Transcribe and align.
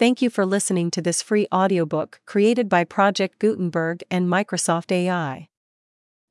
Thank 0.00 0.22
you 0.22 0.30
for 0.30 0.46
listening 0.46 0.90
to 0.92 1.02
this 1.02 1.20
free 1.20 1.46
audiobook 1.52 2.20
created 2.24 2.70
by 2.70 2.84
Project 2.84 3.38
Gutenberg 3.38 4.02
and 4.10 4.26
Microsoft 4.26 4.90
AI. 4.90 5.50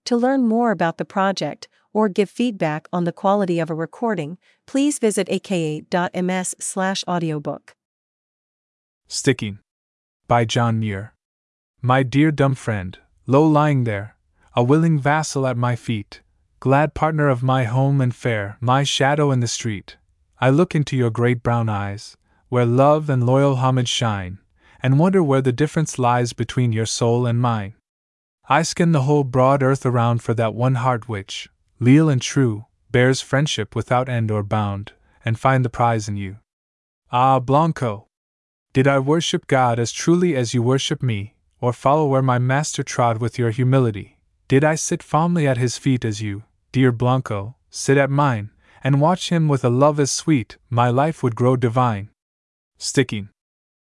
To 0.06 0.18
learn 0.18 0.48
more 0.48 0.72
about 0.72 0.98
the 0.98 1.06
project 1.06 1.68
or 1.94 2.10
give 2.10 2.32
feedback 2.32 2.88
on 2.92 3.04
the 3.04 3.12
quality 3.12 3.60
of 3.60 3.70
a 3.70 3.76
recording, 3.76 4.40
please 4.66 4.98
visit 4.98 5.30
aka.ms/audiobook. 5.30 7.76
Stickeen. 9.08 9.60
By 10.28 10.46
John 10.46 10.80
Muir. 10.80 11.14
My 11.80 12.02
dear 12.02 12.32
dumb 12.32 12.56
friend, 12.56 12.98
low 13.28 13.46
lying 13.46 13.84
there, 13.84 14.16
a 14.56 14.64
willing 14.64 14.98
vassal 14.98 15.46
at 15.46 15.58
my 15.58 15.76
feet, 15.76 16.24
glad 16.60 16.96
partner 16.96 17.30
of 17.30 17.44
my 17.44 17.66
home 17.66 18.02
and 18.02 18.16
fare, 18.16 18.58
my 18.60 18.82
shadow 18.82 19.30
in 19.30 19.42
the 19.42 19.48
street, 19.48 19.98
I 20.42 20.50
look 20.50 20.74
into 20.74 20.98
your 20.98 21.12
great 21.12 21.44
brown 21.44 21.70
eyes, 21.70 22.18
where 22.50 22.66
love 22.66 23.10
and 23.10 23.26
loyal 23.26 23.58
homage 23.58 23.88
shine, 23.88 24.40
and 24.82 25.00
wonder 25.00 25.24
where 25.24 25.42
the 25.42 25.52
difference 25.52 25.98
lies 25.98 26.34
between 26.34 26.72
your 26.72 26.86
soul 26.86 27.26
and 27.26 27.40
mine. 27.40 27.74
I 28.48 28.64
scan 28.64 28.92
the 28.92 29.04
whole 29.04 29.24
broad 29.24 29.62
earth 29.62 29.86
around 29.86 30.24
for 30.24 30.34
that 30.34 30.56
one 30.56 30.76
heart 30.76 31.08
which, 31.08 31.50
leal 31.80 32.10
and 32.10 32.22
true, 32.22 32.66
bears 32.92 33.22
friendship 33.22 33.76
without 33.76 34.10
end 34.10 34.32
or 34.32 34.44
bound, 34.44 34.94
and 35.24 35.40
find 35.40 35.64
the 35.64 35.70
prize 35.70 36.08
in 36.08 36.18
you. 36.18 36.38
Ah, 37.12 37.40
Blanco! 37.40 38.08
Did 38.74 38.88
I 38.88 39.00
worship 39.00 39.48
God 39.48 39.80
as 39.80 39.92
truly 39.92 40.36
as 40.36 40.54
you 40.54 40.64
worship 40.64 41.04
me, 41.04 41.36
or 41.62 41.74
follow 41.74 42.08
where 42.08 42.22
my 42.22 42.40
master 42.40 42.84
trod 42.84 43.20
with 43.20 43.38
your 43.38 43.52
humility? 43.52 44.18
Did 44.48 44.64
I 44.64 44.76
sit 44.76 45.04
fondly 45.04 45.48
at 45.48 45.58
his 45.58 45.78
feet 45.78 46.04
as 46.04 46.22
you, 46.22 46.44
dear 46.72 46.92
Blanco, 46.92 47.56
sit 47.70 47.98
at 47.98 48.10
mine, 48.10 48.50
and 48.84 49.02
watch 49.02 49.30
him 49.30 49.48
with 49.48 49.64
a 49.64 49.70
love 49.70 50.00
as 50.00 50.12
sweet, 50.12 50.58
my 50.70 50.90
life 50.90 51.22
would 51.22 51.36
grow 51.36 51.56
divine. 51.56 52.10
Stickeen. 52.80 53.30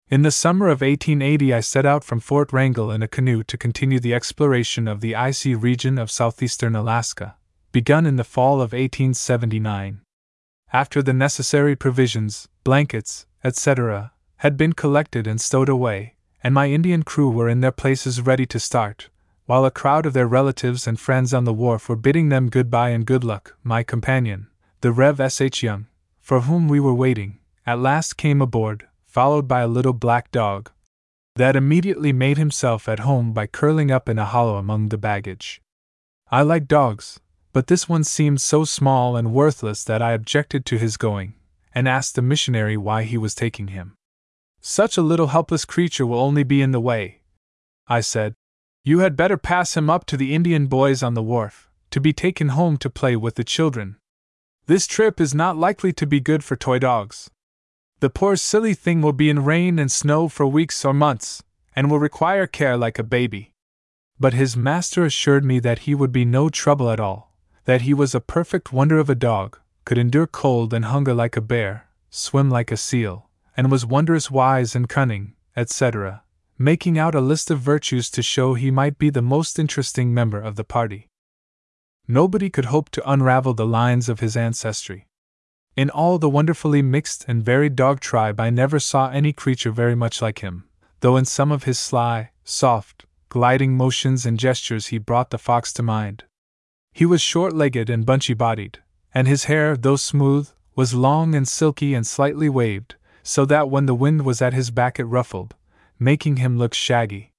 In 0.10 0.24
the 0.24 0.32
summer 0.32 0.68
of 0.68 0.82
1880, 0.82 1.54
I 1.54 1.62
set 1.62 1.86
out 1.86 2.04
from 2.04 2.20
Fort 2.20 2.52
Wrangell 2.52 2.92
in 2.92 3.02
a 3.02 3.08
canoe 3.08 3.44
to 3.44 3.58
continue 3.58 4.00
the 4.00 4.14
exploration 4.14 4.86
of 4.86 5.00
the 5.00 5.16
icy 5.16 5.56
region 5.56 5.98
of 5.98 6.12
southeastern 6.12 6.76
Alaska, 6.76 7.38
begun 7.72 8.06
in 8.06 8.18
the 8.18 8.26
fall 8.26 8.56
of 8.56 8.74
1879. 8.74 10.02
After 10.74 11.02
the 11.02 11.14
necessary 11.14 11.78
provisions, 11.78 12.50
blankets, 12.66 13.26
etc., 13.44 14.12
had 14.38 14.58
been 14.58 14.74
collected 14.74 15.26
and 15.28 15.40
stowed 15.40 15.70
away, 15.70 16.16
and 16.44 16.54
my 16.54 16.70
Indian 16.70 17.04
crew 17.04 17.30
were 17.30 17.48
in 17.48 17.62
their 17.62 17.72
places 17.72 18.20
ready 18.20 18.46
to 18.48 18.60
start, 18.60 19.10
while 19.46 19.64
a 19.64 19.72
crowd 19.72 20.06
of 20.06 20.14
their 20.14 20.28
relatives 20.28 20.86
and 20.86 21.00
friends 21.00 21.34
on 21.34 21.46
the 21.46 21.54
wharf 21.54 21.88
were 21.88 21.96
bidding 21.96 22.28
them 22.28 22.50
good 22.50 22.66
goodbye 22.66 22.90
and 22.90 23.06
good 23.06 23.24
luck, 23.24 23.56
my 23.64 23.84
companion, 23.84 24.48
the 24.82 24.92
Rev. 24.92 25.22
S. 25.22 25.40
H. 25.40 25.64
Young, 25.64 25.88
for 26.20 26.42
whom 26.42 26.68
we 26.68 26.80
were 26.80 26.94
waiting, 26.94 27.38
at 27.66 27.80
last 27.80 28.18
came 28.18 28.42
aboard, 28.42 28.88
followed 29.06 29.48
by 29.48 29.62
a 29.62 29.68
little 29.68 29.94
black 29.94 30.32
dog, 30.32 30.72
that 31.36 31.56
immediately 31.56 32.12
made 32.12 32.38
himself 32.38 32.90
at 32.90 33.00
home 33.00 33.34
by 33.34 33.48
curling 33.48 33.92
up 33.92 34.10
in 34.10 34.20
a 34.20 34.26
hollow 34.26 34.58
among 34.58 34.90
the 34.90 34.98
baggage. 34.98 35.62
I 36.30 36.42
like 36.42 36.68
dogs, 36.68 37.20
but 37.54 37.68
this 37.68 37.88
one 37.90 38.04
seemed 38.04 38.42
so 38.42 38.64
small 38.64 39.16
and 39.16 39.34
worthless 39.34 39.84
that 39.84 40.02
I 40.02 40.14
objected 40.14 40.66
to 40.68 40.78
his 40.78 40.98
going, 40.98 41.36
and 41.74 41.88
asked 41.88 42.16
the 42.16 42.22
missionary 42.22 42.78
why 42.78 43.04
he 43.04 43.18
was 43.18 43.36
taking 43.36 43.68
him. 43.68 43.96
Such 44.62 44.98
a 44.98 45.02
little 45.02 45.28
helpless 45.28 45.66
creature 45.66 46.06
will 46.06 46.20
only 46.20 46.44
be 46.44 46.62
in 46.62 46.72
the 46.72 46.80
way, 46.80 47.22
I 47.88 48.00
said, 48.00 48.36
you 48.86 49.00
had 49.00 49.18
better 49.18 49.36
pass 49.36 49.76
him 49.76 49.90
up 49.90 50.06
to 50.06 50.16
the 50.16 50.34
Indian 50.34 50.68
boys 50.68 51.04
on 51.04 51.14
the 51.14 51.22
wharf, 51.22 51.70
to 51.90 52.00
be 52.00 52.14
taken 52.14 52.50
home 52.50 52.78
to 52.78 52.90
play 52.90 53.18
with 53.18 53.36
the 53.36 53.44
children. 53.44 53.98
This 54.66 54.88
trip 54.88 55.20
is 55.20 55.36
not 55.36 55.58
likely 55.58 55.92
to 55.94 56.08
be 56.08 56.22
good 56.22 56.42
for 56.42 56.56
toy 56.56 56.80
dogs. 56.80 57.30
The 58.02 58.10
poor 58.10 58.36
silly 58.36 58.74
thing 58.74 59.02
will 59.02 59.14
be 59.14 59.30
in 59.30 59.46
rain 59.46 59.80
and 59.80 59.90
snow 59.90 60.28
for 60.28 60.46
weeks 60.46 60.84
or 60.84 60.94
months, 60.94 61.42
and 61.76 61.90
will 61.90 62.00
require 62.00 62.46
care 62.46 62.76
like 62.76 63.00
a 63.00 63.04
baby. 63.04 63.54
But 64.20 64.34
his 64.34 64.58
master 64.58 65.06
assured 65.06 65.46
me 65.46 65.60
that 65.60 65.86
he 65.88 65.96
would 65.96 66.12
be 66.12 66.26
no 66.26 66.50
trouble 66.50 66.90
at 66.90 67.00
all, 67.00 67.34
that 67.64 67.84
he 67.84 67.94
was 67.94 68.14
a 68.14 68.20
perfect 68.20 68.74
wonder 68.74 69.00
of 69.00 69.10
a 69.10 69.16
dog, 69.16 69.58
could 69.86 69.98
endure 69.98 70.28
cold 70.28 70.74
and 70.74 70.84
hunger 70.86 71.14
like 71.14 71.38
a 71.38 71.42
bear, 71.42 71.88
swim 72.10 72.50
like 72.50 72.72
a 72.72 72.78
seal, 72.78 73.30
and 73.56 73.72
was 73.72 73.86
wondrous 73.86 74.30
wise 74.30 74.76
and 74.76 74.90
cunning, 74.90 75.34
etc 75.56 76.24
making 76.62 77.00
out 77.00 77.16
a 77.16 77.22
list 77.22 77.50
of 77.50 77.60
virtues 77.60 78.10
to 78.12 78.22
show 78.22 78.54
he 78.54 78.70
might 78.70 78.98
be 79.00 79.10
the 79.10 79.22
most 79.22 79.58
interesting 79.58 80.14
member 80.14 80.40
of 80.40 80.56
the 80.56 80.64
party. 80.64 81.08
Nobody 82.08 82.50
could 82.50 82.66
hope 82.66 82.90
to 82.92 83.12
unravel 83.12 83.54
the 83.54 83.66
lines 83.66 84.08
of 84.08 84.20
his 84.20 84.38
ancestry. 84.38 85.08
In 85.82 85.90
all 85.90 86.20
the 86.20 86.30
wonderfully 86.30 86.84
mixed 86.84 87.26
and 87.28 87.44
varied 87.44 87.76
dog 87.76 88.02
tribe, 88.02 88.40
I 88.40 88.52
never 88.52 88.80
saw 88.80 89.10
any 89.10 89.34
creature 89.34 89.72
very 89.72 89.96
much 89.96 90.22
like 90.22 90.42
him, 90.42 90.66
though 91.00 91.18
in 91.18 91.26
some 91.26 91.52
of 91.52 91.64
his 91.64 91.80
sly, 91.80 92.30
soft, 92.44 93.06
gliding 93.30 93.76
motions 93.76 94.24
and 94.24 94.38
gestures 94.38 94.90
he 94.90 95.00
brought 95.00 95.32
the 95.32 95.40
fox 95.40 95.74
to 95.74 95.82
mind. 95.82 96.26
He 96.94 97.04
was 97.04 97.20
short 97.20 97.56
legged 97.56 97.90
and 97.90 98.06
bunchy 98.06 98.36
bodied, 98.36 98.78
and 99.12 99.28
his 99.28 99.46
hair, 99.46 99.76
though 99.76 99.96
smooth, 99.96 100.52
was 100.76 100.94
long 100.94 101.34
and 101.34 101.48
silky 101.48 101.96
and 101.96 102.06
slightly 102.06 102.48
waved, 102.48 102.94
so 103.24 103.44
that 103.46 103.72
when 103.72 103.88
the 103.88 103.96
wind 103.96 104.24
was 104.24 104.40
at 104.40 104.54
his 104.54 104.70
back 104.70 105.00
it 105.00 105.06
ruffled, 105.06 105.56
making 105.98 106.36
him 106.36 106.60
look 106.60 106.76
shaggy. 106.76 107.34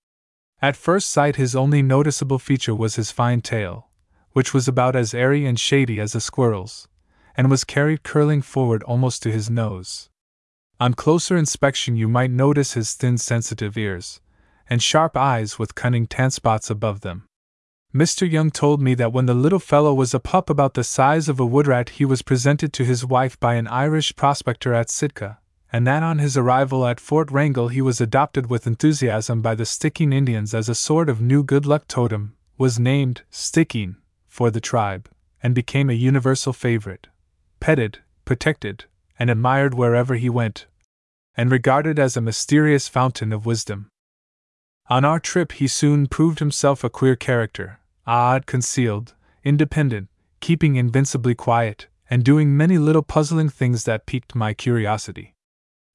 At 0.61 0.75
first 0.75 1.11
sight, 1.11 1.37
his 1.37 1.55
only 1.55 1.81
noticeable 1.81 2.41
feature 2.41 2.75
was 2.75 2.97
his 2.97 3.13
fine 3.13 3.41
tail, 3.41 3.91
which 4.33 4.53
was 4.53 4.67
about 4.67 4.97
as 4.97 5.15
airy 5.15 5.47
and 5.47 5.61
shady 5.61 6.01
as 6.01 6.17
a 6.17 6.21
squirrel's, 6.21 6.89
and 7.37 7.51
was 7.51 7.65
carried 7.65 8.03
curling 8.03 8.43
forward 8.43 8.83
almost 8.85 9.23
to 9.23 9.33
his 9.33 9.51
nose. 9.51 10.09
On 10.81 10.95
closer 10.95 11.37
inspection, 11.37 11.97
you 11.97 12.09
might 12.09 12.31
notice 12.31 12.73
his 12.73 12.95
thin, 12.95 13.17
sensitive 13.19 13.79
ears, 13.79 14.21
and 14.69 14.83
sharp 14.83 15.17
eyes 15.17 15.59
with 15.59 15.75
cunning 15.75 16.07
tan 16.07 16.31
spots 16.31 16.71
above 16.71 17.03
them. 17.03 17.25
Mr. 17.95 18.29
Young 18.29 18.51
told 18.51 18.81
me 18.81 18.95
that 18.95 19.13
when 19.13 19.27
the 19.27 19.35
little 19.35 19.59
fellow 19.59 19.93
was 19.93 20.15
a 20.15 20.19
pup 20.19 20.49
about 20.49 20.73
the 20.75 20.83
size 20.83 21.29
of 21.29 21.39
a 21.39 21.47
woodrat, 21.47 21.91
he 21.91 22.05
was 22.07 22.23
presented 22.23 22.73
to 22.73 22.85
his 22.85 23.05
wife 23.05 23.39
by 23.39 23.55
an 23.55 23.69
Irish 23.69 24.17
prospector 24.17 24.73
at 24.73 24.89
Sitka, 24.89 25.39
and 25.71 25.87
that 25.87 26.03
on 26.03 26.19
his 26.19 26.37
arrival 26.37 26.87
at 26.87 26.99
Fort 26.99 27.31
Wrangel 27.31 27.69
he 27.69 27.83
was 27.83 28.01
adopted 28.01 28.49
with 28.49 28.67
enthusiasm 28.67 29.43
by 29.43 29.55
the 29.55 29.65
Stickeen 29.65 30.13
Indians 30.13 30.55
as 30.55 30.71
a 30.71 30.75
sort 30.75 31.11
of 31.11 31.21
new 31.21 31.45
good 31.45 31.67
luck 31.67 31.87
totem, 31.87 32.35
was 32.57 32.79
named 32.79 33.23
Stickeen 33.31 33.97
for 34.27 34.51
the 34.51 34.61
tribe, 34.61 35.11
and 35.43 35.55
became 35.55 35.91
a 35.91 35.95
universal 35.95 36.55
favorite, 36.55 37.09
petted, 37.63 38.01
protected, 38.25 38.87
and 39.21 39.31
admired 39.31 39.73
wherever 39.73 40.17
he 40.17 40.29
went, 40.29 40.67
and 41.37 41.49
regarded 41.49 41.97
as 41.97 42.17
a 42.17 42.21
mysterious 42.21 42.89
fountain 42.89 43.33
of 43.33 43.47
wisdom. 43.47 43.89
On 44.91 45.05
our 45.05 45.21
trip, 45.21 45.53
he 45.53 45.69
soon 45.69 46.09
proved 46.09 46.41
himself 46.41 46.83
a 46.83 46.91
queer 46.91 47.15
character, 47.15 47.79
odd, 48.05 48.47
concealed, 48.47 49.15
independent, 49.45 50.09
keeping 50.41 50.75
invincibly 50.75 51.37
quiet, 51.37 51.87
and 52.11 52.25
doing 52.25 52.57
many 52.57 52.79
little 52.79 53.01
puzzling 53.01 53.49
things 53.49 53.85
that 53.85 54.07
piqued 54.07 54.35
my 54.35 54.53
curiosity. 54.53 55.33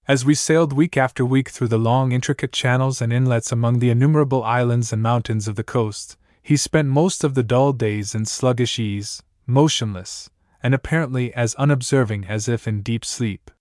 As 0.07 0.23
we 0.23 0.35
sailed 0.35 0.71
week 0.71 0.95
after 0.95 1.25
week 1.25 1.49
through 1.49 1.67
the 1.67 1.77
long, 1.77 2.13
intricate 2.13 2.53
channels 2.53 3.01
and 3.01 3.11
inlets 3.11 3.51
among 3.51 3.79
the 3.79 3.89
innumerable 3.89 4.41
islands 4.41 4.93
and 4.93 5.03
mountains 5.03 5.49
of 5.49 5.57
the 5.57 5.65
coast, 5.65 6.15
he 6.41 6.55
spent 6.55 6.87
most 6.87 7.25
of 7.25 7.33
the 7.33 7.43
dull 7.43 7.73
days 7.73 8.15
in 8.15 8.23
sluggish 8.23 8.79
ease, 8.79 9.21
motionless, 9.45 10.29
and 10.61 10.73
apparently 10.73 11.33
as 11.33 11.55
unobserving 11.55 12.25
as 12.25 12.47
if 12.47 12.67
in 12.67 12.81
deep 12.81 13.05
sleep. 13.05 13.51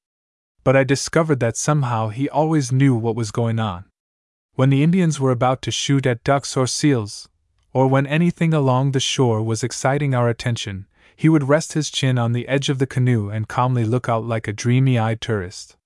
But 0.64 0.76
I 0.76 0.84
discovered 0.84 1.40
that 1.40 1.56
somehow 1.56 2.08
he 2.08 2.28
always 2.28 2.72
knew 2.72 2.94
what 2.94 3.16
was 3.16 3.30
going 3.30 3.58
on. 3.58 3.84
When 4.54 4.70
the 4.70 4.82
Indians 4.82 5.20
were 5.20 5.30
about 5.30 5.62
to 5.62 5.70
shoot 5.70 6.06
at 6.06 6.24
ducks 6.24 6.56
or 6.56 6.66
seals, 6.66 7.28
or 7.72 7.86
when 7.86 8.06
anything 8.06 8.54
along 8.54 8.92
the 8.92 9.00
shore 9.00 9.42
was 9.42 9.62
exciting 9.62 10.14
our 10.14 10.28
attention, 10.28 10.86
he 11.14 11.28
would 11.28 11.48
rest 11.48 11.74
his 11.74 11.90
chin 11.90 12.18
on 12.18 12.32
the 12.32 12.48
edge 12.48 12.68
of 12.68 12.78
the 12.78 12.86
canoe 12.86 13.28
and 13.28 13.48
calmly 13.48 13.84
look 13.84 14.08
out 14.08 14.24
like 14.24 14.48
a 14.48 14.52
dreamy 14.52 14.98
eyed 14.98 15.20
tourist 15.20 15.76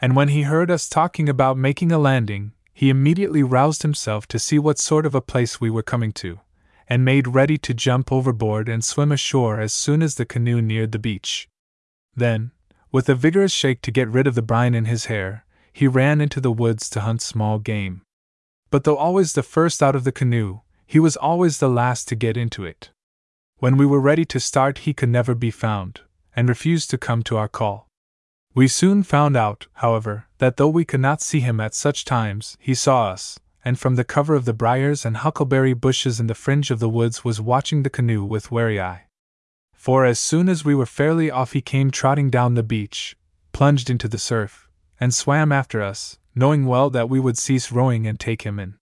and 0.00 0.16
when 0.16 0.28
he 0.28 0.42
heard 0.42 0.70
us 0.70 0.88
talking 0.88 1.28
about 1.28 1.58
making 1.58 1.92
a 1.92 1.98
landing, 1.98 2.52
he 2.72 2.88
immediately 2.88 3.42
roused 3.42 3.82
himself 3.82 4.26
to 4.28 4.38
see 4.38 4.58
what 4.58 4.78
sort 4.78 5.04
of 5.04 5.14
a 5.14 5.20
place 5.20 5.60
we 5.60 5.68
were 5.68 5.82
coming 5.82 6.12
to, 6.12 6.40
and 6.90 7.04
made 7.04 7.28
ready 7.28 7.56
to 7.56 7.72
jump 7.72 8.10
overboard 8.10 8.68
and 8.68 8.84
swim 8.84 9.12
ashore 9.12 9.60
as 9.60 9.72
soon 9.72 10.02
as 10.02 10.16
the 10.16 10.26
canoe 10.26 10.60
neared 10.60 10.90
the 10.90 10.98
beach. 10.98 11.48
Then, 12.16 12.50
with 12.90 13.08
a 13.08 13.14
vigorous 13.14 13.52
shake 13.52 13.80
to 13.82 13.92
get 13.92 14.08
rid 14.08 14.26
of 14.26 14.34
the 14.34 14.42
brine 14.42 14.74
in 14.74 14.86
his 14.86 15.04
hair, 15.06 15.46
he 15.72 15.86
ran 15.86 16.20
into 16.20 16.40
the 16.40 16.50
woods 16.50 16.90
to 16.90 17.00
hunt 17.00 17.22
small 17.22 17.60
game. 17.60 18.02
But 18.70 18.82
though 18.82 18.96
always 18.96 19.34
the 19.34 19.44
first 19.44 19.80
out 19.82 19.94
of 19.94 20.02
the 20.02 20.10
canoe, 20.10 20.60
he 20.84 20.98
was 20.98 21.16
always 21.16 21.58
the 21.58 21.68
last 21.68 22.08
to 22.08 22.16
get 22.16 22.36
into 22.36 22.64
it. 22.64 22.90
When 23.58 23.76
we 23.76 23.86
were 23.86 24.00
ready 24.00 24.24
to 24.24 24.40
start, 24.40 24.78
he 24.78 24.92
could 24.92 25.08
never 25.08 25.36
be 25.36 25.52
found, 25.52 26.00
and 26.34 26.48
refused 26.48 26.90
to 26.90 26.98
come 26.98 27.22
to 27.24 27.36
our 27.36 27.48
call. 27.48 27.86
We 28.52 28.66
soon 28.66 29.04
found 29.04 29.36
out, 29.36 29.68
however, 29.74 30.26
that 30.38 30.56
though 30.56 30.68
we 30.68 30.84
could 30.84 31.00
not 31.00 31.22
see 31.22 31.38
him 31.38 31.60
at 31.60 31.74
such 31.74 32.04
times, 32.04 32.56
he 32.58 32.74
saw 32.74 33.10
us, 33.10 33.38
and 33.64 33.78
from 33.78 33.96
the 33.96 34.04
cover 34.04 34.34
of 34.34 34.44
the 34.44 34.52
briars 34.52 35.04
and 35.04 35.18
huckleberry 35.18 35.72
bushes 35.74 36.18
in 36.18 36.26
the 36.26 36.34
fringe 36.34 36.70
of 36.70 36.78
the 36.78 36.88
woods 36.88 37.24
was 37.24 37.40
watching 37.40 37.82
the 37.82 37.90
canoe 37.90 38.24
with 38.24 38.50
wary 38.50 38.80
eye. 38.80 39.06
For 39.72 40.04
as 40.04 40.18
soon 40.18 40.48
as 40.48 40.64
we 40.64 40.74
were 40.74 40.86
fairly 40.86 41.30
off, 41.30 41.52
he 41.52 41.60
came 41.60 41.90
trotting 41.90 42.30
down 42.30 42.54
the 42.54 42.62
beach, 42.62 43.16
plunged 43.52 43.88
into 43.88 44.08
the 44.08 44.18
surf, 44.18 44.68
and 44.98 45.14
swam 45.14 45.52
after 45.52 45.82
us, 45.82 46.18
knowing 46.34 46.66
well 46.66 46.90
that 46.90 47.08
we 47.08 47.18
would 47.18 47.38
cease 47.38 47.72
rowing 47.72 48.06
and 48.06 48.20
take 48.20 48.42
him 48.42 48.58
in. 48.58 48.76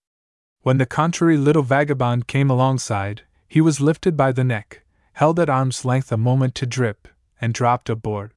When 0.61 0.77
the 0.77 0.85
contrary 0.85 1.37
little 1.37 1.63
vagabond 1.63 2.27
came 2.27 2.49
alongside, 2.49 3.21
he 3.47 3.61
was 3.61 3.79
lifted 3.79 4.17
by 4.17 4.31
the 4.31 4.43
neck, 4.43 4.83
held 5.13 5.39
at 5.39 5.49
arm's 5.49 5.85
length 5.85 6.11
a 6.11 6.17
moment 6.17 6.53
to 6.55 6.65
drip, 6.65 7.07
and 7.41 7.53
dropped 7.53 7.89
aboard. 7.89 8.33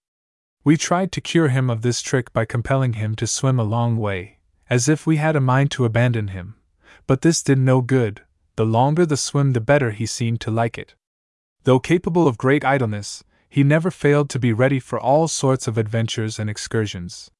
We 0.65 0.77
tried 0.77 1.11
to 1.12 1.21
cure 1.21 1.49
him 1.49 1.69
of 1.69 1.83
this 1.83 2.00
trick 2.00 2.33
by 2.33 2.45
compelling 2.45 2.93
him 2.93 3.17
to 3.17 3.27
swim 3.27 3.59
a 3.59 3.65
long 3.65 3.97
way, 3.97 4.38
as 4.73 4.89
if 4.89 5.07
we 5.07 5.19
had 5.19 5.37
a 5.37 5.49
mind 5.55 5.71
to 5.71 5.85
abandon 5.85 6.29
him, 6.29 6.55
but 7.07 7.21
this 7.21 7.43
did 7.43 7.59
no 7.59 7.83
good, 7.83 8.23
the 8.57 8.65
longer 8.65 9.05
the 9.05 9.19
swim 9.19 9.53
the 9.53 9.61
better 9.61 9.91
he 9.91 10.07
seemed 10.07 10.41
to 10.41 10.51
like 10.51 10.79
it. 10.79 10.95
Though 11.65 11.79
capable 11.79 12.27
of 12.27 12.39
great 12.39 12.65
idleness, 12.65 13.23
he 13.51 13.63
never 13.65 13.91
failed 13.91 14.31
to 14.31 14.39
be 14.39 14.55
ready 14.55 14.81
for 14.81 14.99
all 14.99 15.29
sorts 15.29 15.69
of 15.69 15.77
adventures 15.77 16.39
and 16.39 16.49
excursions. 16.49 17.31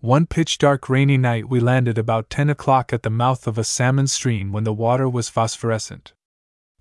One 0.00 0.26
pitch 0.26 0.58
dark 0.58 0.88
rainy 0.88 1.16
night 1.16 1.48
we 1.48 1.60
landed 1.60 1.96
about 1.96 2.28
ten 2.28 2.50
o'clock 2.50 2.92
at 2.92 3.04
the 3.04 3.08
mouth 3.08 3.46
of 3.46 3.56
a 3.56 3.62
salmon 3.62 4.08
stream 4.08 4.50
when 4.50 4.64
the 4.64 4.74
water 4.74 5.08
was 5.08 5.28
phosphorescent. 5.28 6.12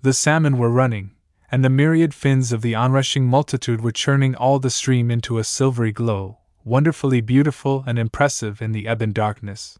The 0.01 0.13
salmon 0.13 0.57
were 0.57 0.71
running, 0.71 1.11
and 1.51 1.63
the 1.63 1.69
myriad 1.69 2.15
fins 2.15 2.51
of 2.51 2.63
the 2.63 2.73
onrushing 2.73 3.27
multitude 3.27 3.81
were 3.81 3.91
churning 3.91 4.33
all 4.33 4.57
the 4.57 4.71
stream 4.71 5.11
into 5.11 5.37
a 5.37 5.43
silvery 5.43 5.91
glow, 5.91 6.39
wonderfully 6.63 7.21
beautiful 7.21 7.83
and 7.85 7.99
impressive 7.99 8.59
in 8.59 8.71
the 8.71 8.87
ebon 8.91 9.13
darkness. 9.13 9.77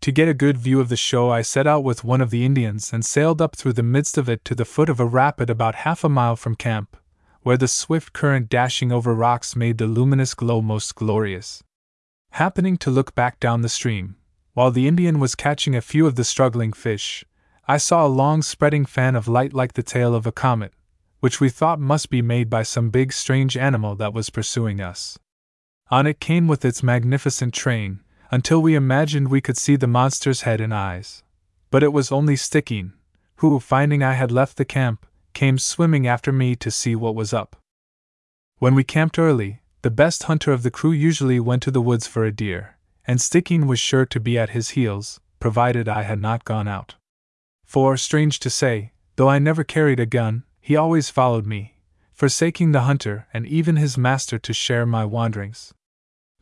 To 0.00 0.12
get 0.12 0.28
a 0.28 0.34
good 0.34 0.56
view 0.56 0.80
of 0.80 0.88
the 0.88 0.96
show, 0.96 1.30
I 1.30 1.42
set 1.42 1.66
out 1.66 1.82
with 1.82 2.04
one 2.04 2.20
of 2.20 2.30
the 2.30 2.44
Indians 2.44 2.92
and 2.92 3.04
sailed 3.04 3.42
up 3.42 3.56
through 3.56 3.72
the 3.72 3.82
midst 3.82 4.16
of 4.16 4.28
it 4.28 4.44
to 4.44 4.54
the 4.54 4.64
foot 4.64 4.88
of 4.88 5.00
a 5.00 5.04
rapid 5.04 5.50
about 5.50 5.74
half 5.76 6.04
a 6.04 6.08
mile 6.08 6.36
from 6.36 6.54
camp, 6.54 6.96
where 7.42 7.56
the 7.56 7.68
swift 7.68 8.12
current 8.12 8.48
dashing 8.48 8.92
over 8.92 9.14
rocks 9.14 9.56
made 9.56 9.78
the 9.78 9.86
luminous 9.86 10.34
glow 10.34 10.60
most 10.60 10.94
glorious. 10.94 11.62
Happening 12.30 12.76
to 12.78 12.90
look 12.90 13.14
back 13.14 13.40
down 13.40 13.62
the 13.62 13.68
stream, 13.68 14.16
while 14.54 14.70
the 14.70 14.86
Indian 14.86 15.18
was 15.18 15.34
catching 15.34 15.74
a 15.74 15.80
few 15.80 16.06
of 16.06 16.14
the 16.14 16.24
struggling 16.24 16.72
fish, 16.72 17.24
I 17.68 17.78
saw 17.78 18.06
a 18.06 18.08
long 18.08 18.42
spreading 18.42 18.86
fan 18.86 19.16
of 19.16 19.26
light 19.26 19.52
like 19.52 19.72
the 19.72 19.82
tail 19.82 20.14
of 20.14 20.26
a 20.26 20.32
comet, 20.32 20.72
which 21.20 21.40
we 21.40 21.48
thought 21.48 21.80
must 21.80 22.10
be 22.10 22.22
made 22.22 22.48
by 22.48 22.62
some 22.62 22.90
big 22.90 23.12
strange 23.12 23.56
animal 23.56 23.96
that 23.96 24.14
was 24.14 24.30
pursuing 24.30 24.80
us. 24.80 25.18
On 25.90 26.06
it 26.06 26.20
came 26.20 26.46
with 26.46 26.64
its 26.64 26.82
magnificent 26.82 27.54
train, 27.54 28.00
until 28.30 28.60
we 28.60 28.74
imagined 28.74 29.28
we 29.28 29.40
could 29.40 29.56
see 29.56 29.76
the 29.76 29.86
monster's 29.86 30.42
head 30.42 30.60
and 30.60 30.74
eyes. 30.74 31.22
But 31.70 31.82
it 31.82 31.92
was 31.92 32.12
only 32.12 32.34
Stickeen, 32.34 32.92
who, 33.36 33.60
finding 33.60 34.02
I 34.02 34.14
had 34.14 34.32
left 34.32 34.56
the 34.56 34.64
camp, 34.64 35.06
came 35.34 35.58
swimming 35.58 36.06
after 36.06 36.32
me 36.32 36.56
to 36.56 36.70
see 36.70 36.94
what 36.94 37.14
was 37.14 37.32
up. 37.32 37.56
When 38.58 38.74
we 38.74 38.84
camped 38.84 39.18
early, 39.18 39.60
the 39.82 39.90
best 39.90 40.24
hunter 40.24 40.52
of 40.52 40.62
the 40.62 40.70
crew 40.70 40.92
usually 40.92 41.38
went 41.38 41.62
to 41.64 41.70
the 41.70 41.82
woods 41.82 42.06
for 42.06 42.24
a 42.24 42.32
deer, 42.32 42.76
and 43.06 43.20
Stickeen 43.20 43.66
was 43.66 43.78
sure 43.78 44.06
to 44.06 44.18
be 44.18 44.38
at 44.38 44.50
his 44.50 44.70
heels, 44.70 45.20
provided 45.38 45.88
I 45.88 46.02
had 46.02 46.20
not 46.20 46.44
gone 46.44 46.66
out. 46.66 46.94
For, 47.64 47.96
strange 47.96 48.40
to 48.40 48.50
say, 48.50 48.92
though 49.16 49.28
I 49.28 49.38
never 49.38 49.62
carried 49.62 50.00
a 50.00 50.06
gun, 50.06 50.44
he 50.60 50.74
always 50.74 51.10
followed 51.10 51.46
me, 51.46 51.74
forsaking 52.12 52.72
the 52.72 52.82
hunter 52.82 53.26
and 53.34 53.46
even 53.46 53.76
his 53.76 53.98
master 53.98 54.38
to 54.38 54.52
share 54.54 54.86
my 54.86 55.04
wanderings. 55.04 55.74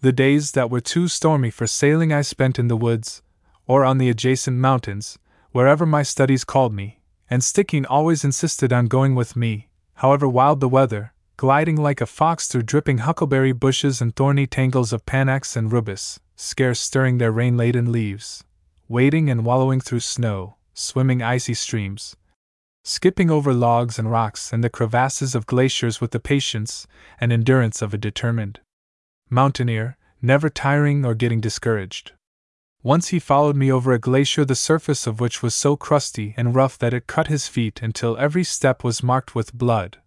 The 0.04 0.12
days 0.12 0.52
that 0.52 0.68
were 0.68 0.82
too 0.82 1.08
stormy 1.08 1.48
for 1.50 1.66
sailing 1.66 2.12
I 2.12 2.20
spent 2.20 2.58
in 2.58 2.68
the 2.68 2.76
woods, 2.76 3.22
or 3.66 3.86
on 3.86 3.96
the 3.96 4.10
adjacent 4.10 4.58
mountains, 4.58 5.18
wherever 5.52 5.86
my 5.86 6.02
studies 6.02 6.44
called 6.44 6.74
me, 6.74 7.00
and 7.30 7.40
Stickeen 7.40 7.86
always 7.88 8.22
insisted 8.22 8.70
on 8.70 8.84
going 8.84 9.14
with 9.14 9.34
me, 9.34 9.70
however 9.94 10.28
wild 10.28 10.60
the 10.60 10.68
weather, 10.68 11.14
gliding 11.38 11.76
like 11.76 12.02
a 12.02 12.06
fox 12.06 12.46
through 12.46 12.64
dripping 12.64 12.98
huckleberry 12.98 13.52
bushes 13.52 14.02
and 14.02 14.14
thorny 14.14 14.46
tangles 14.46 14.92
of 14.92 15.06
panax 15.06 15.56
and 15.56 15.72
rubus, 15.72 16.20
scarce 16.36 16.80
stirring 16.80 17.16
their 17.16 17.32
rain 17.32 17.56
laden 17.56 17.90
leaves, 17.90 18.44
wading 18.88 19.30
and 19.30 19.46
wallowing 19.46 19.80
through 19.80 20.00
snow, 20.00 20.56
swimming 20.74 21.22
icy 21.22 21.54
streams, 21.54 22.14
skipping 22.82 23.30
over 23.30 23.54
logs 23.54 23.98
and 23.98 24.10
rocks 24.10 24.52
and 24.52 24.62
the 24.62 24.68
crevasses 24.68 25.34
of 25.34 25.46
glaciers 25.46 26.02
with 26.02 26.10
the 26.10 26.20
patience 26.20 26.86
and 27.18 27.32
endurance 27.32 27.80
of 27.80 27.94
a 27.94 27.96
determined 27.96 28.60
mountaineer, 29.30 29.96
never 30.20 30.48
tiring 30.48 31.04
or 31.04 31.14
getting 31.14 31.40
discouraged. 31.40 32.12
Once 32.82 33.08
he 33.08 33.18
followed 33.18 33.56
me 33.56 33.72
over 33.72 33.92
a 33.92 33.98
glacier 33.98 34.44
the 34.44 34.54
surface 34.54 35.06
of 35.06 35.18
which 35.18 35.42
was 35.42 35.54
so 35.54 35.76
crusty 35.76 36.34
and 36.36 36.54
rough 36.54 36.76
that 36.78 36.92
it 36.92 37.06
cut 37.06 37.28
his 37.28 37.48
feet 37.48 37.80
until 37.82 38.16
every 38.18 38.44
step 38.44 38.84
was 38.84 39.02
marked 39.02 39.34
with 39.34 39.54
blood, 39.54 39.98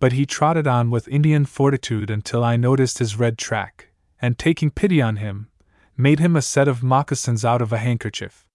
but 0.00 0.12
he 0.12 0.26
trotted 0.26 0.66
on 0.66 0.90
with 0.90 1.06
Indian 1.08 1.44
fortitude 1.44 2.10
until 2.10 2.42
I 2.42 2.56
noticed 2.56 2.98
his 2.98 3.16
red 3.16 3.38
track, 3.38 3.88
and 4.20 4.36
taking 4.36 4.70
pity 4.70 5.00
on 5.00 5.16
him, 5.16 5.48
made 5.96 6.18
him 6.18 6.34
a 6.34 6.42
set 6.42 6.66
of 6.66 6.82
moccasins 6.82 7.44
out 7.44 7.62
of 7.62 7.72
a 7.72 7.78
handkerchief. 7.78 8.46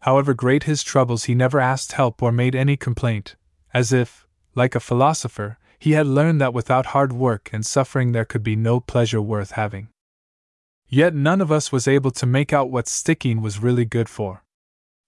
However 0.00 0.32
great 0.32 0.62
his 0.62 0.82
troubles, 0.82 1.24
he 1.24 1.34
never 1.34 1.60
asked 1.60 1.92
help 1.92 2.22
or 2.22 2.32
made 2.32 2.54
any 2.54 2.76
complaint, 2.76 3.36
as 3.74 3.92
if, 3.92 4.26
like 4.54 4.74
a 4.74 4.80
philosopher, 4.80 5.58
he 5.80 5.92
had 5.92 6.06
learned 6.06 6.40
that 6.40 6.52
without 6.52 6.86
hard 6.86 7.10
work 7.10 7.48
and 7.54 7.64
suffering 7.64 8.12
there 8.12 8.26
could 8.26 8.42
be 8.42 8.54
no 8.54 8.78
pleasure 8.78 9.20
worth 9.20 9.52
having. 9.52 9.88
Yet 10.86 11.14
none 11.14 11.40
of 11.40 11.50
us 11.50 11.72
was 11.72 11.88
able 11.88 12.10
to 12.12 12.26
make 12.26 12.52
out 12.52 12.70
what 12.70 12.84
Stickeen 12.84 13.40
was 13.40 13.62
really 13.62 13.86
good 13.86 14.08
for. 14.08 14.44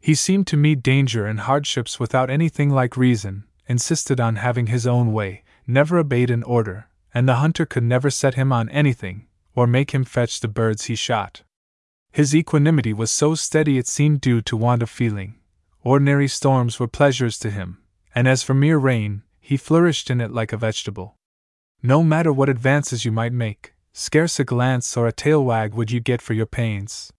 He 0.00 0.14
seemed 0.14 0.46
to 0.46 0.56
meet 0.56 0.82
danger 0.82 1.26
and 1.26 1.40
hardships 1.40 2.00
without 2.00 2.30
anything 2.30 2.70
like 2.70 2.96
reason, 2.96 3.44
insisted 3.68 4.18
on 4.18 4.36
having 4.36 4.68
his 4.68 4.86
own 4.86 5.12
way, 5.12 5.44
never 5.66 5.98
obeyed 5.98 6.30
an 6.30 6.42
order, 6.42 6.88
and 7.12 7.28
the 7.28 7.36
hunter 7.36 7.66
could 7.66 7.84
never 7.84 8.08
set 8.08 8.34
him 8.34 8.50
on 8.50 8.70
anything, 8.70 9.26
or 9.54 9.66
make 9.66 9.90
him 9.90 10.04
fetch 10.04 10.40
the 10.40 10.48
birds 10.48 10.86
he 10.86 10.94
shot. 10.94 11.42
His 12.10 12.34
equanimity 12.34 12.94
was 12.94 13.10
so 13.10 13.34
steady 13.34 13.76
it 13.76 13.86
seemed 13.86 14.22
due 14.22 14.40
to 14.42 14.56
want 14.56 14.82
of 14.82 14.88
feeling. 14.88 15.34
Ordinary 15.84 16.28
storms 16.28 16.80
were 16.80 16.88
pleasures 16.88 17.38
to 17.40 17.50
him, 17.50 17.78
and 18.14 18.26
as 18.26 18.42
for 18.42 18.54
mere 18.54 18.78
rain, 18.78 19.22
he 19.52 19.58
flourished 19.58 20.08
in 20.08 20.18
it 20.18 20.30
like 20.32 20.50
a 20.50 20.56
vegetable. 20.56 21.18
No 21.82 22.02
matter 22.02 22.32
what 22.32 22.48
advances 22.48 23.04
you 23.04 23.12
might 23.12 23.34
make, 23.34 23.74
scarce 23.92 24.40
a 24.40 24.44
glance 24.44 24.96
or 24.96 25.06
a 25.06 25.12
tail 25.12 25.44
wag 25.44 25.74
would 25.74 25.90
you 25.90 26.00
get 26.00 26.22
for 26.22 26.32
your 26.32 26.46
pains. 26.46 27.12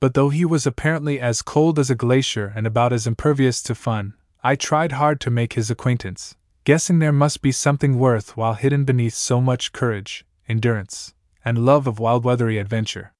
But 0.00 0.14
though 0.14 0.30
he 0.30 0.44
was 0.44 0.66
apparently 0.66 1.20
as 1.20 1.42
cold 1.42 1.78
as 1.78 1.88
a 1.88 1.94
glacier 1.94 2.52
and 2.56 2.66
about 2.66 2.92
as 2.92 3.06
impervious 3.06 3.62
to 3.62 3.76
fun, 3.76 4.14
I 4.42 4.56
tried 4.56 4.90
hard 4.90 5.20
to 5.20 5.30
make 5.30 5.52
his 5.52 5.70
acquaintance, 5.70 6.34
guessing 6.64 6.98
there 6.98 7.12
must 7.12 7.40
be 7.40 7.52
something 7.52 8.00
worth 8.00 8.36
while 8.36 8.54
hidden 8.54 8.84
beneath 8.84 9.14
so 9.14 9.40
much 9.40 9.70
courage, 9.70 10.26
endurance, 10.48 11.14
and 11.44 11.64
love 11.64 11.86
of 11.86 12.00
wild 12.00 12.24
weathery 12.24 12.58
adventure. 12.58 13.12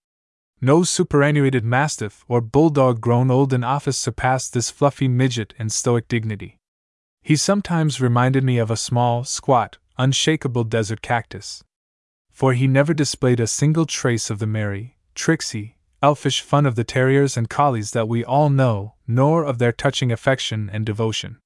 No 0.61 0.83
superannuated 0.83 1.65
mastiff 1.65 2.25
or 2.27 2.41
bulldog 2.41 3.01
grown 3.01 3.31
old 3.31 3.53
in 3.53 3.63
office 3.63 3.97
surpassed 3.97 4.55
this 4.55 4.73
fluffy 4.73 5.07
midget 5.07 5.55
in 5.57 5.69
stoic 5.69 6.09
dignity. 6.09 6.57
He 7.23 7.37
sometimes 7.37 8.01
reminded 8.01 8.43
me 8.45 8.59
of 8.59 8.71
a 8.71 8.77
small, 8.77 9.25
squat, 9.25 9.79
unshakable 9.99 10.65
desert 10.65 11.03
cactus. 11.03 11.63
For 12.33 12.55
he 12.55 12.67
never 12.67 12.95
displayed 12.95 13.41
a 13.41 13.47
single 13.47 13.87
trace 13.87 14.31
of 14.31 14.39
the 14.39 14.47
merry, 14.47 14.97
tricksy, 15.15 15.77
elfish 16.03 16.41
fun 16.41 16.65
of 16.65 16.75
the 16.75 16.85
terriers 16.85 17.37
and 17.37 17.51
collies 17.51 17.91
that 17.91 18.09
we 18.09 18.25
all 18.25 18.49
know, 18.49 18.95
nor 19.07 19.45
of 19.45 19.59
their 19.59 19.73
touching 19.73 20.11
affection 20.11 20.71
and 20.73 20.87
devotion. 20.87 21.39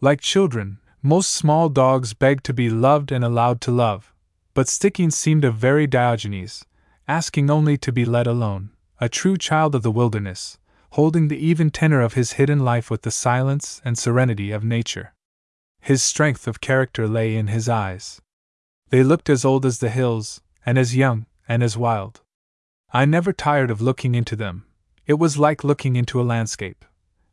Like 0.00 0.20
children, 0.20 0.78
most 1.02 1.30
small 1.30 1.68
dogs 1.68 2.12
beg 2.14 2.42
to 2.42 2.52
be 2.52 2.68
loved 2.68 3.12
and 3.12 3.24
allowed 3.24 3.60
to 3.62 3.70
love, 3.70 4.12
but 4.52 4.66
Stickeen 4.66 5.12
seemed 5.12 5.44
a 5.44 5.50
very 5.50 5.86
Diogenes, 5.86 6.64
asking 7.06 7.50
only 7.50 7.76
to 7.78 7.92
be 7.92 8.04
let 8.04 8.26
alone, 8.26 8.70
a 9.00 9.08
true 9.08 9.36
child 9.36 9.74
of 9.74 9.82
the 9.82 9.92
wilderness, 9.92 10.58
holding 10.94 11.26
the 11.26 11.44
even 11.44 11.70
tenor 11.70 12.00
of 12.00 12.14
his 12.14 12.34
hidden 12.34 12.60
life 12.60 12.88
with 12.88 13.02
the 13.02 13.10
silence 13.10 13.82
and 13.84 13.98
serenity 13.98 14.52
of 14.52 14.62
nature. 14.62 15.12
His 15.80 16.00
strength 16.04 16.46
of 16.46 16.60
character 16.60 17.08
lay 17.08 17.34
in 17.34 17.48
his 17.48 17.68
eyes. 17.68 18.20
They 18.90 19.02
looked 19.02 19.28
as 19.28 19.44
old 19.44 19.66
as 19.66 19.80
the 19.80 19.90
hills, 19.90 20.40
and 20.64 20.78
as 20.78 20.94
young, 20.94 21.26
and 21.48 21.64
as 21.64 21.76
wild. 21.76 22.20
I 22.92 23.06
never 23.06 23.32
tired 23.32 23.72
of 23.72 23.80
looking 23.80 24.14
into 24.14 24.36
them, 24.36 24.66
it 25.04 25.14
was 25.14 25.36
like 25.36 25.64
looking 25.64 25.96
into 25.96 26.20
a 26.20 26.22
landscape. 26.22 26.84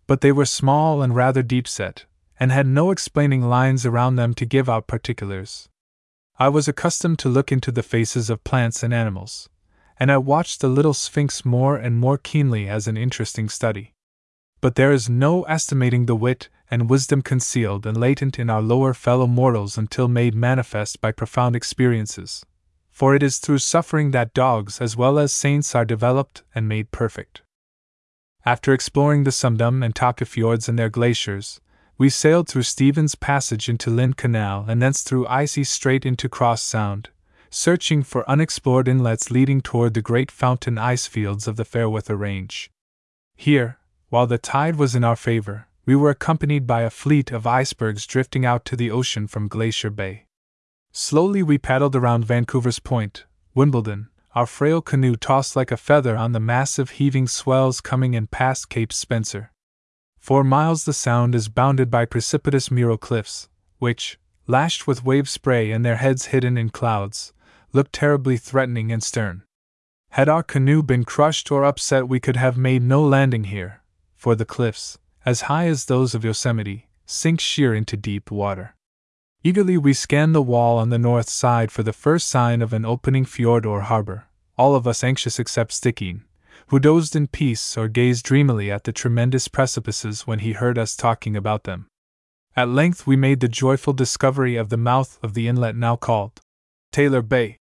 But 0.07 0.21
they 0.21 0.31
were 0.31 0.45
small 0.45 1.03
and 1.03 1.15
rather 1.15 1.43
deep 1.43 1.67
set, 1.67 2.05
and 2.39 2.51
had 2.51 2.65
no 2.65 2.89
explaining 2.89 3.43
lines 3.43 3.85
around 3.85 4.15
them 4.15 4.33
to 4.33 4.45
give 4.45 4.69
out 4.69 4.87
particulars. 4.87 5.69
I 6.39 6.49
was 6.49 6.67
accustomed 6.67 7.19
to 7.19 7.29
look 7.29 7.51
into 7.51 7.71
the 7.71 7.83
faces 7.83 8.31
of 8.31 8.43
plants 8.43 8.81
and 8.81 8.91
animals, 8.91 9.49
and 10.01 10.11
I 10.11 10.17
watched 10.17 10.61
the 10.61 10.67
little 10.67 10.95
sphinx 10.95 11.45
more 11.45 11.77
and 11.77 11.95
more 11.95 12.17
keenly 12.17 12.67
as 12.67 12.87
an 12.87 12.97
interesting 12.97 13.47
study. 13.47 13.93
But 14.59 14.73
there 14.73 14.91
is 14.91 15.07
no 15.07 15.43
estimating 15.43 16.07
the 16.07 16.15
wit 16.15 16.49
and 16.71 16.89
wisdom 16.89 17.21
concealed 17.21 17.85
and 17.85 17.95
latent 17.95 18.39
in 18.39 18.49
our 18.49 18.63
lower 18.63 18.95
fellow 18.95 19.27
mortals 19.27 19.77
until 19.77 20.07
made 20.07 20.33
manifest 20.33 21.01
by 21.01 21.11
profound 21.11 21.55
experiences, 21.55 22.43
for 22.89 23.13
it 23.13 23.21
is 23.21 23.37
through 23.37 23.59
suffering 23.59 24.09
that 24.09 24.33
dogs 24.33 24.81
as 24.81 24.97
well 24.97 25.19
as 25.19 25.31
saints 25.31 25.75
are 25.75 25.85
developed 25.85 26.41
and 26.55 26.67
made 26.67 26.89
perfect. 26.89 27.43
After 28.43 28.73
exploring 28.73 29.23
the 29.23 29.29
Sumdum 29.29 29.85
and 29.85 29.93
Taka 29.93 30.25
fjords 30.25 30.67
and 30.67 30.79
their 30.79 30.89
glaciers, 30.89 31.61
we 31.99 32.09
sailed 32.09 32.47
through 32.47 32.63
Stevens 32.63 33.13
Passage 33.13 33.69
into 33.69 33.91
Lynn 33.91 34.13
Canal 34.13 34.65
and 34.67 34.81
thence 34.81 35.03
through 35.03 35.27
Icy 35.27 35.63
Strait 35.63 36.07
into 36.07 36.27
Cross 36.27 36.63
Sound, 36.63 37.11
searching 37.53 38.01
for 38.01 38.27
unexplored 38.29 38.87
inlets 38.87 39.29
leading 39.29 39.59
toward 39.59 39.93
the 39.93 40.01
great 40.01 40.31
fountain 40.31 40.77
ice 40.77 41.05
fields 41.05 41.47
of 41.47 41.57
the 41.57 41.65
Fairweather 41.65 42.15
Range. 42.15 42.71
Here, 43.35 43.77
while 44.07 44.25
the 44.25 44.37
tide 44.37 44.77
was 44.77 44.95
in 44.95 45.03
our 45.03 45.17
favor, 45.17 45.67
we 45.85 45.95
were 45.95 46.09
accompanied 46.09 46.65
by 46.65 46.81
a 46.81 46.89
fleet 46.89 47.29
of 47.31 47.45
icebergs 47.45 48.07
drifting 48.07 48.45
out 48.45 48.63
to 48.65 48.77
the 48.77 48.89
ocean 48.89 49.27
from 49.27 49.49
Glacier 49.49 49.89
Bay. 49.89 50.25
Slowly 50.93 51.43
we 51.43 51.57
paddled 51.57 51.95
around 51.95 52.25
Vancouver's 52.25 52.79
Point, 52.79 53.25
Wimbledon, 53.53 54.09
our 54.33 54.45
frail 54.45 54.81
canoe 54.81 55.17
tossed 55.17 55.57
like 55.57 55.71
a 55.71 55.77
feather 55.77 56.15
on 56.15 56.31
the 56.31 56.39
massive 56.39 56.91
heaving 56.91 57.27
swells 57.27 57.81
coming 57.81 58.13
in 58.13 58.27
past 58.27 58.69
Cape 58.69 58.93
Spencer. 58.93 59.51
For 60.17 60.43
miles 60.43 60.85
the 60.85 60.93
sound 60.93 61.35
is 61.35 61.49
bounded 61.49 61.91
by 61.91 62.05
precipitous 62.05 62.71
mural 62.71 62.97
cliffs, 62.97 63.49
which, 63.79 64.17
lashed 64.47 64.87
with 64.87 65.03
wave 65.03 65.27
spray 65.27 65.71
and 65.71 65.83
their 65.83 65.97
heads 65.97 66.27
hidden 66.27 66.57
in 66.57 66.69
clouds, 66.69 67.33
look 67.73 67.91
terribly 67.91 68.37
threatening 68.37 68.91
and 68.91 69.03
stern. 69.03 69.43
Had 70.11 70.27
our 70.27 70.43
canoe 70.43 70.83
been 70.83 71.05
crushed 71.05 71.51
or 71.51 71.63
upset, 71.63 72.07
we 72.07 72.19
could 72.19 72.35
have 72.35 72.57
made 72.57 72.83
no 72.83 73.01
landing 73.01 73.45
here, 73.45 73.81
for 74.15 74.35
the 74.35 74.45
cliffs, 74.45 74.97
as 75.25 75.41
high 75.41 75.67
as 75.67 75.85
those 75.85 76.13
of 76.13 76.25
Yosemite, 76.25 76.89
sink 77.05 77.39
sheer 77.39 77.73
into 77.73 77.95
deep 77.95 78.29
water. 78.29 78.75
Eagerly 79.43 79.77
we 79.77 79.93
scanned 79.93 80.35
the 80.35 80.41
wall 80.41 80.77
on 80.77 80.89
the 80.89 80.99
north 80.99 81.29
side 81.29 81.71
for 81.71 81.81
the 81.81 81.93
first 81.93 82.27
sign 82.27 82.61
of 82.61 82.73
an 82.73 82.85
opening 82.85 83.25
fjord 83.25 83.65
or 83.65 83.81
harbor, 83.81 84.25
all 84.57 84.75
of 84.75 84.85
us 84.85 85.03
anxious 85.03 85.39
except 85.39 85.71
Stickeen, 85.71 86.21
who 86.67 86.79
dozed 86.79 87.15
in 87.15 87.27
peace 87.27 87.77
or 87.77 87.87
gazed 87.87 88.25
dreamily 88.25 88.69
at 88.69 88.83
the 88.83 88.91
tremendous 88.91 89.47
precipices 89.47 90.27
when 90.27 90.39
he 90.39 90.53
heard 90.53 90.77
us 90.77 90.95
talking 90.95 91.35
about 91.35 91.63
them. 91.63 91.87
At 92.55 92.69
length 92.69 93.07
we 93.07 93.15
made 93.15 93.39
the 93.39 93.47
joyful 93.47 93.93
discovery 93.93 94.57
of 94.57 94.69
the 94.69 94.77
mouth 94.77 95.17
of 95.23 95.33
the 95.33 95.47
inlet 95.47 95.75
now 95.75 95.95
called 95.95 96.41
Taylor 96.91 97.21
Bay, 97.21 97.57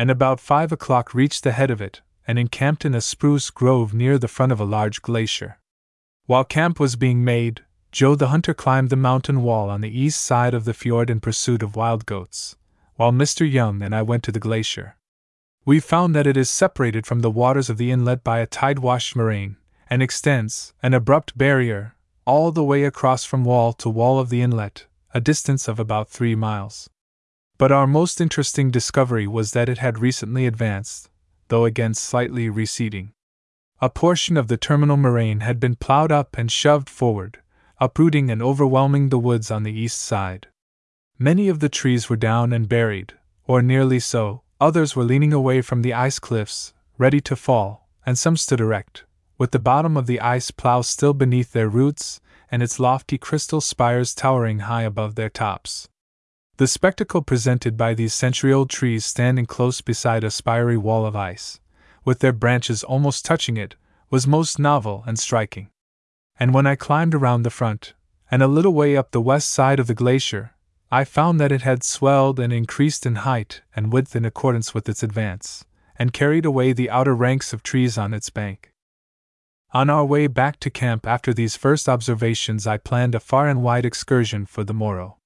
and 0.00 0.10
about 0.10 0.40
five 0.40 0.72
o'clock 0.72 1.12
reached 1.12 1.44
the 1.44 1.52
head 1.52 1.70
of 1.70 1.82
it, 1.82 2.00
and 2.26 2.38
encamped 2.38 2.86
in 2.86 2.94
a 2.94 3.02
spruce 3.02 3.50
grove 3.50 3.92
near 3.92 4.16
the 4.16 4.26
front 4.26 4.50
of 4.50 4.58
a 4.58 4.64
large 4.64 5.02
glacier. 5.02 5.58
While 6.24 6.44
camp 6.44 6.80
was 6.80 6.96
being 6.96 7.22
made, 7.22 7.66
Joe 7.92 8.14
the 8.14 8.28
hunter 8.28 8.54
climbed 8.54 8.88
the 8.88 8.96
mountain 8.96 9.42
wall 9.42 9.68
on 9.68 9.82
the 9.82 10.00
east 10.00 10.22
side 10.22 10.54
of 10.54 10.64
the 10.64 10.72
fjord 10.72 11.10
in 11.10 11.20
pursuit 11.20 11.62
of 11.62 11.76
wild 11.76 12.06
goats, 12.06 12.56
while 12.94 13.12
Mr. 13.12 13.44
Young 13.44 13.82
and 13.82 13.94
I 13.94 14.00
went 14.00 14.22
to 14.22 14.32
the 14.32 14.40
glacier. 14.40 14.96
We 15.66 15.80
found 15.80 16.14
that 16.14 16.26
it 16.26 16.38
is 16.38 16.48
separated 16.48 17.06
from 17.06 17.20
the 17.20 17.30
waters 17.30 17.68
of 17.68 17.76
the 17.76 17.90
inlet 17.90 18.24
by 18.24 18.38
a 18.38 18.46
tide 18.46 18.78
washed 18.78 19.14
moraine, 19.14 19.58
and 19.90 20.02
extends, 20.02 20.72
an 20.82 20.94
abrupt 20.94 21.36
barrier, 21.36 21.94
all 22.24 22.52
the 22.52 22.64
way 22.64 22.84
across 22.84 23.26
from 23.26 23.44
wall 23.44 23.74
to 23.74 23.90
wall 23.90 24.18
of 24.18 24.30
the 24.30 24.40
inlet, 24.40 24.86
a 25.12 25.20
distance 25.20 25.68
of 25.68 25.78
about 25.78 26.08
three 26.08 26.34
miles. 26.34 26.88
But 27.60 27.70
our 27.70 27.86
most 27.86 28.22
interesting 28.22 28.70
discovery 28.70 29.26
was 29.26 29.52
that 29.52 29.68
it 29.68 29.76
had 29.76 29.98
recently 29.98 30.46
advanced, 30.46 31.10
though 31.48 31.66
again 31.66 31.92
slightly 31.92 32.48
receding. 32.48 33.12
A 33.82 33.90
portion 33.90 34.38
of 34.38 34.48
the 34.48 34.56
terminal 34.56 34.96
moraine 34.96 35.40
had 35.40 35.60
been 35.60 35.76
plowed 35.76 36.10
up 36.10 36.38
and 36.38 36.50
shoved 36.50 36.88
forward, 36.88 37.42
uprooting 37.78 38.30
and 38.30 38.40
overwhelming 38.40 39.10
the 39.10 39.18
woods 39.18 39.50
on 39.50 39.64
the 39.64 39.78
east 39.78 40.00
side. 40.00 40.46
Many 41.18 41.50
of 41.50 41.60
the 41.60 41.68
trees 41.68 42.08
were 42.08 42.16
down 42.16 42.54
and 42.54 42.66
buried, 42.66 43.12
or 43.46 43.60
nearly 43.60 44.00
so, 44.00 44.40
others 44.58 44.96
were 44.96 45.04
leaning 45.04 45.34
away 45.34 45.60
from 45.60 45.82
the 45.82 45.92
ice 45.92 46.18
cliffs, 46.18 46.72
ready 46.96 47.20
to 47.20 47.36
fall, 47.36 47.90
and 48.06 48.16
some 48.16 48.38
stood 48.38 48.62
erect, 48.62 49.04
with 49.36 49.50
the 49.50 49.58
bottom 49.58 49.98
of 49.98 50.06
the 50.06 50.22
ice 50.22 50.50
plow 50.50 50.80
still 50.80 51.12
beneath 51.12 51.52
their 51.52 51.68
roots 51.68 52.22
and 52.50 52.62
its 52.62 52.80
lofty 52.80 53.18
crystal 53.18 53.60
spires 53.60 54.14
towering 54.14 54.60
high 54.60 54.84
above 54.84 55.14
their 55.14 55.28
tops. 55.28 55.89
The 56.60 56.68
spectacle 56.68 57.22
presented 57.22 57.76
by 57.76 57.94
these 57.94 58.14
century 58.14 58.52
old 58.52 58.70
trees 58.70 59.04
standing 59.04 59.46
close 59.46 59.80
beside 59.80 60.22
a 60.22 60.30
spiry 60.30 60.76
wall 60.76 61.06
of 61.06 61.16
ice, 61.16 61.58
with 62.04 62.20
their 62.20 62.32
branches 62.32 62.84
almost 62.84 63.24
touching 63.24 63.56
it, 63.56 63.74
was 64.10 64.26
most 64.26 64.58
novel 64.58 65.02
and 65.06 65.18
striking 65.18 65.70
and 66.40 66.54
when 66.54 66.66
I 66.66 66.74
climbed 66.74 67.14
around 67.14 67.42
the 67.42 67.50
front, 67.50 67.92
and 68.30 68.42
a 68.42 68.48
little 68.48 68.72
way 68.72 68.96
up 68.96 69.10
the 69.10 69.20
west 69.20 69.50
side 69.50 69.78
of 69.78 69.86
the 69.86 69.94
glacier, 69.94 70.54
I 70.90 71.04
found 71.04 71.38
that 71.38 71.52
it 71.52 71.60
had 71.60 71.84
swelled 71.84 72.40
and 72.40 72.50
increased 72.50 73.04
in 73.04 73.16
height 73.16 73.60
and 73.76 73.92
width 73.92 74.16
in 74.16 74.24
accordance 74.24 74.72
with 74.72 74.88
its 74.88 75.02
advance, 75.02 75.66
and 75.98 76.14
carried 76.14 76.46
away 76.46 76.72
the 76.72 76.88
outer 76.88 77.14
ranks 77.14 77.52
of 77.52 77.62
trees 77.62 77.98
on 77.98 78.14
its 78.14 78.30
bank. 78.30 78.72
On 79.72 79.90
our 79.90 80.04
way 80.04 80.26
back 80.26 80.58
to 80.60 80.70
camp 80.70 81.06
after 81.06 81.34
these 81.34 81.56
first 81.56 81.88
observations, 81.88 82.66
I 82.66 82.78
planned 82.78 83.14
a 83.14 83.20
far 83.20 83.46
and 83.46 83.62
wide 83.62 83.84
excursion 83.84 84.46
for 84.46 84.64
the 84.64 84.74
morrow. 84.74 85.19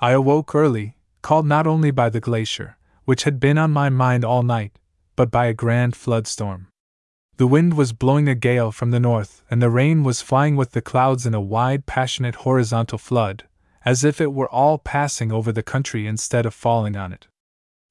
I 0.00 0.10
awoke 0.12 0.54
early, 0.54 0.96
called 1.22 1.46
not 1.46 1.66
only 1.66 1.90
by 1.90 2.10
the 2.10 2.20
glacier, 2.20 2.76
which 3.04 3.24
had 3.24 3.40
been 3.40 3.58
on 3.58 3.70
my 3.70 3.88
mind 3.88 4.24
all 4.24 4.42
night, 4.42 4.78
but 5.16 5.30
by 5.30 5.46
a 5.46 5.54
grand 5.54 5.96
flood 5.96 6.26
storm. 6.26 6.68
The 7.36 7.46
wind 7.46 7.74
was 7.74 7.92
blowing 7.92 8.28
a 8.28 8.34
gale 8.34 8.70
from 8.70 8.90
the 8.90 9.00
north, 9.00 9.42
and 9.50 9.62
the 9.62 9.70
rain 9.70 10.04
was 10.04 10.20
flying 10.20 10.56
with 10.56 10.72
the 10.72 10.82
clouds 10.82 11.26
in 11.26 11.34
a 11.34 11.40
wide, 11.40 11.86
passionate 11.86 12.36
horizontal 12.36 12.98
flood, 12.98 13.44
as 13.84 14.04
if 14.04 14.20
it 14.20 14.32
were 14.32 14.48
all 14.48 14.78
passing 14.78 15.32
over 15.32 15.50
the 15.50 15.62
country 15.62 16.06
instead 16.06 16.46
of 16.46 16.54
falling 16.54 16.96
on 16.96 17.12
it. 17.12 17.26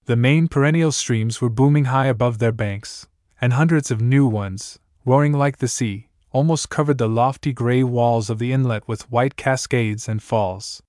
The 0.05 0.15
main 0.15 0.47
perennial 0.47 0.91
streams 0.91 1.41
were 1.41 1.49
booming 1.49 1.85
high 1.85 2.07
above 2.07 2.39
their 2.39 2.51
banks, 2.51 3.07
and 3.41 3.53
hundreds 3.53 3.91
of 3.91 4.01
new 4.01 4.27
ones, 4.27 4.79
roaring 5.05 5.33
like 5.33 5.57
the 5.57 5.67
sea, 5.67 6.09
almost 6.31 6.69
covered 6.69 6.97
the 6.97 7.09
lofty 7.09 7.53
gray 7.53 7.83
walls 7.83 8.29
of 8.29 8.39
the 8.39 8.53
inlet 8.53 8.87
with 8.87 9.11
white 9.11 9.35
cascades 9.35 10.07
and 10.07 10.21
falls. 10.21 10.81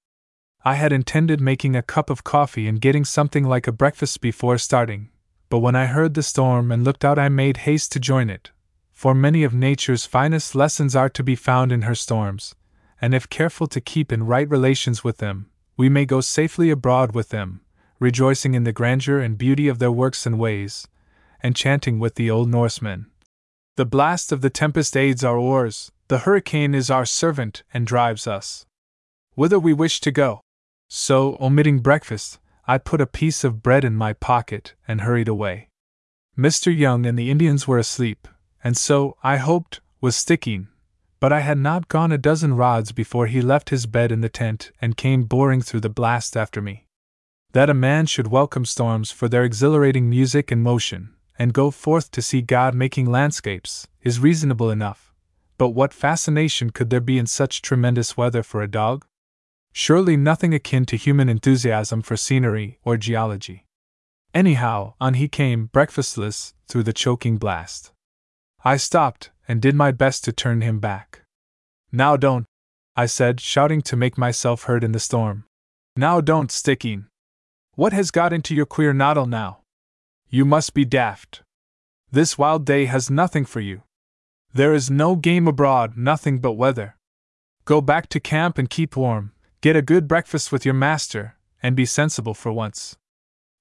I 0.66 0.76
had 0.76 0.94
intended 0.94 1.42
making 1.42 1.76
a 1.76 1.82
cup 1.82 2.08
of 2.08 2.24
coffee 2.24 2.66
and 2.66 2.80
getting 2.80 3.04
something 3.04 3.44
like 3.44 3.66
a 3.66 3.72
breakfast 3.72 4.22
before 4.22 4.56
starting, 4.56 5.10
but 5.50 5.58
when 5.58 5.76
I 5.76 5.84
heard 5.84 6.14
the 6.14 6.22
storm 6.22 6.72
and 6.72 6.82
looked 6.82 7.04
out, 7.04 7.18
I 7.18 7.28
made 7.28 7.58
haste 7.58 7.92
to 7.92 8.00
join 8.00 8.30
it, 8.30 8.50
for 8.90 9.14
many 9.14 9.44
of 9.44 9.52
nature's 9.52 10.06
finest 10.06 10.54
lessons 10.54 10.96
are 10.96 11.10
to 11.10 11.22
be 11.22 11.36
found 11.36 11.70
in 11.70 11.82
her 11.82 11.94
storms, 11.94 12.54
and 12.98 13.12
if 13.12 13.28
careful 13.28 13.66
to 13.66 13.80
keep 13.80 14.10
in 14.10 14.24
right 14.24 14.48
relations 14.48 15.04
with 15.04 15.18
them, 15.18 15.50
we 15.76 15.90
may 15.90 16.06
go 16.06 16.22
safely 16.22 16.70
abroad 16.70 17.14
with 17.14 17.28
them, 17.28 17.60
rejoicing 18.00 18.54
in 18.54 18.64
the 18.64 18.72
grandeur 18.72 19.20
and 19.20 19.36
beauty 19.36 19.68
of 19.68 19.80
their 19.80 19.92
works 19.92 20.24
and 20.24 20.38
ways, 20.38 20.88
and 21.42 21.54
chanting 21.54 21.98
with 21.98 22.14
the 22.14 22.30
old 22.30 22.48
Norsemen. 22.48 23.10
The 23.76 23.84
blast 23.84 24.32
of 24.32 24.40
the 24.40 24.48
tempest 24.48 24.96
aids 24.96 25.22
our 25.22 25.36
oars, 25.36 25.92
the 26.08 26.20
hurricane 26.20 26.74
is 26.74 26.90
our 26.90 27.04
servant 27.04 27.64
and 27.74 27.86
drives 27.86 28.26
us 28.26 28.64
whither 29.34 29.58
we 29.58 29.72
wish 29.72 30.00
to 30.00 30.10
go. 30.10 30.40
So, 30.88 31.36
omitting 31.40 31.80
breakfast, 31.80 32.38
I 32.66 32.78
put 32.78 33.00
a 33.00 33.06
piece 33.06 33.44
of 33.44 33.62
bread 33.62 33.84
in 33.84 33.94
my 33.94 34.12
pocket 34.12 34.74
and 34.86 35.00
hurried 35.02 35.28
away. 35.28 35.68
Mr. 36.38 36.76
Young 36.76 37.06
and 37.06 37.18
the 37.18 37.30
Indians 37.30 37.68
were 37.68 37.78
asleep, 37.78 38.26
and 38.62 38.76
so, 38.76 39.16
I 39.22 39.36
hoped, 39.36 39.80
was 40.00 40.16
Stickeen, 40.16 40.68
but 41.20 41.32
I 41.32 41.40
had 41.40 41.58
not 41.58 41.88
gone 41.88 42.12
a 42.12 42.18
dozen 42.18 42.54
rods 42.54 42.92
before 42.92 43.26
he 43.26 43.40
left 43.40 43.70
his 43.70 43.86
bed 43.86 44.12
in 44.12 44.20
the 44.20 44.28
tent 44.28 44.72
and 44.80 44.96
came 44.96 45.24
boring 45.24 45.62
through 45.62 45.80
the 45.80 45.88
blast 45.88 46.36
after 46.36 46.60
me. 46.60 46.86
That 47.52 47.70
a 47.70 47.74
man 47.74 48.06
should 48.06 48.26
welcome 48.26 48.64
storms 48.64 49.10
for 49.10 49.28
their 49.28 49.44
exhilarating 49.44 50.10
music 50.10 50.50
and 50.50 50.62
motion, 50.62 51.14
and 51.38 51.52
go 51.52 51.70
forth 51.70 52.10
to 52.10 52.22
see 52.22 52.42
God 52.42 52.74
making 52.74 53.10
landscapes, 53.10 53.86
is 54.02 54.20
reasonable 54.20 54.70
enough. 54.70 55.14
But 55.56 55.70
what 55.70 55.94
fascination 55.94 56.70
could 56.70 56.90
there 56.90 57.00
be 57.00 57.16
in 57.16 57.26
such 57.26 57.62
tremendous 57.62 58.16
weather 58.16 58.42
for 58.42 58.62
a 58.62 58.70
dog? 58.70 59.06
Surely 59.76 60.16
nothing 60.16 60.54
akin 60.54 60.86
to 60.86 60.96
human 60.96 61.28
enthusiasm 61.28 62.00
for 62.00 62.16
scenery 62.16 62.78
or 62.84 62.96
geology. 62.96 63.66
Anyhow, 64.32 64.94
on 65.00 65.14
he 65.14 65.26
came, 65.26 65.68
breakfastless, 65.72 66.54
through 66.68 66.84
the 66.84 66.92
choking 66.92 67.38
blast. 67.38 67.90
I 68.64 68.76
stopped 68.76 69.32
and 69.48 69.60
did 69.60 69.74
my 69.74 69.90
best 69.90 70.22
to 70.24 70.32
turn 70.32 70.60
him 70.60 70.78
back. 70.78 71.22
Now 71.90 72.16
don't, 72.16 72.46
I 72.94 73.06
said, 73.06 73.40
shouting 73.40 73.82
to 73.82 73.96
make 73.96 74.16
myself 74.16 74.62
heard 74.62 74.84
in 74.84 74.92
the 74.92 75.00
storm. 75.00 75.44
Now 75.96 76.20
don't, 76.20 76.50
Stickeen. 76.50 77.06
What 77.74 77.92
has 77.92 78.12
got 78.12 78.32
into 78.32 78.54
your 78.54 78.66
queer 78.66 78.92
noddle 78.92 79.26
now? 79.26 79.62
You 80.30 80.44
must 80.44 80.72
be 80.72 80.84
daft. 80.84 81.42
This 82.12 82.38
wild 82.38 82.64
day 82.64 82.84
has 82.84 83.10
nothing 83.10 83.44
for 83.44 83.58
you. 83.58 83.82
There 84.52 84.72
is 84.72 84.88
no 84.88 85.16
game 85.16 85.48
abroad, 85.48 85.96
nothing 85.96 86.38
but 86.38 86.52
weather. 86.52 86.96
Go 87.64 87.80
back 87.80 88.08
to 88.10 88.20
camp 88.20 88.56
and 88.56 88.70
keep 88.70 88.96
warm, 88.96 89.32
Get 89.64 89.76
a 89.76 89.80
good 89.80 90.06
breakfast 90.06 90.52
with 90.52 90.66
your 90.66 90.74
master, 90.74 91.36
and 91.62 91.74
be 91.74 91.86
sensible 91.86 92.34
for 92.34 92.52
once. 92.52 92.98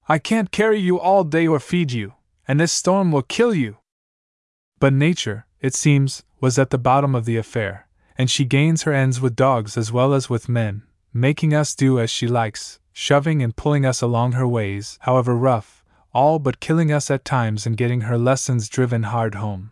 I 0.10 0.20
can't 0.20 0.52
carry 0.52 0.78
you 0.78 1.00
all 1.00 1.24
day 1.24 1.48
or 1.48 1.62
feed 1.62 1.94
you, 1.94 2.16
and 2.46 2.60
this 2.60 2.74
storm 2.74 3.10
will 3.10 3.22
kill 3.22 3.54
you. 3.54 3.78
But 4.82 4.92
nature, 4.92 5.46
it 5.62 5.74
seems, 5.74 6.24
was 6.42 6.60
at 6.60 6.72
the 6.72 6.78
bottom 6.78 7.16
of 7.16 7.24
the 7.24 7.38
affair, 7.38 7.88
and 8.18 8.30
she 8.30 8.44
gains 8.44 8.84
her 8.84 8.92
ends 8.92 9.22
with 9.22 9.38
dogs 9.38 9.78
as 9.78 9.94
well 9.94 10.14
as 10.14 10.30
with 10.30 10.50
men, 10.50 10.84
making 11.14 11.54
us 11.54 11.74
do 11.74 11.98
as 12.02 12.10
she 12.10 12.28
likes, 12.28 12.80
shoving 12.92 13.42
and 13.42 13.56
pulling 13.56 13.86
us 13.86 14.02
along 14.02 14.34
her 14.34 14.46
ways, 14.46 15.00
however 15.04 15.34
rough, 15.34 15.86
all 16.14 16.38
but 16.38 16.60
killing 16.60 16.92
us 16.92 17.10
at 17.10 17.24
times 17.24 17.66
and 17.66 17.78
getting 17.78 18.02
her 18.02 18.18
lessons 18.18 18.68
driven 18.68 19.04
hard 19.04 19.36
home. 19.36 19.72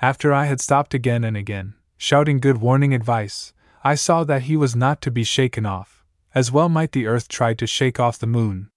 After 0.00 0.32
I 0.32 0.46
had 0.46 0.60
stopped 0.60 0.92
again 0.92 1.22
and 1.22 1.36
again, 1.36 1.74
shouting 1.96 2.40
good 2.40 2.56
warning 2.56 2.92
advice, 2.92 3.52
I 3.84 3.96
saw 3.96 4.22
that 4.24 4.42
he 4.42 4.56
was 4.56 4.76
not 4.76 5.00
to 5.02 5.10
be 5.10 5.24
shaken 5.24 5.66
off, 5.66 6.04
as 6.34 6.52
well 6.52 6.68
might 6.68 6.92
the 6.92 7.06
earth 7.06 7.26
try 7.26 7.52
to 7.54 7.66
shake 7.66 7.98
off 7.98 8.18
the 8.18 8.26
moon. 8.26 8.70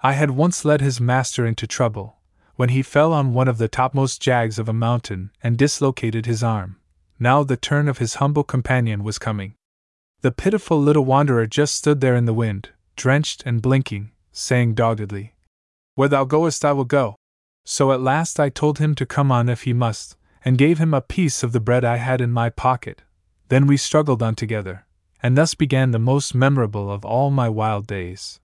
I 0.00 0.12
had 0.12 0.30
once 0.30 0.64
led 0.64 0.80
his 0.80 1.00
master 1.00 1.44
into 1.44 1.66
trouble, 1.66 2.18
when 2.54 2.68
he 2.68 2.82
fell 2.82 3.12
on 3.12 3.34
one 3.34 3.48
of 3.48 3.58
the 3.58 3.68
topmost 3.68 4.22
jags 4.22 4.58
of 4.58 4.68
a 4.68 4.72
mountain 4.72 5.30
and 5.42 5.58
dislocated 5.58 6.26
his 6.26 6.42
arm. 6.42 6.76
Now 7.18 7.42
the 7.42 7.56
turn 7.56 7.88
of 7.88 7.98
his 7.98 8.16
humble 8.16 8.44
companion 8.44 9.02
was 9.02 9.18
coming. 9.18 9.54
The 10.20 10.30
pitiful 10.30 10.80
little 10.80 11.04
wanderer 11.04 11.46
just 11.46 11.74
stood 11.74 12.00
there 12.00 12.14
in 12.14 12.24
the 12.24 12.34
wind, 12.34 12.70
drenched 12.94 13.42
and 13.44 13.60
blinking, 13.60 14.12
saying 14.32 14.74
doggedly, 14.74 15.34
Where 15.94 16.08
thou 16.08 16.24
goest, 16.24 16.64
I 16.64 16.72
will 16.72 16.84
go. 16.84 17.16
So 17.64 17.90
at 17.90 18.00
last 18.00 18.38
I 18.38 18.48
told 18.48 18.78
him 18.78 18.94
to 18.94 19.06
come 19.06 19.32
on 19.32 19.48
if 19.48 19.62
he 19.62 19.72
must, 19.72 20.16
and 20.44 20.56
gave 20.56 20.78
him 20.78 20.94
a 20.94 21.00
piece 21.00 21.42
of 21.42 21.52
the 21.52 21.60
bread 21.60 21.84
I 21.84 21.96
had 21.96 22.20
in 22.20 22.30
my 22.30 22.48
pocket. 22.48 23.02
Then 23.48 23.66
we 23.66 23.76
struggled 23.76 24.22
on 24.22 24.34
together, 24.34 24.86
and 25.22 25.36
thus 25.36 25.54
began 25.54 25.90
the 25.90 25.98
most 25.98 26.34
memorable 26.34 26.90
of 26.90 27.04
all 27.04 27.30
my 27.30 27.48
wild 27.48 27.86
days. 27.86 28.40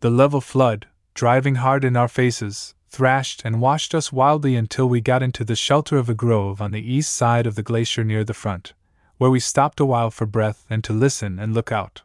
The 0.00 0.10
level 0.10 0.40
flood, 0.40 0.86
driving 1.14 1.56
hard 1.56 1.84
in 1.84 1.96
our 1.96 2.08
faces, 2.08 2.74
thrashed 2.88 3.42
and 3.44 3.60
washed 3.60 3.94
us 3.94 4.12
wildly 4.12 4.54
until 4.54 4.88
we 4.88 5.00
got 5.00 5.22
into 5.22 5.44
the 5.44 5.56
shelter 5.56 5.98
of 5.98 6.08
a 6.08 6.14
grove 6.14 6.62
on 6.62 6.70
the 6.70 6.92
east 6.92 7.12
side 7.12 7.46
of 7.46 7.54
the 7.54 7.62
glacier 7.62 8.04
near 8.04 8.24
the 8.24 8.34
front, 8.34 8.74
where 9.18 9.30
we 9.30 9.40
stopped 9.40 9.80
a 9.80 9.84
while 9.84 10.10
for 10.10 10.26
breath 10.26 10.64
and 10.70 10.84
to 10.84 10.92
listen 10.92 11.38
and 11.38 11.52
look 11.52 11.72
out. 11.72 12.02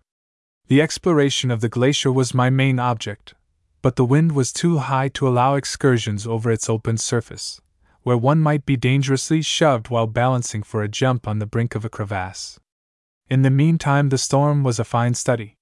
The 0.67 0.81
exploration 0.81 1.51
of 1.51 1.61
the 1.61 1.69
glacier 1.69 2.11
was 2.11 2.33
my 2.33 2.49
main 2.49 2.79
object, 2.79 3.35
but 3.81 3.95
the 3.95 4.05
wind 4.05 4.31
was 4.31 4.51
too 4.51 4.79
high 4.79 5.09
to 5.09 5.27
allow 5.27 5.55
excursions 5.55 6.25
over 6.25 6.49
its 6.51 6.69
open 6.69 6.97
surface, 6.97 7.61
where 8.03 8.17
one 8.17 8.39
might 8.39 8.65
be 8.65 8.77
dangerously 8.77 9.41
shoved 9.41 9.89
while 9.89 10.07
balancing 10.07 10.63
for 10.63 10.83
a 10.83 10.87
jump 10.87 11.27
on 11.27 11.39
the 11.39 11.45
brink 11.45 11.75
of 11.75 11.83
a 11.83 11.89
crevasse. 11.89 12.59
In 13.29 13.41
the 13.41 13.49
meantime, 13.49 14.09
the 14.09 14.17
storm 14.17 14.63
was 14.63 14.79
a 14.79 14.83
fine 14.83 15.13
study. 15.13 15.55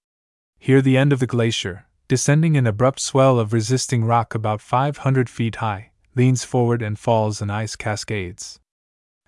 Here, 0.60 0.82
the 0.82 0.98
end 0.98 1.14
of 1.14 1.20
the 1.20 1.28
glacier, 1.28 1.86
descending 2.08 2.58
an 2.58 2.68
abrupt 2.68 3.00
swell 3.00 3.40
of 3.40 3.54
resisting 3.54 4.04
rock 4.04 4.36
about 4.36 4.62
500 4.62 5.30
feet 5.30 5.56
high, 5.58 5.92
leans 6.16 6.44
forward 6.44 6.82
and 6.82 7.00
falls 7.00 7.42
in 7.42 7.50
ice 7.50 7.76
cascades. 7.76 8.60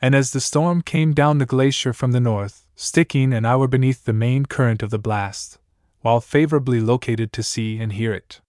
And 0.01 0.13
as 0.13 0.31
the 0.31 0.41
storm 0.41 0.81
came 0.81 1.13
down 1.13 1.37
the 1.37 1.45
glacier 1.45 1.93
from 1.93 2.11
the 2.11 2.19
north, 2.19 2.63
Stickeen 2.75 3.33
an 3.33 3.45
hour 3.45 3.67
beneath 3.67 4.05
the 4.05 4.13
main 4.13 4.45
current 4.45 4.81
of 4.81 4.89
the 4.89 4.99
blast, 4.99 5.59
while 6.01 6.19
favorably 6.19 6.81
located 6.81 7.31
to 7.33 7.43
see 7.43 7.79
and 7.79 7.93
hear 7.93 8.13
it. 8.13 8.41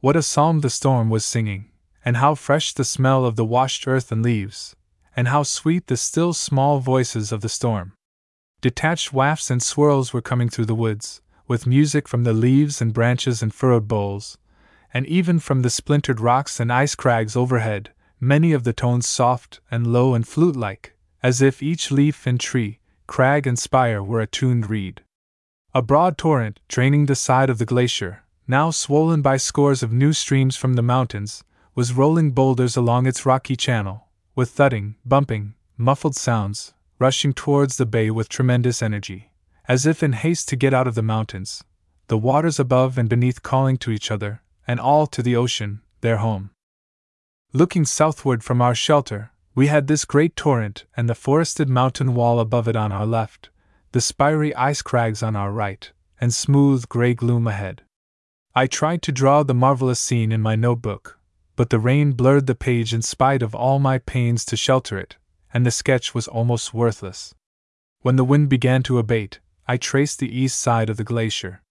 What 0.00 0.16
a 0.16 0.22
psalm 0.22 0.60
the 0.60 0.70
storm 0.70 1.08
was 1.08 1.24
singing, 1.24 1.70
and 2.04 2.18
how 2.18 2.34
fresh 2.34 2.72
the 2.74 2.84
smell 2.84 3.24
of 3.24 3.36
the 3.36 3.44
washed 3.44 3.86
earth 3.88 4.12
and 4.12 4.22
leaves, 4.22 4.76
and 5.16 5.28
how 5.28 5.42
sweet 5.42 5.86
the 5.86 5.96
still 5.96 6.32
small 6.32 6.78
voices 6.78 7.32
of 7.32 7.40
the 7.40 7.48
storm. 7.48 7.92
Detached 8.60 9.12
wafts 9.12 9.50
and 9.50 9.62
swirls 9.62 10.12
were 10.12 10.22
coming 10.22 10.48
through 10.48 10.66
the 10.66 10.74
woods, 10.74 11.22
with 11.46 11.66
music 11.66 12.08
from 12.08 12.24
the 12.24 12.32
leaves 12.32 12.80
and 12.80 12.92
branches 12.92 13.42
and 13.42 13.54
furrowed 13.54 13.86
boles, 13.86 14.38
and 14.92 15.06
even 15.06 15.38
from 15.38 15.62
the 15.62 15.70
splintered 15.70 16.20
rocks 16.20 16.60
and 16.60 16.72
ice 16.72 16.94
crags 16.94 17.36
overhead, 17.36 17.92
many 18.20 18.52
of 18.52 18.64
the 18.64 18.72
tones 18.72 19.08
soft 19.08 19.60
and 19.70 19.86
low 19.86 20.14
and 20.14 20.26
flute 20.26 20.56
like, 20.56 20.96
as 21.22 21.42
if 21.42 21.62
each 21.62 21.90
leaf 21.90 22.26
and 22.26 22.40
tree, 22.40 22.78
crag 23.06 23.46
and 23.46 23.58
spire 23.58 24.02
were 24.02 24.20
a 24.20 24.26
tuned 24.26 24.70
reed. 24.70 25.02
A 25.74 25.82
broad 25.82 26.16
torrent, 26.16 26.60
draining 26.68 27.06
the 27.06 27.16
side 27.16 27.50
of 27.50 27.58
the 27.58 27.66
glacier, 27.66 28.22
now 28.46 28.70
swollen 28.70 29.22
by 29.22 29.36
scores 29.36 29.82
of 29.82 29.92
new 29.92 30.12
streams 30.12 30.56
from 30.56 30.74
the 30.74 30.82
mountains, 30.82 31.42
was 31.74 31.92
rolling 31.92 32.30
boulders 32.30 32.76
along 32.76 33.06
its 33.06 33.26
rocky 33.26 33.56
channel, 33.56 34.08
with 34.34 34.50
thudding, 34.50 34.96
bumping, 35.04 35.54
muffled 35.76 36.16
sounds, 36.16 36.74
rushing 36.98 37.32
towards 37.32 37.76
the 37.76 37.86
bay 37.86 38.10
with 38.10 38.28
tremendous 38.28 38.82
energy 38.82 39.30
as 39.66 39.86
if 39.86 40.02
in 40.02 40.12
haste 40.12 40.48
to 40.48 40.56
get 40.56 40.74
out 40.74 40.86
of 40.86 40.94
the 40.94 41.02
mountains, 41.02 41.64
the 42.08 42.18
waters 42.18 42.60
above 42.60 42.98
and 42.98 43.08
beneath 43.08 43.42
calling 43.42 43.76
to 43.78 43.90
each 43.90 44.10
other, 44.10 44.42
and 44.66 44.78
all 44.78 45.06
to 45.06 45.22
the 45.22 45.36
ocean, 45.36 45.80
their 46.00 46.18
home. 46.18 46.50
Looking 47.52 47.84
southward 47.84 48.44
from 48.44 48.60
our 48.60 48.74
shelter, 48.74 49.30
we 49.54 49.68
had 49.68 49.86
this 49.86 50.04
great 50.04 50.36
torrent 50.36 50.84
and 50.96 51.08
the 51.08 51.14
forested 51.14 51.68
mountain 51.68 52.14
wall 52.14 52.40
above 52.40 52.68
it 52.68 52.76
on 52.76 52.92
our 52.92 53.06
left, 53.06 53.50
the 53.92 54.00
spiry 54.00 54.54
ice 54.54 54.82
crags 54.82 55.22
on 55.22 55.36
our 55.36 55.52
right, 55.52 55.92
and 56.20 56.34
smooth 56.34 56.88
gray 56.88 57.14
gloom 57.14 57.46
ahead. 57.46 57.82
I 58.54 58.66
tried 58.66 59.02
to 59.02 59.12
draw 59.12 59.42
the 59.42 59.54
marvelous 59.54 60.00
scene 60.00 60.32
in 60.32 60.40
my 60.40 60.56
notebook, 60.56 61.18
but 61.56 61.70
the 61.70 61.78
rain 61.78 62.12
blurred 62.12 62.46
the 62.46 62.54
page 62.54 62.92
in 62.92 63.02
spite 63.02 63.42
of 63.42 63.54
all 63.54 63.78
my 63.78 63.98
pains 63.98 64.44
to 64.44 64.56
shelter 64.56 64.98
it, 64.98 65.16
and 65.52 65.64
the 65.64 65.70
sketch 65.70 66.14
was 66.14 66.28
almost 66.28 66.74
worthless. 66.74 67.34
When 68.00 68.16
the 68.16 68.24
wind 68.24 68.48
began 68.48 68.82
to 68.84 68.98
abate, 68.98 69.40
I 69.66 69.76
traced 69.76 70.18
the 70.18 70.36
east 70.36 70.58
side 70.58 70.90
of 70.90 70.96
the 70.96 71.04
glacier. 71.04 71.62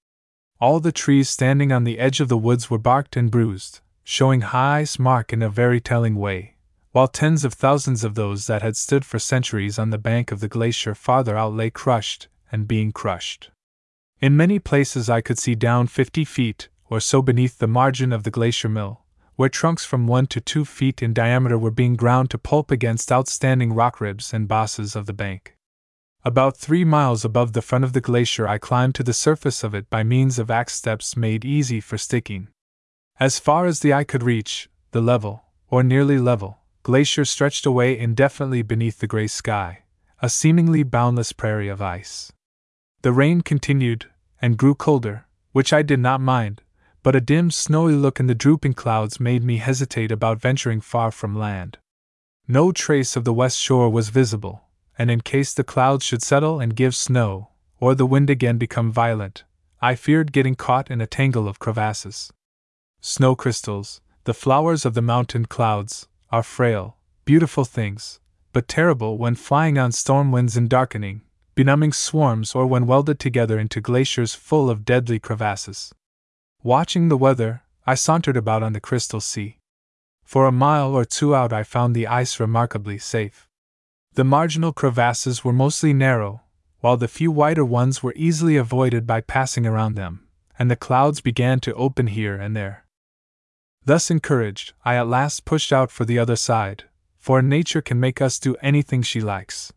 All 0.60 0.80
the 0.80 0.92
trees 0.92 1.30
standing 1.30 1.72
on 1.72 1.84
the 1.84 2.00
edge 2.00 2.22
of 2.22 2.30
the 2.30 2.38
woods 2.38 2.70
were 2.70 2.78
barked 2.78 3.18
and 3.18 3.30
bruised, 3.30 3.82
showing 4.04 4.42
high 4.42 4.86
mark 4.98 5.34
in 5.34 5.42
a 5.42 5.50
very 5.50 5.82
telling 5.82 6.16
way, 6.16 6.56
while 6.92 7.08
tens 7.08 7.44
of 7.44 7.54
thousands 7.54 8.04
of 8.04 8.16
those 8.16 8.48
that 8.48 8.62
had 8.62 8.78
stood 8.78 9.04
for 9.04 9.20
centuries 9.20 9.78
on 9.78 9.90
the 9.90 9.98
bank 9.98 10.32
of 10.32 10.40
the 10.40 10.48
glacier 10.48 10.96
farther 10.96 11.38
out 11.38 11.54
lay 11.54 11.70
crushed 11.70 12.30
and 12.52 12.68
being 12.68 12.92
crushed. 12.92 13.52
In 14.22 14.38
many 14.38 14.58
places 14.58 15.10
I 15.10 15.22
could 15.22 15.38
see 15.38 15.56
down 15.56 15.88
fifty 15.88 16.24
feet 16.24 16.70
or 16.90 17.00
so 17.00 17.22
beneath 17.22 17.58
the 17.58 17.68
margin 17.68 18.14
of 18.14 18.24
the 18.24 18.32
glacier 18.32 18.70
mill, 18.70 19.03
where 19.36 19.50
trunks 19.50 19.84
from 19.84 20.08
one 20.08 20.28
to 20.28 20.40
two 20.40 20.66
feet 20.66 21.02
in 21.02 21.14
diameter 21.14 21.58
were 21.58 21.72
being 21.72 21.96
ground 21.96 22.30
to 22.30 22.38
pulp 22.38 22.72
against 22.72 23.12
outstanding 23.12 23.74
rock 23.74 24.00
ribs 24.00 24.34
and 24.34 24.48
bosses 24.48 24.96
of 24.96 25.06
the 25.06 25.14
bank. 25.14 25.56
About 26.26 26.56
three 26.56 26.86
miles 26.86 27.26
above 27.26 27.54
the 27.54 27.62
front 27.62 27.84
of 27.84 27.94
the 27.94 28.00
glacier, 28.00 28.48
I 28.48 28.58
climbed 28.58 28.96
to 28.96 29.04
the 29.04 29.14
surface 29.14 29.64
of 29.64 29.76
it 29.76 29.90
by 29.90 30.04
means 30.04 30.40
of 30.40 30.50
axe 30.50 30.74
steps 30.74 31.18
made 31.18 31.44
easy 31.44 31.82
for 31.82 31.98
Stickeen. 31.98 32.48
As 33.20 33.40
far 33.40 33.66
as 33.66 33.82
the 33.82 33.94
eye 33.94 34.06
could 34.06 34.24
reach, 34.24 34.70
the 34.92 35.02
level, 35.02 35.44
or 35.70 35.84
nearly 35.84 36.18
level, 36.18 36.60
glacier 36.84 37.26
stretched 37.26 37.66
away 37.66 37.98
indefinitely 37.98 38.62
beneath 38.62 39.00
the 39.00 39.08
gray 39.08 39.28
sky, 39.28 39.84
a 40.22 40.30
seemingly 40.30 40.84
boundless 40.84 41.34
prairie 41.34 41.68
of 41.68 41.82
ice. 41.82 42.32
The 43.02 43.12
rain 43.12 43.42
continued, 43.42 44.06
and 44.42 44.58
grew 44.58 44.76
colder, 44.76 45.26
which 45.52 45.74
I 45.74 45.82
did 45.82 46.00
not 46.00 46.22
mind, 46.22 46.62
but 47.04 47.16
a 47.16 47.22
dim, 47.22 47.52
snowy 47.52 47.94
look 47.94 48.20
in 48.20 48.28
the 48.28 48.34
drooping 48.34 48.74
clouds 48.74 49.20
made 49.20 49.44
me 49.44 49.58
hesitate 49.58 50.12
about 50.12 50.42
venturing 50.42 50.80
far 50.80 51.12
from 51.12 51.38
land. 51.38 51.78
No 52.48 52.72
trace 52.72 53.16
of 53.16 53.26
the 53.26 53.34
west 53.34 53.60
shore 53.60 53.90
was 53.90 54.10
visible, 54.10 54.64
and 54.98 55.12
in 55.12 55.22
case 55.22 55.54
the 55.54 55.64
clouds 55.64 56.06
should 56.06 56.24
settle 56.24 56.60
and 56.60 56.76
give 56.76 56.96
snow, 56.96 57.50
or 57.80 57.94
the 57.94 58.06
wind 58.06 58.30
again 58.30 58.58
become 58.58 58.92
violent, 58.92 59.44
I 59.82 59.96
feared 59.96 60.32
getting 60.32 60.56
caught 60.56 60.90
in 60.90 61.02
a 61.02 61.08
tangle 61.08 61.48
of 61.48 61.60
crevasses. 61.60 62.32
Snow 63.02 63.36
crystals, 63.36 64.00
the 64.24 64.34
flowers 64.34 64.86
of 64.86 64.94
the 64.94 65.02
mountain 65.02 65.46
clouds, 65.46 66.08
are 66.32 66.44
frail, 66.44 66.96
beautiful 67.26 67.66
things, 67.66 68.22
but 68.54 68.70
terrible 68.70 69.18
when 69.18 69.36
flying 69.36 69.78
on 69.78 69.92
storm 69.92 70.32
winds 70.32 70.56
and 70.56 70.70
darkening, 70.70 71.22
benumbing 71.54 71.92
swarms 71.92 72.56
or 72.56 72.66
when 72.66 72.88
welded 72.88 73.20
together 73.20 73.60
into 73.60 73.82
glaciers 73.82 74.34
full 74.34 74.70
of 74.70 74.86
deadly 74.86 75.20
crevasses. 75.20 75.94
Watching 76.66 77.10
the 77.10 77.18
weather, 77.18 77.62
I 77.86 77.96
sauntered 77.96 78.38
about 78.38 78.64
on 78.64 78.72
the 78.72 78.80
crystal 78.80 79.20
sea. 79.20 79.58
For 80.24 80.46
a 80.46 80.52
mile 80.54 80.96
or 80.96 81.04
two 81.04 81.36
out, 81.36 81.52
I 81.52 81.64
found 81.64 81.94
the 81.94 82.08
ice 82.08 82.40
remarkably 82.40 82.98
safe. 82.98 83.50
The 84.14 84.24
marginal 84.24 84.72
crevasses 84.72 85.44
were 85.44 85.52
mostly 85.52 85.92
narrow, 85.92 86.44
while 86.80 86.96
the 86.96 87.10
few 87.10 87.32
wider 87.32 87.66
ones 87.66 88.02
were 88.02 88.14
easily 88.16 88.56
avoided 88.56 89.06
by 89.06 89.20
passing 89.20 89.68
around 89.68 89.96
them, 89.96 90.26
and 90.58 90.72
the 90.72 90.78
clouds 90.78 91.20
began 91.20 91.60
to 91.60 91.74
open 91.74 92.08
here 92.08 92.36
and 92.38 92.56
there. 92.56 92.86
Thus 93.84 94.10
encouraged, 94.10 94.72
I 94.86 94.96
at 94.96 95.08
last 95.10 95.44
pushed 95.44 95.74
out 95.74 95.92
for 95.92 96.06
the 96.06 96.18
other 96.18 96.38
side, 96.38 96.86
for 97.18 97.42
nature 97.42 97.82
can 97.82 98.00
make 98.00 98.22
us 98.22 98.40
do 98.40 98.56
anything 98.62 99.02
she 99.02 99.20
likes. 99.20 99.74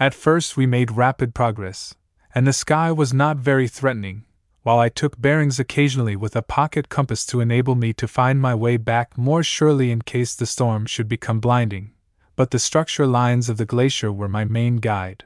At 0.00 0.14
first, 0.14 0.56
we 0.56 0.66
made 0.66 0.96
rapid 0.96 1.32
progress, 1.32 1.94
and 2.34 2.44
the 2.44 2.52
sky 2.52 2.90
was 2.90 3.14
not 3.14 3.36
very 3.36 3.68
threatening, 3.68 4.24
while 4.68 4.80
I 4.80 4.90
took 4.90 5.20
bearings 5.20 5.58
occasionally 5.58 6.14
with 6.14 6.36
a 6.36 6.42
pocket 6.42 6.88
compass 6.88 7.24
to 7.26 7.40
enable 7.40 7.74
me 7.74 7.92
to 7.94 8.06
find 8.06 8.40
my 8.40 8.54
way 8.54 8.76
back 8.76 9.16
more 9.16 9.42
surely 9.42 9.90
in 9.90 10.02
case 10.02 10.34
the 10.34 10.44
storm 10.44 10.86
should 10.86 11.08
become 11.08 11.40
blinding 11.40 11.92
but 12.38 12.52
the 12.52 12.58
structure 12.60 13.04
lines 13.04 13.48
of 13.48 13.56
the 13.56 13.64
glacier 13.64 14.12
were 14.12 14.28
my 14.28 14.44
main 14.44 14.76
guide. 14.76 15.24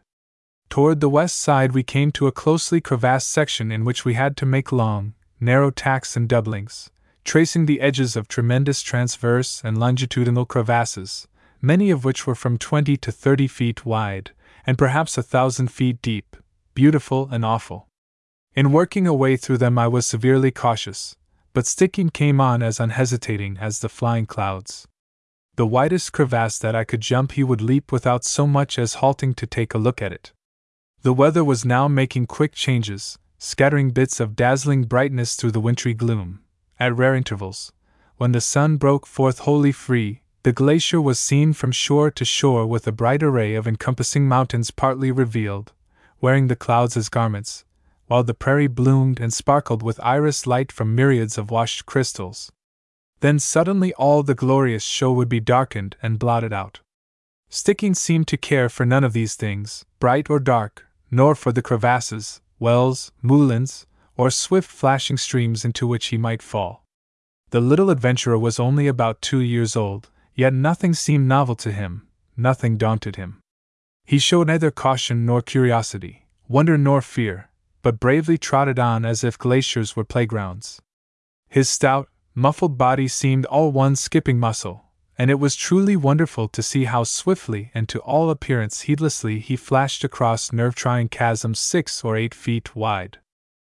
Toward 0.71 1.01
the 1.01 1.11
west 1.11 1.39
side, 1.39 1.73
we 1.73 1.83
came 1.83 2.11
to 2.13 2.27
a 2.27 2.33
closely 2.33 2.81
crevassed 2.81 3.29
section 3.29 3.71
in 3.71 3.85
which 3.85 4.07
we 4.07 4.15
had 4.15 4.35
to 4.39 4.47
make 4.47 4.73
long, 4.73 5.13
narrow 5.39 5.71
tacks 5.71 6.17
and 6.17 6.27
doublings, 6.27 6.91
tracing 7.23 7.67
the 7.67 7.83
edges 7.83 8.17
of 8.17 8.29
tremendous 8.29 8.81
transverse 8.81 9.61
and 9.63 9.77
longitudinal 9.77 10.47
crevasses, 10.47 11.29
many 11.61 11.91
of 11.91 12.03
which 12.03 12.27
were 12.27 12.35
from 12.35 12.57
20 12.57 12.97
to 12.97 13.13
30 13.13 13.47
feet 13.47 13.85
wide, 13.85 14.31
and 14.67 14.79
perhaps 14.79 15.19
a 15.19 15.23
thousand 15.23 15.71
feet 15.71 16.01
deep, 16.01 16.35
beautiful 16.73 17.29
and 17.31 17.45
awful. 17.45 17.89
In 18.55 18.71
working 18.71 19.07
a 19.07 19.15
way 19.15 19.39
through 19.39 19.59
them, 19.59 19.79
I 19.79 19.89
was 19.89 20.07
severely 20.07 20.51
cautious, 20.51 21.17
but 21.55 21.65
Stickeen 21.65 22.13
came 22.13 22.39
on 22.39 22.63
as 22.63 22.79
unhesitating 22.79 23.57
as 23.59 23.79
the 23.79 23.89
flying 23.89 24.27
clouds. 24.27 24.87
The 25.57 25.67
widest 25.67 26.13
crevasse 26.13 26.59
that 26.59 26.75
I 26.75 26.85
could 26.85 27.01
jump, 27.01 27.33
he 27.33 27.45
would 27.45 27.63
leap 27.63 27.91
without 27.91 28.25
so 28.25 28.47
much 28.47 28.79
as 28.79 28.95
halting 28.95 29.35
to 29.35 29.47
take 29.47 29.73
a 29.73 29.79
look 29.79 30.03
at 30.03 30.13
it. 30.13 30.33
The 31.01 31.15
weather 31.15 31.43
was 31.43 31.65
now 31.65 31.89
making 31.89 32.27
quick 32.27 32.53
changes, 32.53 33.19
scattering 33.39 33.91
bits 33.91 34.21
of 34.21 34.37
dazzling 34.37 34.85
brightness 34.85 35.35
through 35.35 35.53
the 35.53 35.61
wintry 35.61 35.95
gloom, 35.95 36.41
at 36.79 36.95
rare 36.95 37.15
intervals, 37.15 37.73
when 38.19 38.33
the 38.33 38.41
sun 38.41 38.77
broke 38.77 39.07
forth 39.07 39.41
wholly 39.41 39.73
free, 39.73 40.23
the 40.43 40.53
glacier 40.53 41.01
was 41.01 41.19
seen 41.19 41.55
from 41.55 41.73
shore 41.73 42.11
to 42.11 42.25
shore 42.25 42.67
with 42.67 42.87
a 42.87 42.93
bright 42.93 43.23
array 43.23 43.55
of 43.55 43.67
encompassing 43.67 44.29
mountains 44.29 44.71
partly 44.71 45.11
revealed, 45.11 45.73
wearing 46.21 46.49
the 46.49 46.57
clouds 46.57 46.97
as 46.97 47.09
garments, 47.09 47.65
while 48.13 48.23
the 48.23 48.35
prairie 48.35 48.67
bloomed 48.67 49.19
and 49.19 49.33
sparkled 49.33 49.83
with 49.83 49.99
iris 50.03 50.47
light 50.47 50.71
from 50.71 50.95
myriads 50.95 51.39
of 51.39 51.51
washed 51.51 51.87
crystals. 51.87 52.53
Then 53.21 53.39
suddenly 53.39 53.95
all 53.95 54.23
the 54.23 54.35
glorious 54.35 54.85
show 54.85 55.11
would 55.15 55.31
be 55.31 55.41
darkened 55.41 55.97
and 56.03 56.19
blotted 56.19 56.53
out. 56.53 56.81
Stickeen 57.51 57.97
seemed 57.97 58.29
to 58.29 58.37
care 58.37 58.69
for 58.69 58.85
none 58.85 59.03
of 59.03 59.15
these 59.15 59.35
things, 59.35 59.87
bright 59.99 60.29
or 60.29 60.39
dark, 60.39 60.85
nor 61.11 61.35
for 61.35 61.53
the 61.53 61.63
crevasses, 61.63 62.43
wells, 62.59 63.13
moulins, 63.23 63.87
or 64.15 64.31
swift 64.31 64.71
flashing 64.71 65.17
streams 65.17 65.65
into 65.65 65.87
which 65.87 66.09
he 66.09 66.19
might 66.19 66.43
fall. 66.43 66.85
The 67.49 67.63
little 67.63 67.89
adventurer 67.89 68.39
was 68.39 68.61
only 68.61 68.89
about 68.89 69.23
two 69.23 69.41
years 69.41 69.75
old, 69.75 70.11
yet 70.35 70.53
nothing 70.53 70.93
seemed 70.93 71.29
novel 71.29 71.55
to 71.55 71.73
him, 71.73 72.07
nothing 72.37 72.77
daunted 72.77 73.17
him. 73.17 73.41
He 74.05 74.19
showed 74.19 74.49
neither 74.49 74.71
caution 74.71 75.25
nor 75.25 75.41
curiosity, 75.41 76.27
wonder 76.47 76.77
nor 76.77 77.01
fear, 77.01 77.49
but 77.83 78.01
bravely 78.01 78.39
trotted 78.39 78.79
on 78.79 79.05
as 79.05 79.23
if 79.23 79.39
glaciers 79.39 79.95
were 79.95 80.05
playgrounds. 80.05 80.81
His 81.49 81.69
stout, 81.69 82.09
muffled 82.35 82.79
body 82.79 83.09
seemed 83.09 83.45
all 83.47 83.71
one 83.73 83.97
skipping 83.97 84.39
muscle, 84.39 84.85
and 85.19 85.31
it 85.31 85.39
was 85.39 85.55
truly 85.55 85.97
wonderful 85.97 86.49
to 86.49 86.63
see 86.63 86.85
how 86.85 87.05
swiftly 87.05 87.71
and 87.75 87.89
to 87.89 88.01
all 88.01 88.31
appearance 88.31 88.83
heedlessly 88.83 89.39
he 89.39 89.57
flashed 89.57 90.05
across 90.05 90.53
nerve 90.53 90.75
trying 90.75 91.09
chasms 91.09 91.61
six 91.61 92.03
or 92.03 92.17
eight 92.17 92.35
feet 92.35 92.75
wide. 92.75 93.19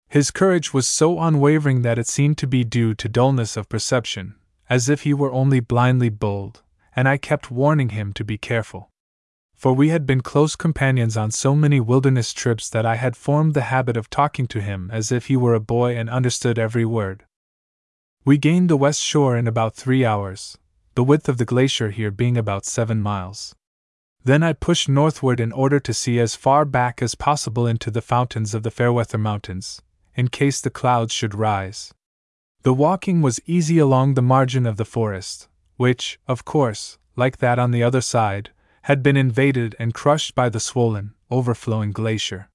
His 0.07 0.29
courage 0.29 0.73
was 0.73 0.85
so 0.85 1.19
unwavering 1.19 1.81
that 1.81 1.97
it 1.97 2.07
seemed 2.07 2.37
to 2.37 2.47
be 2.47 2.63
due 2.63 2.93
to 2.93 3.09
dullness 3.09 3.57
of 3.57 3.67
perception, 3.67 4.35
as 4.69 4.87
if 4.87 5.01
he 5.01 5.13
were 5.13 5.31
only 5.31 5.59
blindly 5.59 6.09
bold, 6.09 6.61
and 6.95 7.09
I 7.09 7.17
kept 7.17 7.49
warning 7.49 7.89
him 7.89 8.13
to 8.13 8.23
be 8.23 8.37
careful. 8.37 8.91
For 9.63 9.71
we 9.71 9.87
had 9.87 10.05
been 10.05 10.19
close 10.19 10.57
companions 10.57 11.15
on 11.15 11.31
so 11.31 11.55
many 11.55 11.79
wilderness 11.79 12.33
trips 12.33 12.69
that 12.71 12.85
I 12.85 12.97
had 12.97 13.15
formed 13.15 13.53
the 13.53 13.71
habit 13.71 13.95
of 13.95 14.09
talking 14.09 14.45
to 14.47 14.59
him 14.59 14.89
as 14.91 15.09
if 15.09 15.27
he 15.27 15.37
were 15.37 15.53
a 15.53 15.61
boy 15.61 15.95
and 15.95 16.09
understood 16.09 16.59
every 16.59 16.83
word. 16.83 17.23
We 18.25 18.37
gained 18.37 18.69
the 18.69 18.75
west 18.75 18.99
shore 18.99 19.37
in 19.37 19.47
about 19.47 19.73
three 19.73 20.03
hours, 20.03 20.57
the 20.95 21.03
width 21.05 21.29
of 21.29 21.37
the 21.37 21.45
glacier 21.45 21.91
here 21.91 22.11
being 22.11 22.35
about 22.35 22.65
seven 22.65 23.01
miles. 23.01 23.55
Then 24.25 24.43
I 24.43 24.51
pushed 24.51 24.89
northward 24.89 25.39
in 25.39 25.53
order 25.53 25.79
to 25.79 25.93
see 25.93 26.19
as 26.19 26.35
far 26.35 26.65
back 26.65 27.01
as 27.01 27.15
possible 27.15 27.65
into 27.65 27.89
the 27.89 28.01
fountains 28.01 28.53
of 28.53 28.63
the 28.63 28.71
Fairweather 28.71 29.17
Mountains, 29.17 29.81
in 30.13 30.27
case 30.27 30.59
the 30.59 30.69
clouds 30.69 31.13
should 31.13 31.33
rise. 31.33 31.93
The 32.63 32.73
walking 32.73 33.21
was 33.21 33.39
easy 33.45 33.79
along 33.79 34.15
the 34.15 34.21
margin 34.21 34.65
of 34.65 34.75
the 34.75 34.83
forest, 34.83 35.47
which, 35.77 36.19
of 36.27 36.43
course, 36.43 36.97
like 37.15 37.37
that 37.37 37.59
on 37.59 37.71
the 37.71 37.81
other 37.81 38.01
side, 38.01 38.49
had 38.83 39.03
been 39.03 39.17
invaded 39.17 39.75
and 39.79 39.93
crushed 39.93 40.35
by 40.35 40.49
the 40.49 40.59
swollen, 40.59 41.13
overflowing 41.29 41.91
glacier. 41.91 42.49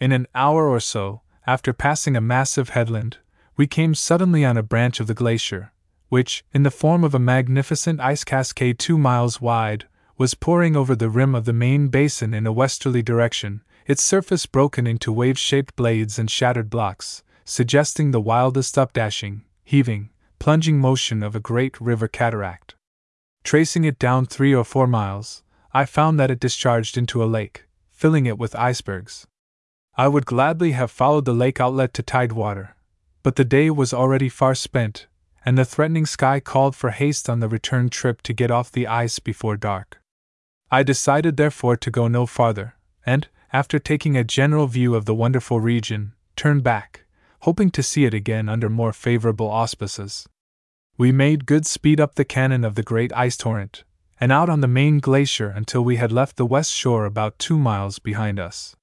In 0.00 0.12
an 0.12 0.26
hour 0.34 0.68
or 0.68 0.80
so, 0.80 1.22
after 1.46 1.72
passing 1.72 2.16
a 2.16 2.20
massive 2.20 2.70
headland, 2.70 3.18
we 3.56 3.66
came 3.66 3.94
suddenly 3.94 4.44
on 4.44 4.56
a 4.56 4.62
branch 4.62 5.00
of 5.00 5.06
the 5.06 5.14
glacier, 5.14 5.72
which, 6.08 6.44
in 6.52 6.64
the 6.64 6.70
form 6.70 7.04
of 7.04 7.14
a 7.14 7.18
magnificent 7.18 8.00
ice 8.00 8.24
cascade 8.24 8.78
two 8.78 8.98
miles 8.98 9.40
wide, 9.40 9.86
was 10.18 10.34
pouring 10.34 10.76
over 10.76 10.94
the 10.94 11.08
rim 11.10 11.34
of 11.34 11.44
the 11.44 11.52
main 11.52 11.88
basin 11.88 12.34
in 12.34 12.46
a 12.46 12.52
westerly 12.52 13.02
direction, 13.02 13.62
its 13.86 14.02
surface 14.02 14.46
broken 14.46 14.86
into 14.86 15.12
wave 15.12 15.38
shaped 15.38 15.76
blades 15.76 16.18
and 16.18 16.30
shattered 16.30 16.70
blocks, 16.70 17.22
suggesting 17.44 18.10
the 18.10 18.20
wildest 18.20 18.74
updashing, 18.76 19.42
heaving, 19.64 20.10
plunging 20.38 20.78
motion 20.78 21.22
of 21.22 21.34
a 21.34 21.40
great 21.40 21.80
river 21.80 22.08
cataract. 22.08 22.74
Tracing 23.44 23.84
it 23.84 23.98
down 23.98 24.24
three 24.26 24.54
or 24.54 24.64
four 24.64 24.86
miles, 24.86 25.42
I 25.76 25.86
found 25.86 26.20
that 26.20 26.30
it 26.30 26.38
discharged 26.38 26.96
into 26.96 27.22
a 27.22 27.26
lake, 27.26 27.64
filling 27.90 28.26
it 28.26 28.38
with 28.38 28.54
icebergs. 28.54 29.26
I 29.96 30.06
would 30.06 30.24
gladly 30.24 30.70
have 30.70 30.90
followed 30.90 31.24
the 31.24 31.32
lake 31.32 31.60
outlet 31.60 31.92
to 31.94 32.02
Tidewater, 32.02 32.76
but 33.24 33.34
the 33.34 33.44
day 33.44 33.70
was 33.70 33.92
already 33.92 34.28
far 34.28 34.54
spent, 34.54 35.08
and 35.44 35.58
the 35.58 35.64
threatening 35.64 36.06
sky 36.06 36.38
called 36.38 36.76
for 36.76 36.90
haste 36.90 37.28
on 37.28 37.40
the 37.40 37.48
return 37.48 37.88
trip 37.88 38.22
to 38.22 38.32
get 38.32 38.52
off 38.52 38.70
the 38.70 38.86
ice 38.86 39.18
before 39.18 39.56
dark. 39.56 40.00
I 40.70 40.84
decided 40.84 41.36
therefore 41.36 41.76
to 41.78 41.90
go 41.90 42.06
no 42.06 42.24
farther, 42.24 42.74
and, 43.04 43.26
after 43.52 43.80
taking 43.80 44.16
a 44.16 44.22
general 44.22 44.68
view 44.68 44.94
of 44.94 45.06
the 45.06 45.14
wonderful 45.14 45.58
region, 45.58 46.12
turned 46.36 46.62
back, 46.62 47.04
hoping 47.40 47.70
to 47.72 47.82
see 47.82 48.04
it 48.04 48.14
again 48.14 48.48
under 48.48 48.70
more 48.70 48.92
favorable 48.92 49.48
auspices. 49.48 50.28
We 50.96 51.10
made 51.10 51.46
good 51.46 51.66
speed 51.66 52.00
up 52.00 52.14
the 52.14 52.24
canon 52.24 52.64
of 52.64 52.76
the 52.76 52.84
great 52.84 53.12
ice 53.12 53.36
torrent, 53.36 53.82
and 54.24 54.32
out 54.32 54.48
on 54.48 54.62
the 54.62 54.66
main 54.66 55.00
glacier 55.00 55.50
until 55.50 55.84
we 55.84 55.96
had 55.96 56.10
left 56.10 56.36
the 56.36 56.46
west 56.46 56.72
shore 56.72 57.04
about 57.04 57.38
two 57.38 57.58
miles 57.58 57.98
behind 57.98 58.40
us. 58.40 58.74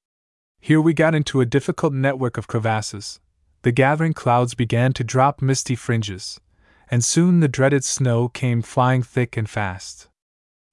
Here 0.60 0.80
we 0.80 0.93
got 0.93 1.15
into 1.15 1.41
a 1.41 1.47
difficult 1.47 1.93
network 1.93 2.38
of 2.38 2.45
crevasses, 2.45 3.19
the 3.63 3.71
gathering 3.71 4.13
clouds 4.13 4.54
began 4.54 4.93
to 4.93 5.04
drop 5.04 5.41
misty 5.41 5.73
fringes, 5.73 6.39
and 6.91 7.04
soon 7.04 7.39
the 7.39 7.47
dreaded 7.47 7.84
snow 7.84 8.27
came 8.30 8.62
flying 8.62 9.01
thick 9.01 9.36
and 9.36 9.49
fast. 9.49 10.10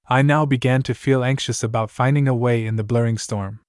I 0.07 0.21
now 0.21 0.45
began 0.45 0.83
to 0.83 0.93
feel 0.93 1.23
anxious 1.23 1.63
about 1.63 1.89
finding 1.89 2.27
a 2.27 2.35
way 2.35 2.63
in 2.63 2.75
the 2.75 2.83
blurring 2.83 3.17
storm. 3.17 3.61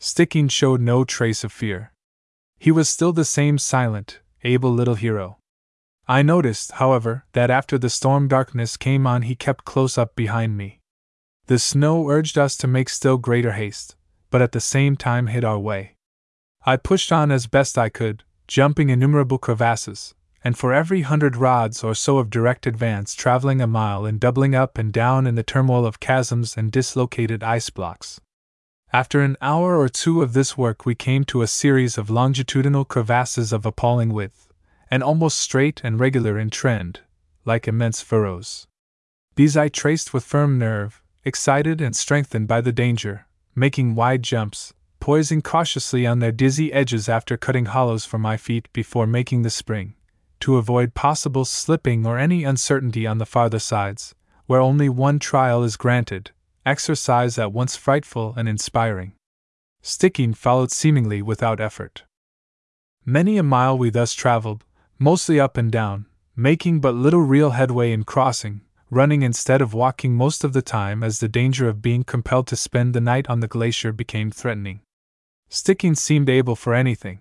Stickeen 0.00 0.50
showed 0.50 0.80
no 0.80 1.04
trace 1.04 1.44
of 1.44 1.52
fear. 1.52 1.92
He 2.58 2.70
was 2.70 2.88
still 2.88 3.12
the 3.12 3.26
same 3.26 3.58
silent, 3.58 4.20
able 4.42 4.72
little 4.72 4.94
hero. 4.94 5.36
I 6.08 6.22
noticed, 6.22 6.72
however, 6.72 7.24
that 7.32 7.50
after 7.50 7.78
the 7.78 7.90
storm 7.90 8.26
darkness 8.28 8.76
came 8.76 9.06
on, 9.06 9.22
he 9.22 9.34
kept 9.34 9.64
close 9.64 9.96
up 9.96 10.16
behind 10.16 10.56
me. 10.56 10.80
The 11.46 11.58
snow 11.58 12.08
urged 12.08 12.38
us 12.38 12.56
to 12.58 12.66
make 12.66 12.88
still 12.88 13.16
greater 13.16 13.52
haste, 13.52 13.96
but 14.30 14.42
at 14.42 14.52
the 14.52 14.60
same 14.60 14.96
time 14.96 15.28
hid 15.28 15.44
our 15.44 15.58
way. 15.58 15.96
I 16.64 16.76
pushed 16.76 17.10
on 17.10 17.30
as 17.30 17.46
best 17.46 17.78
I 17.78 17.88
could, 17.88 18.24
jumping 18.46 18.90
innumerable 18.90 19.38
crevasses, 19.38 20.14
and 20.42 20.56
for 20.56 20.72
every 20.72 21.02
hundred 21.02 21.36
rods 21.36 21.84
or 21.84 21.94
so 21.94 22.18
of 22.18 22.30
direct 22.30 22.66
advance 22.66 23.14
traveling 23.14 23.60
a 23.60 23.66
mile 23.66 24.04
and 24.04 24.18
doubling 24.18 24.54
up 24.54 24.78
and 24.78 24.92
down 24.92 25.26
in 25.26 25.34
the 25.34 25.42
turmoil 25.42 25.86
of 25.86 26.00
chasms 26.00 26.56
and 26.56 26.72
dislocated 26.72 27.42
ice 27.42 27.70
blocks. 27.70 28.20
After 28.92 29.20
an 29.20 29.36
hour 29.40 29.78
or 29.78 29.88
two 29.88 30.22
of 30.22 30.32
this 30.32 30.58
work, 30.58 30.84
we 30.84 30.94
came 30.94 31.24
to 31.24 31.42
a 31.42 31.46
series 31.46 31.96
of 31.96 32.10
longitudinal 32.10 32.84
crevasses 32.84 33.52
of 33.52 33.64
appalling 33.64 34.12
width, 34.12 34.48
and 34.90 35.02
almost 35.02 35.38
straight 35.38 35.80
and 35.84 36.00
regular 36.00 36.38
in 36.38 36.50
trend, 36.50 37.00
like 37.44 37.68
immense 37.68 38.00
furrows. 38.00 38.66
These 39.36 39.56
I 39.56 39.68
traced 39.68 40.12
with 40.12 40.24
firm 40.24 40.58
nerve, 40.58 41.02
excited 41.24 41.80
and 41.80 41.94
strengthened 41.94 42.48
by 42.48 42.60
the 42.60 42.72
danger, 42.72 43.26
making 43.54 43.94
wide 43.94 44.22
jumps, 44.22 44.74
poising 44.98 45.42
cautiously 45.42 46.06
on 46.06 46.18
their 46.18 46.32
dizzy 46.32 46.72
edges 46.72 47.08
after 47.08 47.36
cutting 47.36 47.66
hollows 47.66 48.04
for 48.04 48.18
my 48.18 48.36
feet 48.36 48.68
before 48.72 49.06
making 49.06 49.42
the 49.42 49.50
spring, 49.50 49.94
to 50.40 50.56
avoid 50.56 50.94
possible 50.94 51.44
slipping 51.44 52.06
or 52.06 52.18
any 52.18 52.44
uncertainty 52.44 53.06
on 53.06 53.18
the 53.18 53.26
farther 53.26 53.58
sides, 53.58 54.14
where 54.46 54.60
only 54.60 54.88
one 54.88 55.18
trial 55.18 55.62
is 55.62 55.76
granted, 55.76 56.32
exercise 56.66 57.38
at 57.38 57.52
once 57.52 57.76
frightful 57.76 58.34
and 58.36 58.48
inspiring. 58.48 59.12
Stickeen 59.82 60.36
followed 60.36 60.70
seemingly 60.70 61.22
without 61.22 61.60
effort. 61.60 62.04
Many 63.06 63.38
a 63.38 63.42
mile 63.42 63.78
we 63.78 63.88
thus 63.88 64.12
traveled, 64.12 64.64
mostly 65.00 65.40
up 65.40 65.56
and 65.56 65.72
down, 65.72 66.04
making 66.36 66.78
but 66.78 66.94
little 66.94 67.22
real 67.22 67.50
headway 67.50 67.90
in 67.90 68.04
crossing, 68.04 68.60
running 68.90 69.22
instead 69.22 69.62
of 69.62 69.72
walking 69.72 70.14
most 70.14 70.44
of 70.44 70.52
the 70.52 70.60
time 70.60 71.02
as 71.02 71.18
the 71.18 71.28
danger 71.28 71.68
of 71.68 71.80
being 71.80 72.04
compelled 72.04 72.46
to 72.46 72.54
spend 72.54 72.92
the 72.92 73.00
night 73.00 73.28
on 73.30 73.40
the 73.40 73.48
glacier 73.48 73.92
became 73.92 74.30
threatening. 74.30 74.80
Stickeen 75.48 75.96
seemed 75.96 76.28
able 76.28 76.54
for 76.54 76.74
anything. 76.74 77.20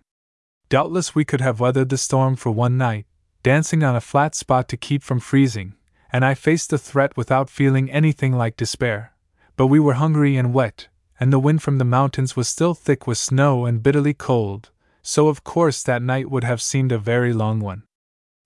Doubtless 0.68 1.15
we 1.15 1.24
could 1.24 1.42
have 1.42 1.62
weathered 1.62 1.89
the 1.89 1.98
storm 1.98 2.36
for 2.36 2.52
one 2.52 2.78
night, 2.78 3.06
dancing 3.44 3.82
on 3.82 3.96
a 3.96 4.02
flat 4.02 4.36
spot 4.36 4.68
to 4.68 4.78
keep 4.78 5.02
from 5.02 5.22
freezing, 5.22 5.74
and 6.12 6.26
I 6.26 6.34
faced 6.34 6.72
the 6.72 6.78
threat 6.78 7.15
without 7.15 7.50
feeling 7.50 7.89
anything 7.89 8.34
like 8.34 8.58
despair. 8.58 9.13
But 9.56 9.68
we 9.68 9.80
were 9.80 9.94
hungry 9.94 10.36
and 10.36 10.54
wet, 10.54 10.89
and 11.18 11.32
the 11.32 11.39
wind 11.39 11.63
from 11.63 11.78
the 11.78 11.86
mountains 11.86 12.36
was 12.36 12.50
still 12.50 12.74
thick 12.74 13.08
with 13.08 13.18
snow 13.18 13.65
and 13.65 13.82
bitterly 13.82 14.13
cold, 14.13 14.70
so 15.10 15.28
of 15.28 15.43
course 15.43 15.82
that 15.82 16.04
night 16.04 16.30
would 16.30 16.43
have 16.43 16.62
seemed 16.62 16.91
a 16.91 17.00
very 17.00 17.34
long 17.34 17.60
one. 17.60 17.82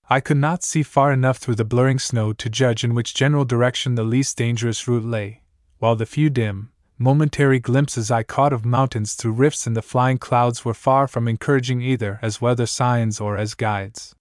I 0.10 0.22
could 0.22 0.38
not 0.38 0.64
see 0.64 0.82
far 0.82 1.12
enough 1.12 1.38
through 1.38 1.56
the 1.56 1.66
blurring 1.66 2.00
snow 2.00 2.32
to 2.32 2.50
judge 2.50 2.86
in 2.86 2.94
which 2.94 3.14
general 3.14 3.44
direction 3.44 3.96
the 3.96 4.06
least 4.06 4.38
dangerous 4.38 4.88
route 4.88 5.04
lay, 5.04 5.42
while 5.80 5.98
the 5.98 6.06
few 6.06 6.30
dim, 6.30 6.72
momentary 6.98 7.60
glimpses 7.60 8.10
I 8.10 8.24
caught 8.24 8.54
of 8.54 8.64
mountains 8.64 9.16
through 9.16 9.34
rifts 9.34 9.68
in 9.68 9.74
the 9.74 9.82
flying 9.82 10.18
clouds 10.18 10.64
were 10.64 10.74
far 10.74 11.06
from 11.06 11.28
encouraging 11.28 11.82
either 11.82 12.18
as 12.22 12.40
weather 12.40 12.66
signs 12.66 13.20
or 13.20 13.36
as 13.36 13.56
guides. 13.56 14.16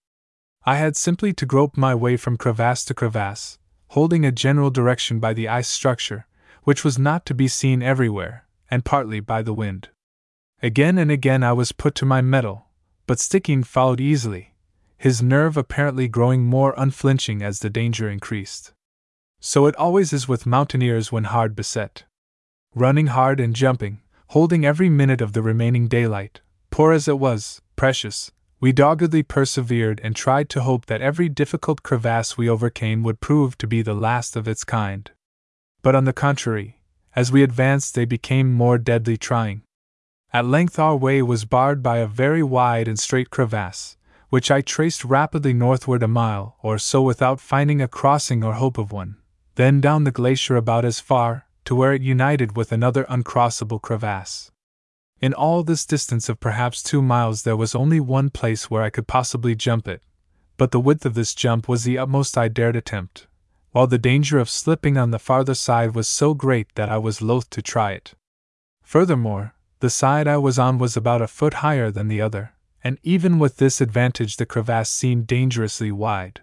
I 0.65 0.75
had 0.75 0.97
simply 0.97 1.31
to 1.31 1.45
grope 1.45 1.77
my 1.77 1.95
way 1.95 2.17
from 2.17 2.35
crevasse 2.35 2.83
to 2.85 2.93
crevasse, 2.93 3.57
holding 3.91 4.25
a 4.25 4.33
general 4.33 4.69
direction 4.69 5.21
by 5.21 5.33
the 5.33 5.47
ice 5.47 5.69
structure, 5.69 6.27
which 6.63 6.83
was 6.83 6.99
not 6.99 7.25
to 7.27 7.33
be 7.33 7.47
seen 7.47 7.81
everywhere, 7.81 8.45
and 8.69 8.83
partly 8.83 9.21
by 9.21 9.43
the 9.43 9.53
wind. 9.53 9.87
Again 10.63 10.97
and 10.97 11.11
again 11.11 11.43
I 11.43 11.51
was 11.51 11.73
put 11.73 11.93
to 11.95 12.05
my 12.05 12.21
mettle, 12.21 12.67
but 13.05 13.17
Stickeen 13.17 13.65
followed 13.65 13.99
easily, 13.99 14.53
his 14.97 15.21
nerve 15.21 15.57
apparently 15.57 16.07
growing 16.07 16.45
more 16.45 16.73
unflinching 16.77 17.41
as 17.43 17.59
the 17.59 17.69
danger 17.69 18.09
increased. 18.09 18.71
So 19.41 19.65
it 19.65 19.75
always 19.75 20.13
is 20.13 20.29
with 20.29 20.45
mountaineers 20.45 21.11
when 21.11 21.25
hard 21.25 21.53
beset. 21.53 22.05
Running 22.73 23.07
hard 23.07 23.41
and 23.41 23.53
jumping, 23.53 23.99
holding 24.29 24.65
every 24.65 24.87
minute 24.87 25.19
of 25.19 25.33
the 25.33 25.41
remaining 25.41 25.89
daylight, 25.89 26.39
poor 26.71 26.93
as 26.93 27.09
it 27.09 27.19
was, 27.19 27.61
precious, 27.75 28.31
we 28.61 28.71
doggedly 28.71 29.21
persevered 29.21 29.99
and 30.01 30.15
tried 30.15 30.47
to 30.51 30.61
hope 30.61 30.85
that 30.85 31.01
every 31.01 31.27
difficult 31.27 31.83
crevasse 31.83 32.37
we 32.37 32.47
overcame 32.47 33.03
would 33.03 33.19
prove 33.19 33.57
to 33.57 33.67
be 33.67 33.81
the 33.81 33.93
last 33.93 34.37
of 34.37 34.47
its 34.47 34.63
kind. 34.63 35.11
But 35.81 35.93
on 35.93 36.05
the 36.05 36.13
contrary, 36.13 36.79
as 37.17 37.33
we 37.33 37.43
advanced, 37.43 37.95
they 37.95 38.05
became 38.05 38.53
more 38.53 38.77
deadly 38.77 39.17
trying. 39.17 39.63
At 40.35 40.47
length, 40.47 40.79
our 40.79 40.95
way 40.95 41.21
was 41.21 41.45
barred 41.45 41.83
by 41.83 41.97
a 41.97 42.07
very 42.07 42.41
wide 42.41 42.87
and 42.87 42.97
straight 42.97 43.29
crevasse, 43.29 43.97
which 44.29 44.49
I 44.49 44.61
traced 44.61 45.05
rapidly 45.05 45.53
northward 45.53 46.01
a 46.01 46.07
mile 46.07 46.57
or 46.63 46.79
so 46.79 47.03
without 47.03 47.39
finding 47.39 47.81
a 47.81 47.87
crossing 47.87 48.43
or 48.43 48.53
hope 48.53 48.79
of 48.79 48.91
one, 48.91 49.17
then 49.55 49.79
down 49.79 50.05
the 50.05 50.11
glacier 50.11 50.55
about 50.55 50.85
as 50.85 50.99
far, 50.99 51.45
to 51.65 51.75
where 51.75 51.93
it 51.93 52.01
united 52.01 52.57
with 52.57 52.71
another 52.71 53.03
uncrossable 53.03 53.79
crevasse. 53.79 54.49
In 55.21 55.35
all 55.35 55.61
this 55.61 55.85
distance 55.85 56.27
of 56.29 56.39
perhaps 56.39 56.81
two 56.81 57.03
miles, 57.03 57.43
there 57.43 57.55
was 57.55 57.75
only 57.75 57.99
one 57.99 58.31
place 58.31 58.71
where 58.71 58.81
I 58.81 58.89
could 58.89 59.05
possibly 59.05 59.53
jump 59.53 59.87
it, 59.87 60.01
but 60.57 60.71
the 60.71 60.79
width 60.79 61.05
of 61.05 61.13
this 61.13 61.35
jump 61.35 61.69
was 61.69 61.83
the 61.83 61.99
utmost 61.99 62.39
I 62.39 62.47
dared 62.47 62.75
attempt, 62.75 63.27
while 63.71 63.85
the 63.85 63.99
danger 63.99 64.39
of 64.39 64.49
slipping 64.49 64.97
on 64.97 65.11
the 65.11 65.19
farther 65.19 65.53
side 65.53 65.93
was 65.93 66.07
so 66.07 66.33
great 66.33 66.73
that 66.73 66.89
I 66.89 66.97
was 66.97 67.21
loath 67.21 67.51
to 67.51 67.61
try 67.61 67.91
it. 67.91 68.15
Furthermore, 68.81 69.53
the 69.83 69.89
side 69.89 70.29
I 70.29 70.37
was 70.37 70.57
on 70.57 70.77
was 70.77 70.95
about 70.95 71.21
a 71.21 71.27
foot 71.27 71.55
higher 71.55 71.91
than 71.91 72.07
the 72.07 72.21
other, 72.21 72.53
and 72.85 72.97
even 73.03 73.37
with 73.37 73.57
this 73.57 73.81
advantage, 73.81 74.37
the 74.37 74.45
crevasse 74.45 74.89
seemed 74.89 75.27
dangerously 75.27 75.91
wide. 75.91 76.39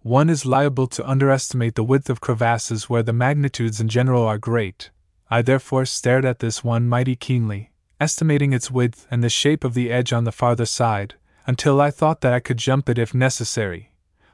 One 0.00 0.28
is 0.28 0.44
liable 0.44 0.88
to 0.88 1.08
underestimate 1.08 1.76
the 1.76 1.84
width 1.84 2.10
of 2.10 2.20
crevasses 2.20 2.90
where 2.90 3.04
the 3.04 3.12
magnitudes 3.12 3.80
in 3.80 3.86
general 3.86 4.24
are 4.24 4.38
great. 4.38 4.90
I 5.30 5.40
therefore 5.40 5.84
stared 5.84 6.24
at 6.24 6.40
this 6.40 6.64
one 6.64 6.88
mighty 6.88 7.14
keenly, 7.14 7.70
estimating 8.00 8.52
its 8.52 8.72
width 8.72 9.06
and 9.08 9.22
the 9.22 9.28
shape 9.28 9.62
of 9.62 9.74
the 9.74 9.92
edge 9.92 10.12
on 10.12 10.24
the 10.24 10.32
farther 10.32 10.66
side, 10.66 11.14
until 11.46 11.80
I 11.80 11.92
thought 11.92 12.22
that 12.22 12.32
I 12.32 12.40
could 12.40 12.58
jump 12.58 12.88
it 12.88 12.98
if 12.98 13.14
necessary, 13.14 13.92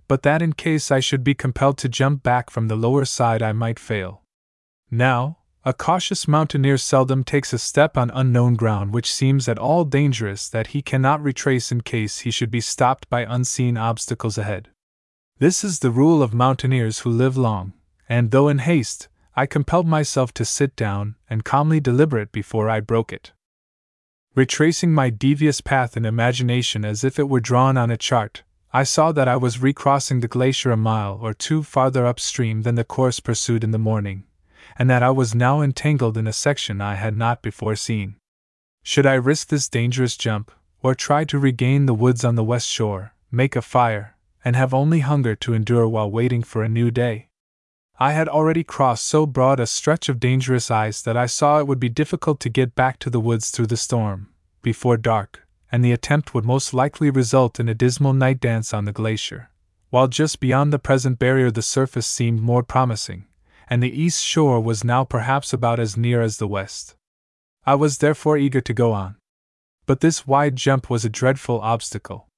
but 0.08 0.22
that 0.22 0.40
in 0.40 0.54
case 0.54 0.90
I 0.90 1.00
should 1.00 1.22
be 1.22 1.34
compelled 1.34 1.76
to 1.76 1.90
jump 1.90 2.22
back 2.22 2.48
from 2.48 2.68
the 2.68 2.74
lower 2.74 3.04
side 3.04 3.42
I 3.42 3.52
might 3.52 3.78
fail. 3.78 4.22
Now, 4.90 5.39
a 5.62 5.74
cautious 5.74 6.26
mountaineer 6.26 6.78
seldom 6.78 7.22
takes 7.22 7.52
a 7.52 7.58
step 7.58 7.98
on 7.98 8.10
unknown 8.14 8.54
ground 8.54 8.94
which 8.94 9.12
seems 9.12 9.46
at 9.46 9.58
all 9.58 9.84
dangerous 9.84 10.48
that 10.48 10.68
he 10.68 10.80
cannot 10.80 11.22
retrace 11.22 11.70
in 11.70 11.82
case 11.82 12.20
he 12.20 12.30
should 12.30 12.50
be 12.50 12.62
stopped 12.62 13.08
by 13.10 13.20
unseen 13.28 13.76
obstacles 13.76 14.38
ahead. 14.38 14.68
This 15.38 15.62
is 15.62 15.80
the 15.80 15.90
rule 15.90 16.22
of 16.22 16.32
mountaineers 16.32 17.00
who 17.00 17.10
live 17.10 17.36
long, 17.36 17.74
and 18.08 18.30
though 18.30 18.48
in 18.48 18.58
haste, 18.58 19.08
I 19.36 19.44
compelled 19.46 19.86
myself 19.86 20.32
to 20.34 20.44
sit 20.44 20.76
down 20.76 21.16
and 21.28 21.44
calmly 21.44 21.78
deliberate 21.78 22.32
before 22.32 22.70
I 22.70 22.80
broke 22.80 23.12
it. 23.12 23.32
Retracing 24.34 24.92
my 24.92 25.10
devious 25.10 25.60
path 25.60 25.96
in 25.96 26.06
imagination 26.06 26.84
as 26.84 27.04
if 27.04 27.18
it 27.18 27.28
were 27.28 27.40
drawn 27.40 27.76
on 27.76 27.90
a 27.90 27.96
chart, 27.96 28.44
I 28.72 28.84
saw 28.84 29.12
that 29.12 29.28
I 29.28 29.36
was 29.36 29.60
recrossing 29.60 30.20
the 30.20 30.28
glacier 30.28 30.70
a 30.70 30.76
mile 30.76 31.18
or 31.20 31.34
two 31.34 31.62
farther 31.62 32.06
upstream 32.06 32.62
than 32.62 32.76
the 32.76 32.84
course 32.84 33.20
pursued 33.20 33.64
in 33.64 33.72
the 33.72 33.78
morning, 33.78 34.24
and 34.80 34.88
that 34.88 35.02
I 35.02 35.10
was 35.10 35.34
now 35.34 35.60
entangled 35.60 36.16
in 36.16 36.26
a 36.26 36.32
section 36.32 36.80
I 36.80 36.94
had 36.94 37.14
not 37.14 37.42
before 37.42 37.76
seen. 37.76 38.16
Should 38.82 39.04
I 39.04 39.12
risk 39.12 39.48
this 39.48 39.68
dangerous 39.68 40.16
jump, 40.16 40.50
or 40.82 40.94
try 40.94 41.24
to 41.24 41.38
regain 41.38 41.84
the 41.84 41.92
woods 41.92 42.24
on 42.24 42.34
the 42.34 42.42
west 42.42 42.66
shore, 42.66 43.12
make 43.30 43.56
a 43.56 43.60
fire, 43.60 44.16
and 44.42 44.56
have 44.56 44.72
only 44.72 45.00
hunger 45.00 45.36
to 45.36 45.52
endure 45.52 45.86
while 45.86 46.10
waiting 46.10 46.42
for 46.42 46.62
a 46.64 46.68
new 46.70 46.90
day? 46.90 47.28
I 47.98 48.12
had 48.12 48.26
already 48.26 48.64
crossed 48.64 49.04
so 49.04 49.26
broad 49.26 49.60
a 49.60 49.66
stretch 49.66 50.08
of 50.08 50.18
dangerous 50.18 50.70
ice 50.70 51.02
that 51.02 51.14
I 51.14 51.26
saw 51.26 51.58
it 51.58 51.66
would 51.66 51.78
be 51.78 51.90
difficult 51.90 52.40
to 52.40 52.48
get 52.48 52.74
back 52.74 52.98
to 53.00 53.10
the 53.10 53.20
woods 53.20 53.50
through 53.50 53.66
the 53.66 53.76
storm, 53.76 54.30
before 54.62 54.96
dark, 54.96 55.46
and 55.70 55.84
the 55.84 55.92
attempt 55.92 56.32
would 56.32 56.46
most 56.46 56.72
likely 56.72 57.10
result 57.10 57.60
in 57.60 57.68
a 57.68 57.74
dismal 57.74 58.14
night 58.14 58.40
dance 58.40 58.72
on 58.72 58.86
the 58.86 58.92
glacier. 58.92 59.50
While 59.90 60.08
just 60.08 60.40
beyond 60.40 60.72
the 60.72 60.78
present 60.78 61.18
barrier 61.18 61.50
the 61.50 61.60
surface 61.60 62.06
seemed 62.06 62.40
more 62.40 62.62
promising, 62.62 63.26
and 63.70 63.80
the 63.80 64.02
east 64.02 64.24
shore 64.24 64.60
was 64.60 64.82
now 64.82 65.04
perhaps 65.04 65.52
about 65.52 65.78
as 65.78 65.96
near 65.96 66.20
as 66.20 66.38
the 66.38 66.48
west. 66.48 66.96
I 67.64 67.76
was 67.76 67.98
therefore 67.98 68.36
eager 68.36 68.60
to 68.60 68.74
go 68.74 68.92
on. 68.92 69.16
But 69.86 70.00
this 70.00 70.26
wide 70.26 70.56
jump 70.56 70.90
was 70.90 71.04
a 71.04 71.08
dreadful 71.08 71.60
obstacle. 71.60 72.28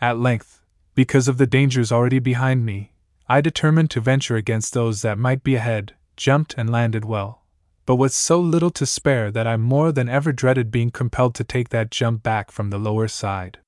At 0.00 0.18
length, 0.18 0.60
because 0.94 1.28
of 1.28 1.38
the 1.38 1.46
dangers 1.46 1.92
already 1.92 2.18
behind 2.18 2.66
me, 2.66 2.92
I 3.28 3.40
determined 3.40 3.90
to 3.92 4.00
venture 4.00 4.36
against 4.36 4.74
those 4.74 5.02
that 5.02 5.18
might 5.18 5.44
be 5.44 5.54
ahead, 5.54 5.94
jumped 6.16 6.54
and 6.58 6.70
landed 6.70 7.04
well, 7.04 7.42
but 7.86 7.96
with 7.96 8.12
so 8.12 8.40
little 8.40 8.70
to 8.70 8.86
spare 8.86 9.30
that 9.30 9.46
I 9.46 9.56
more 9.56 9.92
than 9.92 10.08
ever 10.08 10.32
dreaded 10.32 10.70
being 10.70 10.90
compelled 10.90 11.34
to 11.36 11.44
take 11.44 11.68
that 11.70 11.90
jump 11.90 12.22
back 12.22 12.50
from 12.50 12.70
the 12.70 12.78
lower 12.78 13.08
side. 13.08 13.58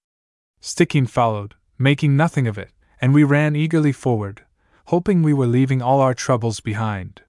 Stickeen 0.61 1.09
followed, 1.09 1.55
making 1.79 2.17
nothing 2.17 2.47
of 2.47 2.59
it, 2.59 2.71
and 3.01 3.15
we 3.15 3.25
ran 3.25 3.55
eagerly 3.55 3.93
forward, 3.93 4.43
hoping 4.87 5.23
we 5.23 5.33
were 5.33 5.47
leaving 5.47 5.83
all 5.83 6.01
our 6.01 6.15
troubles 6.15 6.61
behind. 6.61 7.23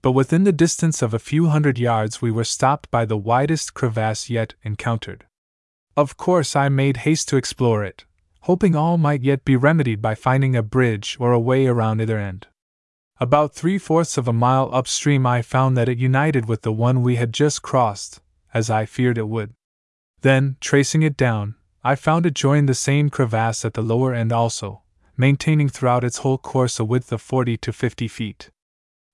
But 0.00 0.12
within 0.12 0.44
the 0.44 0.52
distance 0.52 1.02
of 1.02 1.12
a 1.12 1.18
few 1.18 1.46
hundred 1.46 1.78
yards, 1.78 2.20
we 2.22 2.30
were 2.30 2.44
stopped 2.44 2.90
by 2.90 3.04
the 3.04 3.16
widest 3.16 3.74
crevasse 3.74 4.30
yet 4.30 4.54
encountered. 4.62 5.26
Of 5.96 6.16
course, 6.16 6.54
I 6.54 6.68
made 6.68 6.98
haste 6.98 7.28
to 7.30 7.36
explore 7.36 7.84
it, 7.84 8.04
hoping 8.42 8.76
all 8.76 8.98
might 8.98 9.22
yet 9.22 9.44
be 9.44 9.56
remedied 9.56 10.02
by 10.02 10.14
finding 10.14 10.54
a 10.54 10.62
bridge 10.62 11.16
or 11.18 11.32
a 11.32 11.40
way 11.40 11.66
around 11.66 12.00
either 12.00 12.18
end. 12.18 12.46
About 13.18 13.54
three 13.54 13.78
fourths 13.78 14.16
of 14.18 14.28
a 14.28 14.32
mile 14.32 14.68
upstream, 14.72 15.26
I 15.26 15.42
found 15.42 15.76
that 15.76 15.88
it 15.88 15.98
united 15.98 16.46
with 16.46 16.62
the 16.62 16.72
one 16.72 17.02
we 17.02 17.16
had 17.16 17.32
just 17.32 17.62
crossed, 17.62 18.20
as 18.52 18.70
I 18.70 18.86
feared 18.86 19.18
it 19.18 19.28
would. 19.28 19.54
Then, 20.20 20.56
tracing 20.60 21.02
it 21.02 21.16
down, 21.16 21.54
I 21.82 21.96
found 21.96 22.24
it 22.24 22.34
joined 22.34 22.68
the 22.68 22.74
same 22.74 23.10
crevasse 23.10 23.64
at 23.64 23.74
the 23.74 23.82
lower 23.82 24.14
end 24.14 24.32
also, 24.32 24.82
maintaining 25.16 25.68
throughout 25.68 26.04
its 26.04 26.18
whole 26.18 26.38
course 26.38 26.78
a 26.78 26.84
width 26.84 27.12
of 27.12 27.22
40 27.22 27.56
to 27.58 27.72
50 27.72 28.08
feet. 28.08 28.50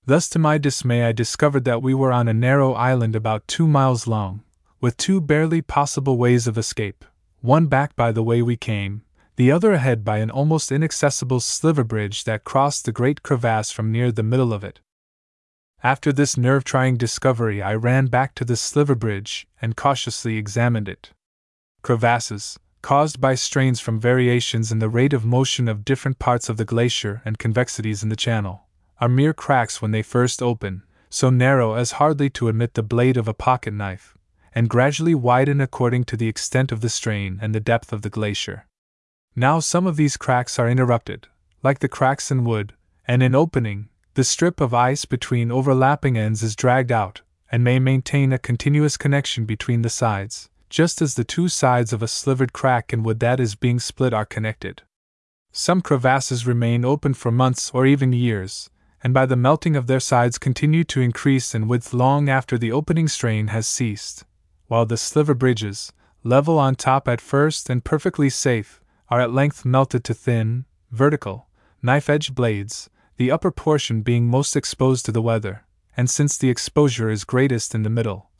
Thus, 0.05 0.27
to 0.29 0.39
my 0.39 0.57
dismay, 0.57 1.03
I 1.03 1.11
discovered 1.11 1.63
that 1.65 1.81
we 1.81 1.93
were 1.93 2.11
on 2.11 2.27
a 2.27 2.33
narrow 2.33 2.73
island 2.73 3.15
about 3.15 3.47
two 3.47 3.67
miles 3.67 4.07
long, 4.07 4.43
with 4.79 4.97
two 4.97 5.21
barely 5.21 5.61
possible 5.61 6.17
ways 6.17 6.47
of 6.47 6.57
escape, 6.57 7.05
one 7.41 7.67
back 7.67 7.95
by 7.95 8.11
the 8.11 8.23
way 8.23 8.41
we 8.41 8.57
came, 8.57 9.03
the 9.35 9.51
other 9.51 9.73
ahead 9.73 10.03
by 10.03 10.17
an 10.17 10.31
almost 10.31 10.71
inaccessible 10.71 11.39
sliver 11.39 11.83
bridge 11.83 12.23
that 12.23 12.43
crossed 12.43 12.85
the 12.85 12.91
great 12.91 13.23
crevasse 13.23 13.71
from 13.71 13.91
near 13.91 14.11
the 14.11 14.23
middle 14.23 14.53
of 14.53 14.63
it. 14.63 14.79
After 15.83 16.11
this 16.11 16.37
nerve 16.37 16.63
trying 16.63 16.97
discovery, 16.97 17.61
I 17.61 17.73
ran 17.73 18.07
back 18.07 18.35
to 18.35 18.45
the 18.45 18.55
sliver 18.55 18.93
bridge 18.93 19.47
and 19.61 19.75
cautiously 19.75 20.37
examined 20.37 20.87
it. 20.87 21.11
Crevasses, 21.81 22.59
caused 22.81 23.21
by 23.21 23.35
strains 23.35 23.79
from 23.79 23.99
variations 23.99 24.71
in 24.71 24.79
the 24.79 24.89
rate 24.89 25.13
of 25.13 25.25
motion 25.25 25.67
of 25.67 25.85
different 25.85 26.19
parts 26.19 26.49
of 26.49 26.57
the 26.57 26.65
glacier 26.65 27.21
and 27.25 27.37
convexities 27.37 28.03
in 28.03 28.09
the 28.09 28.15
channel, 28.15 28.67
are 28.99 29.09
mere 29.09 29.33
cracks 29.33 29.81
when 29.81 29.91
they 29.91 30.01
first 30.01 30.41
open, 30.41 30.83
so 31.09 31.29
narrow 31.29 31.75
as 31.75 31.93
hardly 31.93 32.29
to 32.29 32.47
admit 32.47 32.73
the 32.73 32.83
blade 32.83 33.17
of 33.17 33.27
a 33.27 33.33
pocket 33.33 33.73
knife, 33.73 34.17
and 34.53 34.69
gradually 34.69 35.15
widen 35.15 35.61
according 35.61 36.03
to 36.03 36.17
the 36.17 36.27
extent 36.27 36.71
of 36.71 36.81
the 36.81 36.89
strain 36.89 37.39
and 37.41 37.53
the 37.53 37.59
depth 37.59 37.91
of 37.91 38.01
the 38.01 38.09
glacier. 38.09 38.65
Now 39.35 39.59
some 39.59 39.87
of 39.87 39.95
these 39.95 40.17
cracks 40.17 40.59
are 40.59 40.69
interrupted, 40.69 41.27
like 41.63 41.79
the 41.79 41.87
cracks 41.87 42.31
in 42.31 42.43
wood, 42.43 42.73
and 43.07 43.23
in 43.23 43.35
opening, 43.35 43.89
the 44.13 44.23
strip 44.23 44.59
of 44.59 44.73
ice 44.73 45.05
between 45.05 45.51
overlapping 45.51 46.17
ends 46.17 46.43
is 46.43 46.55
dragged 46.55 46.91
out, 46.91 47.21
and 47.51 47.63
may 47.63 47.79
maintain 47.79 48.33
a 48.33 48.39
continuous 48.39 48.97
connection 48.97 49.45
between 49.45 49.81
the 49.81 49.89
sides, 49.89 50.49
just 50.71 51.01
as 51.01 51.15
the 51.15 51.25
two 51.25 51.49
sides 51.49 51.91
of 51.91 52.01
a 52.01 52.07
slivered 52.07 52.53
crack 52.53 52.93
in 52.93 53.03
wood 53.03 53.19
that 53.19 53.41
is 53.41 53.55
being 53.55 53.77
split 53.77 54.13
are 54.13 54.25
connected. 54.25 54.81
Some 55.51 55.81
crevasses 55.81 56.47
remain 56.47 56.85
open 56.85 57.13
for 57.13 57.29
months 57.29 57.71
or 57.73 57.85
even 57.85 58.13
years, 58.13 58.69
and 59.03 59.13
by 59.13 59.25
the 59.25 59.35
melting 59.35 59.75
of 59.75 59.87
their 59.87 59.99
sides 59.99 60.37
continue 60.37 60.85
to 60.85 61.01
increase 61.01 61.53
in 61.53 61.67
width 61.67 61.93
long 61.93 62.29
after 62.29 62.57
the 62.57 62.71
opening 62.71 63.09
strain 63.09 63.47
has 63.47 63.67
ceased, 63.67 64.23
while 64.67 64.85
the 64.85 64.95
sliver 64.95 65.33
bridges, 65.33 65.91
level 66.23 66.57
on 66.57 66.75
top 66.75 67.05
at 67.05 67.19
first 67.19 67.69
and 67.69 67.83
perfectly 67.83 68.29
safe, 68.29 68.79
are 69.09 69.19
at 69.19 69.33
length 69.33 69.65
melted 69.65 70.05
to 70.05 70.13
thin, 70.13 70.63
vertical, 70.89 71.49
knife 71.83 72.09
edged 72.09 72.33
blades, 72.33 72.89
the 73.17 73.29
upper 73.29 73.51
portion 73.51 74.03
being 74.03 74.25
most 74.25 74.55
exposed 74.55 75.05
to 75.05 75.11
the 75.11 75.21
weather, 75.21 75.65
and 75.97 76.09
since 76.09 76.37
the 76.37 76.49
exposure 76.49 77.09
is 77.09 77.25
greatest 77.25 77.75
in 77.75 77.83
the 77.83 77.89
middle, 77.89 78.30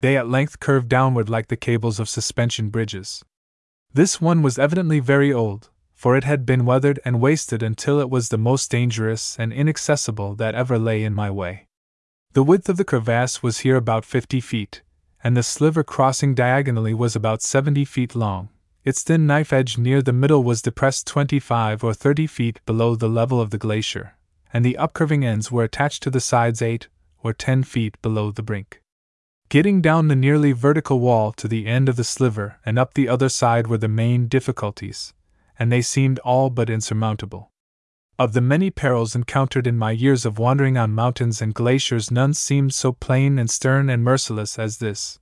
they 0.00 0.16
at 0.16 0.28
length 0.28 0.60
curved 0.60 0.88
downward 0.88 1.28
like 1.28 1.48
the 1.48 1.56
cables 1.56 2.00
of 2.00 2.08
suspension 2.08 2.70
bridges. 2.70 3.24
This 3.92 4.20
one 4.20 4.42
was 4.42 4.58
evidently 4.58 5.00
very 5.00 5.32
old, 5.32 5.70
for 5.92 6.16
it 6.16 6.24
had 6.24 6.46
been 6.46 6.64
weathered 6.64 7.00
and 7.04 7.20
wasted 7.20 7.62
until 7.62 8.00
it 8.00 8.08
was 8.08 8.28
the 8.28 8.38
most 8.38 8.70
dangerous 8.70 9.36
and 9.38 9.52
inaccessible 9.52 10.34
that 10.36 10.54
ever 10.54 10.78
lay 10.78 11.02
in 11.02 11.14
my 11.14 11.30
way. 11.30 11.66
The 12.32 12.42
width 12.42 12.68
of 12.68 12.76
the 12.76 12.84
crevasse 12.84 13.42
was 13.42 13.58
here 13.58 13.76
about 13.76 14.04
fifty 14.04 14.40
feet, 14.40 14.82
and 15.22 15.36
the 15.36 15.42
sliver 15.42 15.82
crossing 15.82 16.34
diagonally 16.34 16.94
was 16.94 17.16
about 17.16 17.42
seventy 17.42 17.84
feet 17.84 18.14
long, 18.14 18.48
its 18.82 19.02
thin 19.02 19.26
knife 19.26 19.52
edge 19.52 19.76
near 19.76 20.00
the 20.00 20.12
middle 20.12 20.42
was 20.42 20.62
depressed 20.62 21.06
25 21.06 21.84
or 21.84 21.92
30 21.92 22.26
feet 22.26 22.60
below 22.64 22.94
the 22.94 23.08
level 23.08 23.38
of 23.38 23.50
the 23.50 23.58
glacier, 23.58 24.16
and 24.54 24.64
the 24.64 24.76
upcurving 24.80 25.22
ends 25.22 25.52
were 25.52 25.64
attached 25.64 26.02
to 26.02 26.10
the 26.10 26.20
sides 26.20 26.62
8 26.62 26.88
or 27.22 27.34
10 27.34 27.62
feet 27.64 28.00
below 28.00 28.30
the 28.30 28.42
brink. 28.42 28.79
Getting 29.50 29.80
down 29.80 30.06
the 30.06 30.14
nearly 30.14 30.52
vertical 30.52 31.00
wall 31.00 31.32
to 31.32 31.48
the 31.48 31.66
end 31.66 31.88
of 31.88 31.96
the 31.96 32.04
sliver 32.04 32.60
and 32.64 32.78
up 32.78 32.94
the 32.94 33.08
other 33.08 33.28
side 33.28 33.66
were 33.66 33.78
the 33.78 33.88
main 33.88 34.28
difficulties, 34.28 35.12
and 35.58 35.72
they 35.72 35.82
seemed 35.82 36.20
all 36.20 36.50
but 36.50 36.70
insurmountable. 36.70 37.50
Of 38.16 38.32
the 38.32 38.40
many 38.40 38.70
perils 38.70 39.16
encountered 39.16 39.66
in 39.66 39.76
my 39.76 39.90
years 39.90 40.24
of 40.24 40.38
wandering 40.38 40.78
on 40.78 40.92
mountains 40.94 41.42
and 41.42 41.52
glaciers, 41.52 42.12
none 42.12 42.32
seemed 42.32 42.74
so 42.74 42.92
plain 42.92 43.40
and 43.40 43.50
stern 43.50 43.90
and 43.90 44.04
merciless 44.04 44.56
as 44.56 44.78
this. 44.78 45.18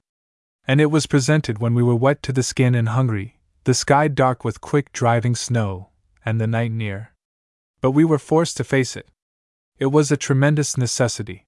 And 0.67 0.79
it 0.79 0.91
was 0.91 1.07
presented 1.07 1.59
when 1.59 1.73
we 1.73 1.83
were 1.83 1.97
wet 1.97 2.23
to 2.25 2.33
the 2.35 2.43
skin 2.43 2.75
and 2.75 2.91
hungry, 2.91 3.41
the 3.65 3.73
sky 3.73 4.09
dark 4.09 4.45
with 4.45 4.61
quick 4.61 4.93
driving 4.93 5.37
snow, 5.37 5.89
and 6.23 6.39
the 6.39 6.47
night 6.47 6.73
near. 6.73 7.15
But 7.81 7.93
we 7.93 8.05
were 8.05 8.19
forced 8.19 8.59
to 8.59 8.65
face 8.65 8.95
it. 8.95 9.09
It 9.79 9.87
was 9.87 10.13
a 10.13 10.19
tremendous 10.19 10.77
necessity. 10.77 11.47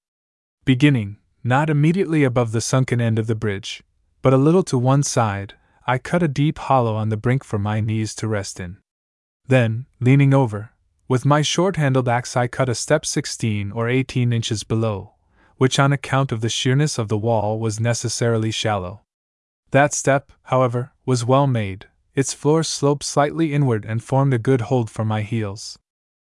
Beginning, 0.65 1.17
not 1.43 1.69
immediately 1.69 2.23
above 2.23 2.51
the 2.51 2.61
sunken 2.61 3.01
end 3.01 3.17
of 3.17 3.27
the 3.27 3.35
bridge, 3.35 3.83
but 4.21 4.33
a 4.33 4.37
little 4.37 4.63
to 4.63 4.77
one 4.77 5.03
side, 5.03 5.55
I 5.87 5.97
cut 5.97 6.21
a 6.21 6.27
deep 6.27 6.59
hollow 6.59 6.95
on 6.95 7.09
the 7.09 7.17
brink 7.17 7.43
for 7.43 7.57
my 7.57 7.79
knees 7.81 8.13
to 8.15 8.27
rest 8.27 8.59
in. 8.59 8.77
Then, 9.47 9.87
leaning 9.99 10.33
over, 10.33 10.71
with 11.07 11.25
my 11.25 11.41
short 11.41 11.75
handled 11.75 12.07
axe, 12.07 12.37
I 12.37 12.47
cut 12.47 12.69
a 12.69 12.75
step 12.75 13.05
16 13.05 13.71
or 13.71 13.89
18 13.89 14.31
inches 14.31 14.63
below, 14.63 15.15
which 15.57 15.79
on 15.79 15.91
account 15.91 16.31
of 16.31 16.41
the 16.41 16.49
sheerness 16.49 16.97
of 16.97 17.07
the 17.07 17.17
wall 17.17 17.59
was 17.59 17.79
necessarily 17.79 18.51
shallow. 18.51 19.01
That 19.71 19.93
step, 19.93 20.31
however, 20.43 20.93
was 21.05 21.25
well 21.25 21.47
made, 21.47 21.87
its 22.13 22.33
floor 22.33 22.63
sloped 22.63 23.03
slightly 23.03 23.53
inward 23.53 23.85
and 23.85 24.03
formed 24.03 24.33
a 24.33 24.39
good 24.39 24.61
hold 24.61 24.89
for 24.89 25.03
my 25.03 25.21
heels. 25.21 25.79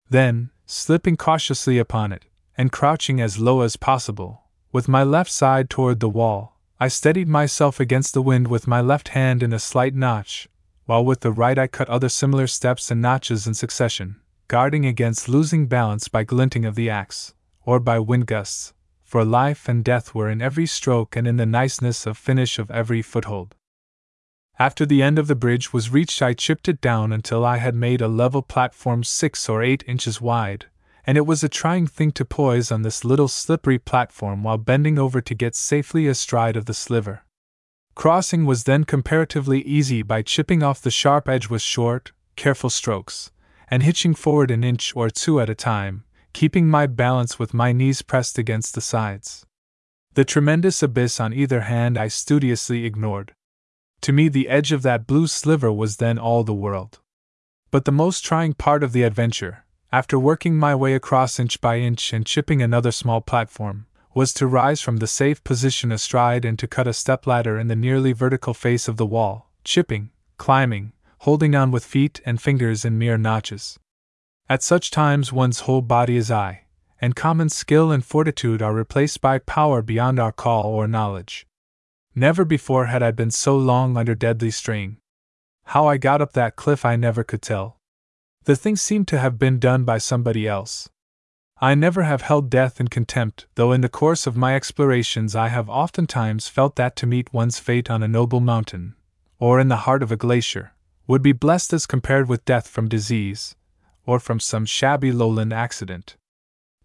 Then, 0.10 0.52
slipping 0.66 1.18
cautiously 1.18 1.78
upon 1.78 2.12
it, 2.12 2.26
and 2.58 2.72
crouching 2.72 3.20
as 3.20 3.40
low 3.40 3.62
as 3.62 3.76
possible, 3.76 4.43
with 4.74 4.90
my 4.90 5.04
left 5.04 5.32
side 5.32 5.70
toward 5.70 6.00
the 6.00 6.10
wall, 6.10 6.58
I 6.80 6.88
steadied 6.88 7.28
myself 7.28 7.80
against 7.80 8.16
the 8.16 8.24
wind 8.24 8.48
with 8.48 8.68
my 8.68 8.82
left 8.82 9.10
hand 9.10 9.44
in 9.44 9.54
a 9.54 9.60
slight 9.60 9.94
notch, 9.94 10.50
while 10.86 11.06
with 11.06 11.20
the 11.20 11.32
right 11.32 11.58
I 11.60 11.68
cut 11.68 11.88
other 11.88 12.10
similar 12.10 12.48
steps 12.48 12.90
and 12.90 13.00
notches 13.00 13.46
in 13.46 13.54
succession, 13.54 14.20
guarding 14.48 14.84
against 14.84 15.30
losing 15.30 15.68
balance 15.68 16.08
by 16.08 16.24
glinting 16.24 16.66
of 16.66 16.74
the 16.74 16.90
axe, 16.90 17.36
or 17.64 17.80
by 17.80 18.00
wind 18.00 18.26
gusts, 18.26 18.74
for 19.04 19.24
life 19.24 19.70
and 19.70 19.84
death 19.84 20.16
were 20.16 20.28
in 20.28 20.42
every 20.42 20.66
stroke 20.66 21.16
and 21.16 21.28
in 21.28 21.38
the 21.38 21.46
niceness 21.46 22.08
of 22.08 22.18
finish 22.18 22.58
of 22.58 22.72
every 22.72 23.04
foothold. 23.04 23.54
After 24.58 24.88
the 24.88 25.04
end 25.04 25.20
of 25.20 25.28
the 25.28 25.36
bridge 25.36 25.72
was 25.72 25.92
reached, 25.92 26.20
I 26.22 26.34
chipped 26.34 26.68
it 26.68 26.82
down 26.82 27.14
until 27.14 27.46
I 27.46 27.58
had 27.58 27.76
made 27.76 28.02
a 28.02 28.08
level 28.08 28.42
platform 28.42 29.04
six 29.04 29.48
or 29.48 29.62
eight 29.62 29.84
inches 29.86 30.20
wide, 30.20 30.66
and 31.06 31.18
it 31.18 31.26
was 31.26 31.44
a 31.44 31.50
trying 31.50 31.88
thing 31.88 32.12
to 32.12 32.26
poise 32.26 32.72
on 32.72 32.82
this 32.82 33.04
little 33.04 33.28
slippery 33.28 33.80
platform 33.80 34.44
while 34.44 34.58
bending 34.58 34.98
over 34.98 35.22
to 35.22 35.36
get 35.36 35.56
safely 35.56 36.08
astride 36.08 36.56
of 36.56 36.66
the 36.66 36.74
sliver. 36.74 37.24
Crossing 37.96 38.46
was 38.46 38.64
then 38.64 38.84
comparatively 38.84 39.62
easy 39.62 40.02
by 40.02 40.22
chipping 40.22 40.64
off 40.64 40.82
the 40.82 40.90
sharp 40.90 41.30
edge 41.30 41.50
with 41.50 41.62
short, 41.62 42.12
careful 42.36 42.70
strokes, 42.70 43.32
and 43.70 43.84
hitching 43.84 44.16
forward 44.16 44.50
an 44.50 44.64
inch 44.64 44.96
or 44.96 45.10
two 45.10 45.40
at 45.40 45.50
a 45.50 45.56
time, 45.56 46.04
keeping 46.32 46.68
my 46.68 46.88
balance 46.88 47.38
with 47.38 47.54
my 47.54 47.72
knees 47.72 48.02
pressed 48.02 48.38
against 48.38 48.74
the 48.74 48.82
sides. 48.82 49.46
The 50.16 50.26
tremendous 50.26 50.82
abyss 50.82 51.20
on 51.20 51.34
either 51.34 51.62
hand 51.62 51.98
I 51.98 52.08
studiously 52.08 52.86
ignored. 52.86 53.34
To 54.02 54.12
me, 54.12 54.28
the 54.28 54.50
edge 54.50 54.72
of 54.72 54.82
that 54.84 55.08
blue 55.08 55.28
sliver 55.28 55.72
was 55.72 55.98
then 55.98 56.18
all 56.20 56.44
the 56.44 56.54
world. 56.54 57.00
But 57.72 57.86
the 57.86 57.92
most 57.92 58.24
trying 58.24 58.54
part 58.54 58.84
of 58.84 58.92
the 58.92 59.04
adventure, 59.04 59.66
after 59.94 60.18
working 60.18 60.56
my 60.56 60.74
way 60.74 60.96
across 60.96 61.40
inch 61.40 61.62
by 61.62 61.78
inch 61.78 62.12
and 62.14 62.26
chipping 62.26 62.64
another 62.64 62.92
small 62.92 63.22
platform, 63.22 63.86
was 64.16 64.34
to 64.34 64.48
rise 64.48 64.82
from 64.82 64.98
the 64.98 65.06
safe 65.06 65.44
position 65.44 65.92
astride 65.92 66.44
and 66.44 66.58
to 66.58 66.68
cut 66.68 66.88
a 66.88 66.94
step 66.94 67.28
ladder 67.28 67.60
in 67.60 67.68
the 67.68 67.76
nearly 67.76 68.12
vertical 68.12 68.56
face 68.56 68.88
of 68.88 68.98
the 68.98 69.06
wall, 69.06 69.52
chipping, 69.64 70.10
climbing, 70.40 70.94
holding 71.20 71.54
on 71.54 71.70
with 71.70 71.86
feet 71.86 72.20
and 72.26 72.42
fingers 72.42 72.84
in 72.84 72.98
mere 72.98 73.20
notches. 73.20 73.78
At 74.50 74.64
such 74.64 74.90
times 74.90 75.32
one's 75.32 75.62
whole 75.62 75.84
body 75.84 76.18
is 76.18 76.32
I, 76.32 76.64
and 77.00 77.16
common 77.16 77.50
skill 77.50 77.92
and 77.92 78.04
fortitude 78.04 78.64
are 78.64 78.74
replaced 78.74 79.22
by 79.22 79.38
power 79.38 79.84
beyond 79.84 80.20
our 80.20 80.32
call 80.32 80.66
or 80.66 80.88
knowledge. 80.88 81.46
Never 82.16 82.44
before 82.44 82.88
had 82.88 83.04
I 83.04 83.12
been 83.12 83.30
so 83.30 83.56
long 83.56 83.96
under 83.96 84.16
deadly 84.16 84.50
strain. 84.50 84.98
How 85.66 85.86
I 85.86 85.98
got 85.98 86.20
up 86.20 86.34
that 86.34 86.56
cliff 86.56 86.84
I 86.84 86.96
never 86.96 87.24
could 87.24 87.44
tell. 87.44 87.78
The 88.46 88.58
thing 88.58 88.76
seemed 88.76 89.08
to 89.08 89.20
have 89.20 89.40
been 89.40 89.58
done 89.58 89.86
by 89.86 90.00
somebody 90.00 90.48
else. 90.48 90.90
I 91.62 91.76
never 91.76 92.04
have 92.04 92.24
held 92.24 92.50
death 92.50 92.82
in 92.82 92.90
contempt, 92.90 93.46
though 93.56 93.72
in 93.72 93.80
the 93.80 93.88
course 93.88 94.28
of 94.28 94.36
my 94.36 94.54
explorations 94.54 95.34
I 95.34 95.48
have 95.48 95.70
oftentimes 95.70 96.50
felt 96.50 96.76
that 96.76 96.98
to 96.98 97.08
meet 97.08 97.32
one's 97.32 97.58
fate 97.58 97.90
on 97.90 98.04
a 98.04 98.08
noble 98.08 98.42
mountain, 98.42 98.96
or 99.40 99.62
in 99.62 99.70
the 99.70 99.86
heart 99.88 100.04
of 100.04 100.12
a 100.12 100.18
glacier, 100.18 100.74
would 101.08 101.22
be 101.22 101.32
blessed 101.32 101.72
as 101.72 101.86
compared 101.86 102.28
with 102.28 102.44
death 102.44 102.68
from 102.68 102.90
disease, 102.90 103.56
or 104.06 104.20
from 104.20 104.42
some 104.42 104.66
shabby 104.66 105.14
lowland 105.14 105.54
accident. 105.54 106.18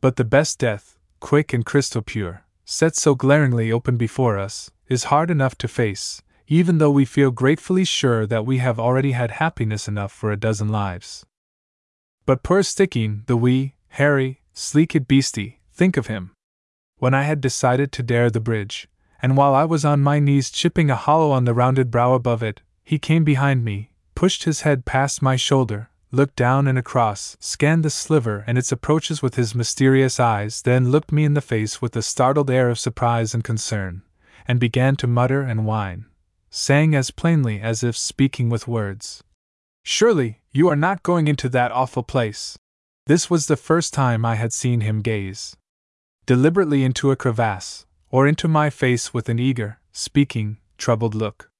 But 0.00 0.14
the 0.14 0.24
best 0.24 0.60
death, 0.60 0.96
quick 1.18 1.52
and 1.52 1.66
crystal 1.66 2.02
pure, 2.02 2.44
set 2.64 2.94
so 2.94 3.16
glaringly 3.16 3.72
open 3.72 3.96
before 3.96 4.38
us, 4.38 4.70
is 4.86 5.04
hard 5.04 5.28
enough 5.28 5.58
to 5.58 5.66
face, 5.66 6.22
even 6.46 6.78
though 6.78 6.92
we 6.92 7.04
feel 7.04 7.32
gratefully 7.32 7.84
sure 7.84 8.26
that 8.26 8.46
we 8.46 8.58
have 8.58 8.78
already 8.78 9.10
had 9.10 9.32
happiness 9.32 9.88
enough 9.88 10.12
for 10.12 10.30
a 10.30 10.36
dozen 10.36 10.68
lives. 10.68 11.26
But 12.28 12.42
poor 12.42 12.62
Stickeen, 12.62 13.24
the 13.24 13.38
wee, 13.38 13.72
hairy, 13.88 14.42
sleeked 14.52 15.08
beastie, 15.08 15.60
think 15.72 15.96
of 15.96 16.08
him. 16.08 16.32
When 16.98 17.14
I 17.14 17.22
had 17.22 17.40
decided 17.40 17.90
to 17.92 18.02
dare 18.02 18.28
the 18.28 18.38
bridge, 18.38 18.86
and 19.22 19.34
while 19.34 19.54
I 19.54 19.64
was 19.64 19.82
on 19.82 20.02
my 20.02 20.18
knees 20.18 20.50
chipping 20.50 20.90
a 20.90 20.94
hollow 20.94 21.30
on 21.30 21.46
the 21.46 21.54
rounded 21.54 21.90
brow 21.90 22.12
above 22.12 22.42
it, 22.42 22.60
he 22.84 22.98
came 22.98 23.24
behind 23.24 23.64
me, 23.64 23.92
pushed 24.14 24.44
his 24.44 24.60
head 24.60 24.84
past 24.84 25.22
my 25.22 25.36
shoulder, 25.36 25.88
looked 26.12 26.36
down 26.36 26.66
and 26.68 26.76
across, 26.76 27.38
scanned 27.40 27.82
the 27.82 27.88
sliver 27.88 28.44
and 28.46 28.58
its 28.58 28.70
approaches 28.70 29.22
with 29.22 29.36
his 29.36 29.54
mysterious 29.54 30.20
eyes, 30.20 30.60
then 30.60 30.90
looked 30.90 31.10
me 31.10 31.24
in 31.24 31.32
the 31.32 31.40
face 31.40 31.80
with 31.80 31.96
a 31.96 32.02
startled 32.02 32.50
air 32.50 32.68
of 32.68 32.78
surprise 32.78 33.32
and 33.32 33.42
concern, 33.42 34.02
and 34.46 34.60
began 34.60 34.96
to 34.96 35.06
mutter 35.06 35.40
and 35.40 35.64
whine, 35.64 36.04
saying 36.50 36.94
as 36.94 37.10
plainly 37.10 37.58
as 37.58 37.82
if 37.82 37.96
speaking 37.96 38.50
with 38.50 38.68
words 38.68 39.24
Surely, 39.90 40.42
you 40.52 40.68
are 40.68 40.76
not 40.76 41.02
going 41.02 41.28
into 41.28 41.48
that 41.48 41.72
awful 41.72 42.02
place. 42.02 42.58
This 43.06 43.30
was 43.30 43.46
the 43.46 43.56
first 43.56 43.94
time 43.94 44.22
I 44.22 44.34
had 44.34 44.52
seen 44.52 44.82
him 44.82 45.00
gaze 45.00 45.56
deliberately 46.26 46.84
into 46.84 47.10
a 47.10 47.16
crevasse, 47.16 47.86
or 48.10 48.26
into 48.26 48.46
my 48.46 48.68
face 48.68 49.14
with 49.14 49.30
an 49.30 49.38
eager, 49.38 49.80
speaking, 49.90 50.58
troubled 50.76 51.14
look. 51.14 51.50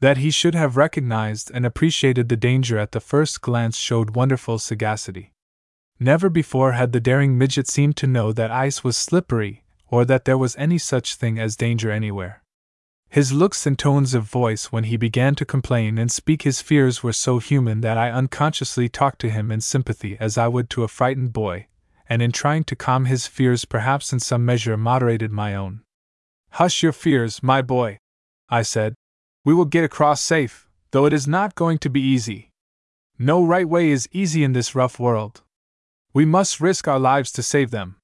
That 0.00 0.18
he 0.18 0.30
should 0.30 0.54
have 0.54 0.76
recognized 0.76 1.50
and 1.54 1.64
appreciated 1.64 2.28
the 2.28 2.36
danger 2.36 2.78
at 2.78 2.92
the 2.92 3.00
first 3.00 3.40
glance 3.40 3.78
showed 3.78 4.14
wonderful 4.14 4.58
sagacity. 4.58 5.32
Never 5.98 6.28
before 6.28 6.72
had 6.72 6.92
the 6.92 7.00
daring 7.00 7.38
midget 7.38 7.68
seemed 7.68 7.96
to 7.96 8.06
know 8.06 8.34
that 8.34 8.50
ice 8.50 8.84
was 8.84 8.98
slippery, 8.98 9.64
or 9.88 10.04
that 10.04 10.26
there 10.26 10.36
was 10.36 10.54
any 10.56 10.76
such 10.76 11.14
thing 11.14 11.38
as 11.38 11.56
danger 11.56 11.90
anywhere. 11.90 12.41
His 13.12 13.30
looks 13.30 13.66
and 13.66 13.78
tones 13.78 14.14
of 14.14 14.24
voice 14.24 14.72
when 14.72 14.84
he 14.84 14.96
began 14.96 15.34
to 15.34 15.44
complain 15.44 15.98
and 15.98 16.10
speak 16.10 16.44
his 16.44 16.62
fears 16.62 17.02
were 17.02 17.12
so 17.12 17.40
human 17.40 17.82
that 17.82 17.98
I 17.98 18.10
unconsciously 18.10 18.88
talked 18.88 19.18
to 19.20 19.28
him 19.28 19.52
in 19.52 19.60
sympathy 19.60 20.16
as 20.18 20.38
I 20.38 20.48
would 20.48 20.70
to 20.70 20.82
a 20.82 20.88
frightened 20.88 21.30
boy, 21.30 21.66
and 22.08 22.22
in 22.22 22.32
trying 22.32 22.64
to 22.64 22.74
calm 22.74 23.04
his 23.04 23.26
fears, 23.26 23.66
perhaps 23.66 24.14
in 24.14 24.20
some 24.20 24.46
measure 24.46 24.78
moderated 24.78 25.30
my 25.30 25.54
own. 25.54 25.82
Hush 26.52 26.82
your 26.82 26.92
fears, 26.92 27.42
my 27.42 27.60
boy, 27.60 27.98
I 28.48 28.62
said. 28.62 28.94
We 29.44 29.52
will 29.52 29.66
get 29.66 29.84
across 29.84 30.22
safe, 30.22 30.66
though 30.92 31.04
it 31.04 31.12
is 31.12 31.28
not 31.28 31.54
going 31.54 31.80
to 31.80 31.90
be 31.90 32.00
easy. 32.00 32.48
No 33.18 33.44
right 33.44 33.68
way 33.68 33.90
is 33.90 34.08
easy 34.12 34.42
in 34.42 34.54
this 34.54 34.74
rough 34.74 34.98
world. 34.98 35.42
We 36.14 36.24
must 36.24 36.62
risk 36.62 36.88
our 36.88 36.98
lives 36.98 37.30
to 37.32 37.42
save 37.42 37.72
them. 37.72 37.96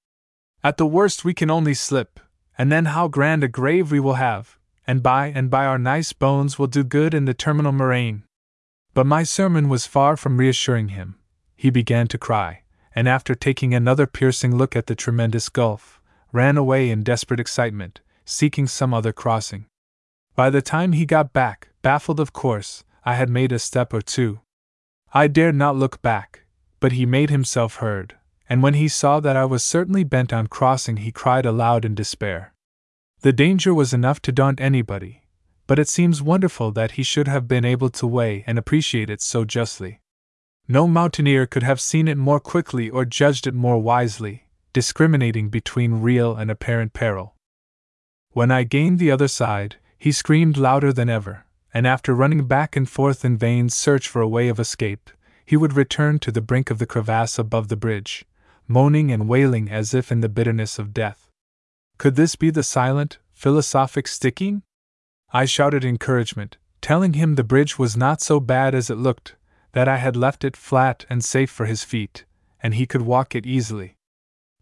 At 0.63 0.77
the 0.77 0.85
worst, 0.85 1.25
we 1.25 1.33
can 1.33 1.51
only 1.51 1.73
slip, 1.73 2.21
and 2.59 2.71
then 2.71 2.85
how 2.85 3.09
grand 3.09 3.43
a 3.43 3.49
grave 3.49 3.91
we 3.91 4.01
will 4.01 4.21
have, 4.21 4.58
and 4.89 5.03
by 5.03 5.27
and 5.27 5.51
by 5.51 5.67
our 5.67 5.79
nice 5.79 6.15
bones 6.15 6.59
will 6.59 6.67
do 6.67 6.83
good 6.83 7.13
in 7.13 7.27
the 7.27 7.35
terminal 7.35 7.73
moraine. 7.73 8.25
But 8.95 9.07
my 9.07 9.23
sermon 9.23 9.69
was 9.69 9.87
far 9.87 10.17
from 10.17 10.39
reassuring 10.39 10.89
him. 10.89 11.17
He 11.55 11.69
began 11.69 12.09
to 12.09 12.17
cry, 12.17 12.63
and 12.95 13.07
after 13.07 13.35
taking 13.35 13.75
another 13.75 14.07
piercing 14.07 14.57
look 14.57 14.75
at 14.75 14.87
the 14.87 14.95
tremendous 14.95 15.51
gulf, 15.51 16.01
ran 16.33 16.57
away 16.57 16.89
in 16.89 17.03
desperate 17.03 17.39
excitement, 17.39 18.01
seeking 18.25 18.67
some 18.67 18.95
other 18.95 19.13
crossing. 19.13 19.67
By 20.35 20.49
the 20.49 20.63
time 20.63 20.93
he 20.93 21.05
got 21.05 21.35
back, 21.35 21.69
baffled 21.83 22.19
of 22.19 22.33
course, 22.33 22.83
I 23.05 23.15
had 23.15 23.29
made 23.29 23.53
a 23.53 23.59
step 23.59 23.93
or 23.93 24.01
two. 24.01 24.41
I 25.13 25.27
dared 25.27 25.55
not 25.55 25.77
look 25.77 26.01
back, 26.01 26.45
but 26.81 26.93
he 26.93 27.05
made 27.05 27.29
himself 27.29 27.77
heard, 27.77 28.17
and 28.49 28.63
when 28.63 28.75
he 28.75 28.89
saw 28.89 29.21
that 29.21 29.37
I 29.37 29.45
was 29.45 29.63
certainly 29.63 30.05
bent 30.05 30.33
on 30.33 30.47
crossing, 30.47 30.99
he 30.99 31.13
cried 31.13 31.45
aloud 31.45 31.85
in 31.85 31.95
despair. 31.95 32.55
The 33.21 33.33
danger 33.33 33.75
was 33.75 33.93
enough 33.93 34.23
to 34.23 34.33
daunt 34.33 34.61
anybody, 34.61 35.23
but 35.67 35.81
it 35.81 35.89
seems 35.89 36.23
wonderful 36.23 36.71
that 36.73 36.93
he 36.93 37.03
should 37.03 37.27
have 37.27 37.49
been 37.49 37.65
able 37.65 37.91
to 37.91 38.07
weigh 38.07 38.45
and 38.47 38.57
appreciate 38.57 39.11
it 39.11 39.21
so 39.21 39.45
justly. 39.45 40.01
No 40.69 40.87
mountaineer 40.87 41.45
could 41.45 41.65
have 41.65 41.81
seen 41.81 42.07
it 42.07 42.17
more 42.17 42.39
quickly 42.39 42.89
or 42.89 43.05
judged 43.05 43.49
it 43.49 43.55
more 43.55 43.83
wisely, 43.83 44.45
discriminating 44.73 45.49
between 45.49 46.01
real 46.01 46.37
and 46.37 46.49
apparent 46.49 46.93
peril. 46.93 47.35
When 48.31 48.53
I 48.53 48.63
gained 48.63 49.01
the 49.01 49.11
other 49.11 49.29
side, 49.29 49.77
he 49.99 50.13
screamed 50.13 50.57
louder 50.57 50.93
than 50.93 51.09
ever, 51.09 51.45
and 51.75 51.89
after 51.89 52.15
running 52.15 52.47
back 52.47 52.77
and 52.77 52.89
forth 52.89 53.25
in 53.25 53.37
vain 53.37 53.69
search 53.69 54.09
for 54.09 54.23
a 54.23 54.29
way 54.29 54.47
of 54.47 54.61
escape, 54.61 55.11
he 55.45 55.57
would 55.57 55.73
return 55.73 56.21
to 56.21 56.31
the 56.31 56.41
brink 56.41 56.71
of 56.71 56.79
the 56.79 56.87
crevasse 56.87 57.37
above 57.37 57.67
the 57.67 57.77
bridge, 57.77 58.25
moaning 58.69 59.11
and 59.11 59.29
wailing 59.29 59.69
as 59.69 59.93
if 59.93 60.13
in 60.13 60.21
the 60.21 60.29
bitterness 60.29 60.79
of 60.79 60.95
death. 60.95 61.28
Could 61.99 62.15
this 62.15 62.37
be 62.37 62.51
the 62.51 62.63
silent, 62.63 63.19
philosophic 63.33 64.07
Stickeen? 64.07 64.63
I 65.33 65.47
shouted 65.47 65.85
encouragement, 65.85 66.57
telling 66.81 67.15
him 67.15 67.35
the 67.35 67.43
bridge 67.43 67.77
was 67.77 67.97
not 67.97 68.21
so 68.21 68.39
bad 68.39 68.73
as 68.73 68.89
it 68.89 68.95
looked, 68.95 69.35
that 69.73 69.89
I 69.89 69.97
had 69.97 70.15
left 70.15 70.45
it 70.45 70.57
flat 70.57 71.05
and 71.11 71.25
safe 71.25 71.51
for 71.51 71.67
his 71.67 71.83
feet, 71.83 72.25
and 72.63 72.75
he 72.75 72.87
could 72.87 73.03
walk 73.03 73.35
it 73.35 73.47
easily. 73.47 73.97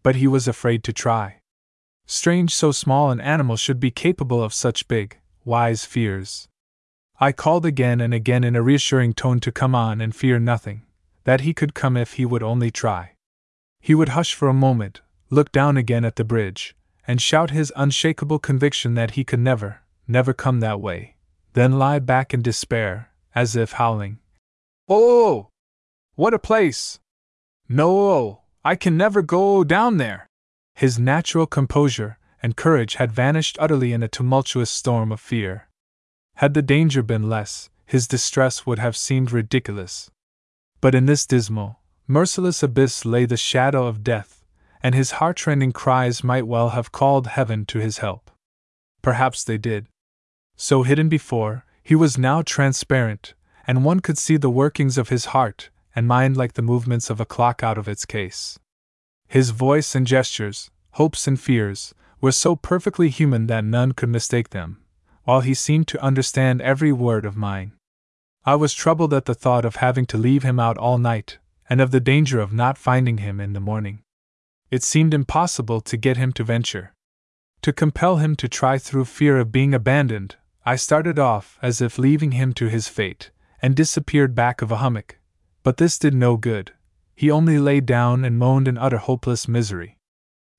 But 0.01 0.15
he 0.15 0.25
was 0.25 0.47
afraid 0.47 0.83
to 0.85 0.93
try. 0.93 1.39
Strange 2.07 2.55
so 2.55 2.71
small 2.71 3.11
an 3.11 3.21
animal 3.21 3.55
should 3.55 3.79
be 3.79 3.91
capable 3.91 4.41
of 4.41 4.53
such 4.53 4.87
big, 4.87 5.19
wise 5.45 5.85
fears. 5.85 6.47
I 7.19 7.31
called 7.33 7.65
again 7.65 8.01
and 8.01 8.15
again 8.15 8.43
in 8.43 8.55
a 8.55 8.63
reassuring 8.63 9.13
tone 9.13 9.39
to 9.41 9.51
come 9.51 9.75
on 9.75 10.01
and 10.01 10.15
fear 10.15 10.39
nothing, 10.39 10.83
that 11.23 11.41
he 11.41 11.53
could 11.53 11.75
come 11.75 11.97
if 11.97 12.13
he 12.13 12.25
would 12.25 12.41
only 12.41 12.71
try. 12.71 13.11
He 13.79 13.93
would 13.93 14.09
hush 14.09 14.33
for 14.33 14.47
a 14.47 14.53
moment, 14.53 15.01
look 15.29 15.51
down 15.51 15.77
again 15.77 16.03
at 16.03 16.15
the 16.15 16.23
bridge, 16.23 16.75
and 17.07 17.21
shout 17.21 17.51
his 17.51 17.71
unshakable 17.75 18.37
conviction 18.37 18.93
that 18.95 19.11
he 19.11 19.23
could 19.23 19.39
never, 19.39 19.81
never 20.07 20.33
come 20.33 20.59
that 20.59 20.81
way, 20.81 21.15
then 21.53 21.79
lie 21.79 21.99
back 21.99 22.33
in 22.33 22.41
despair, 22.41 23.09
as 23.33 23.55
if 23.55 23.73
howling, 23.73 24.19
Oh! 24.89 25.49
What 26.15 26.33
a 26.33 26.39
place! 26.39 26.99
No, 27.69 28.41
I 28.63 28.75
can 28.75 28.97
never 28.97 29.21
go 29.21 29.63
down 29.63 29.97
there! 29.97 30.27
His 30.75 30.99
natural 30.99 31.45
composure 31.45 32.17
and 32.41 32.55
courage 32.55 32.95
had 32.95 33.11
vanished 33.11 33.57
utterly 33.59 33.93
in 33.93 34.03
a 34.03 34.07
tumultuous 34.07 34.69
storm 34.69 35.11
of 35.11 35.19
fear. 35.19 35.67
Had 36.35 36.53
the 36.53 36.61
danger 36.61 37.01
been 37.01 37.29
less, 37.29 37.69
his 37.85 38.07
distress 38.07 38.65
would 38.65 38.79
have 38.79 38.95
seemed 38.95 39.31
ridiculous. 39.31 40.11
But 40.81 40.93
in 40.93 41.05
this 41.05 41.25
dismal, 41.25 41.79
merciless 42.07 42.61
abyss 42.61 43.05
lay 43.05 43.25
the 43.25 43.37
shadow 43.37 43.87
of 43.87 44.03
death, 44.03 44.36
and 44.87 44.95
his 44.95 45.19
heartrending 45.19 45.73
cries 45.73 46.23
might 46.23 46.47
well 46.47 46.69
have 46.69 46.93
called 46.93 47.27
heaven 47.27 47.65
to 47.65 47.77
his 47.77 47.97
help. 47.97 48.31
Perhaps 49.01 49.43
they 49.43 49.57
did. 49.57 49.85
So 50.55 50.83
hidden 50.83 51.09
before, 51.09 51.65
he 51.83 51.93
was 51.93 52.17
now 52.17 52.41
transparent, 52.41 53.33
and 53.67 53.83
one 53.83 53.99
could 53.99 54.17
see 54.17 54.37
the 54.37 54.49
workings 54.49 54.97
of 54.97 55.09
his 55.09 55.25
heart 55.35 55.69
and 55.93 56.07
mind 56.07 56.37
like 56.37 56.53
the 56.53 56.61
movements 56.61 57.09
of 57.09 57.19
a 57.19 57.25
clock 57.25 57.63
out 57.63 57.77
of 57.77 57.89
its 57.89 58.05
case. 58.05 58.59
His 59.27 59.49
voice 59.49 59.93
and 59.93 60.07
gestures, 60.07 60.71
hopes 60.91 61.27
and 61.27 61.37
fears, 61.37 61.93
were 62.21 62.31
so 62.31 62.55
perfectly 62.55 63.09
human 63.09 63.47
that 63.47 63.65
none 63.65 63.91
could 63.91 64.07
mistake 64.07 64.51
them, 64.51 64.77
while 65.25 65.41
he 65.41 65.53
seemed 65.53 65.89
to 65.89 66.01
understand 66.01 66.61
every 66.61 66.93
word 66.93 67.25
of 67.25 67.35
mine. 67.35 67.73
I 68.45 68.55
was 68.55 68.73
troubled 68.73 69.13
at 69.13 69.25
the 69.25 69.35
thought 69.35 69.65
of 69.65 69.75
having 69.75 70.05
to 70.05 70.17
leave 70.17 70.43
him 70.43 70.61
out 70.61 70.77
all 70.77 70.97
night, 70.97 71.39
and 71.69 71.81
of 71.81 71.91
the 71.91 71.99
danger 71.99 72.39
of 72.39 72.53
not 72.53 72.77
finding 72.77 73.17
him 73.17 73.41
in 73.41 73.51
the 73.51 73.59
morning. 73.59 73.99
It 74.69 74.83
seemed 74.83 75.13
impossible 75.13 75.79
to 75.81 75.97
get 75.97 76.17
him 76.17 76.33
to 76.33 76.43
venture. 76.43 76.93
To 77.61 77.71
compel 77.71 78.17
him 78.17 78.35
to 78.35 78.49
try 78.49 78.77
through 78.77 79.05
fear 79.05 79.37
of 79.37 79.51
being 79.51 79.73
abandoned, 79.73 80.35
I 80.65 80.75
started 80.75 81.17
off 81.17 81.57
as 81.61 81.81
if 81.81 81.97
leaving 81.97 82.33
him 82.33 82.53
to 82.53 82.67
his 82.67 82.89
fate, 82.89 83.31
and 83.61 83.75
disappeared 83.75 84.35
back 84.35 84.61
of 84.61 84.71
a 84.71 84.77
hummock. 84.77 85.19
But 85.63 85.77
this 85.77 85.97
did 85.97 86.13
no 86.13 86.35
good. 86.35 86.73
He 87.15 87.31
only 87.31 87.57
lay 87.57 87.79
down 87.79 88.25
and 88.25 88.37
moaned 88.37 88.67
in 88.67 88.77
utter 88.77 88.97
hopeless 88.97 89.47
misery. 89.47 89.97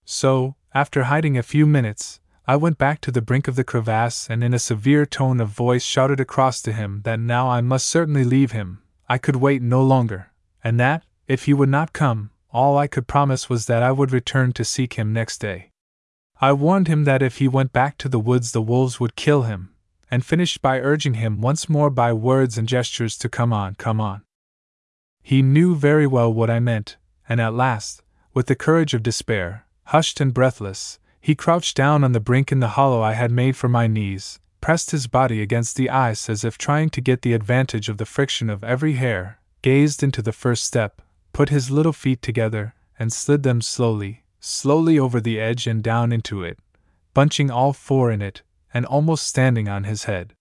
So, 0.05 0.57
after 0.75 1.05
hiding 1.05 1.37
a 1.37 1.43
few 1.43 1.67
minutes, 1.67 2.21
I 2.47 2.57
went 2.57 2.79
back 2.79 3.03
to 3.03 3.11
the 3.11 3.21
brink 3.21 3.47
of 3.47 3.57
the 3.57 3.65
crevasse 3.65 4.31
and 4.31 4.43
in 4.43 4.55
a 4.55 4.59
severe 4.59 5.05
tone 5.05 5.39
of 5.39 5.51
voice 5.51 5.85
shouted 5.85 6.19
across 6.19 6.63
to 6.63 6.73
him 6.73 7.03
that 7.05 7.21
now 7.21 7.51
I 7.51 7.61
must 7.61 7.87
certainly 7.87 8.25
leave 8.25 8.53
him, 8.53 8.83
I 9.07 9.19
could 9.19 9.37
wait 9.37 9.61
no 9.61 9.83
longer, 9.83 10.33
and 10.65 10.81
that, 10.81 11.05
if 11.27 11.45
he 11.45 11.53
would 11.53 11.69
not 11.69 11.93
come, 11.93 12.31
all 12.51 12.79
I 12.79 12.87
could 12.87 13.07
promise 13.07 13.51
was 13.51 13.67
that 13.67 13.83
I 13.83 13.93
would 13.93 14.13
return 14.13 14.53
to 14.53 14.65
seek 14.65 14.95
him 14.95 15.13
next 15.13 15.39
day. 15.39 15.71
I 16.41 16.53
warned 16.53 16.89
him 16.89 17.05
that 17.05 17.23
if 17.23 17.39
he 17.39 17.49
went 17.49 17.73
back 17.73 17.99
to 17.99 18.09
the 18.09 18.21
woods 18.21 18.53
the 18.53 18.63
wolves 18.63 19.01
would 19.01 19.17
kill 19.17 19.43
him, 19.43 19.75
and 20.11 20.25
finished 20.25 20.63
by 20.63 20.81
urging 20.81 21.15
him 21.15 21.41
once 21.41 21.69
more 21.69 21.91
by 21.91 22.13
words 22.13 22.57
and 22.57 22.69
gestures 22.69 23.19
to 23.19 23.29
come 23.29 23.53
on, 23.53 23.75
come 23.75 24.01
on. 24.01 24.23
He 25.23 25.43
knew 25.43 25.75
very 25.75 26.07
well 26.07 26.33
what 26.33 26.49
I 26.49 26.61
meant, 26.61 26.97
and 27.29 27.41
at 27.41 27.55
last, 27.55 28.03
with 28.33 28.47
the 28.47 28.55
courage 28.55 28.95
of 28.95 29.03
despair, 29.03 29.67
hushed 29.87 30.21
and 30.21 30.33
breathless, 30.33 30.99
he 31.21 31.35
crouched 31.35 31.77
down 31.77 32.05
on 32.05 32.13
the 32.13 32.21
brink 32.21 32.53
in 32.53 32.61
the 32.61 32.69
hollow 32.69 33.03
I 33.03 33.13
had 33.13 33.31
made 33.31 33.57
for 33.57 33.69
my 33.69 33.87
knees, 33.87 34.39
pressed 34.61 34.93
his 34.93 35.07
body 35.07 35.43
against 35.43 35.77
the 35.77 35.91
ice 35.91 36.31
as 36.31 36.45
if 36.45 36.57
trying 36.57 36.89
to 36.91 37.01
get 37.01 37.23
the 37.23 37.35
advantage 37.35 37.89
of 37.89 37.99
the 37.99 38.07
friction 38.07 38.49
of 38.49 38.65
every 38.65 38.95
hair, 38.95 39.39
gazed 39.61 40.03
into 40.03 40.23
the 40.23 40.33
first 40.33 40.65
step, 40.65 41.03
put 41.39 41.51
his 41.51 41.71
little 41.71 41.93
feet 41.93 42.21
together, 42.21 42.75
and 42.99 43.13
slid 43.13 43.45
them 43.45 43.61
slowly, 43.61 44.25
slowly 44.41 44.99
over 44.99 45.21
the 45.21 45.39
edge 45.39 45.69
and 45.69 45.85
down 45.85 46.11
into 46.11 46.43
it, 46.43 46.59
bunching 47.15 47.49
all 47.49 47.73
four 47.73 48.11
in 48.11 48.21
it, 48.21 48.43
and 48.75 48.85
almost 48.85 49.25
standing 49.25 49.69
on 49.69 49.85
his 49.85 50.03
head. 50.11 50.35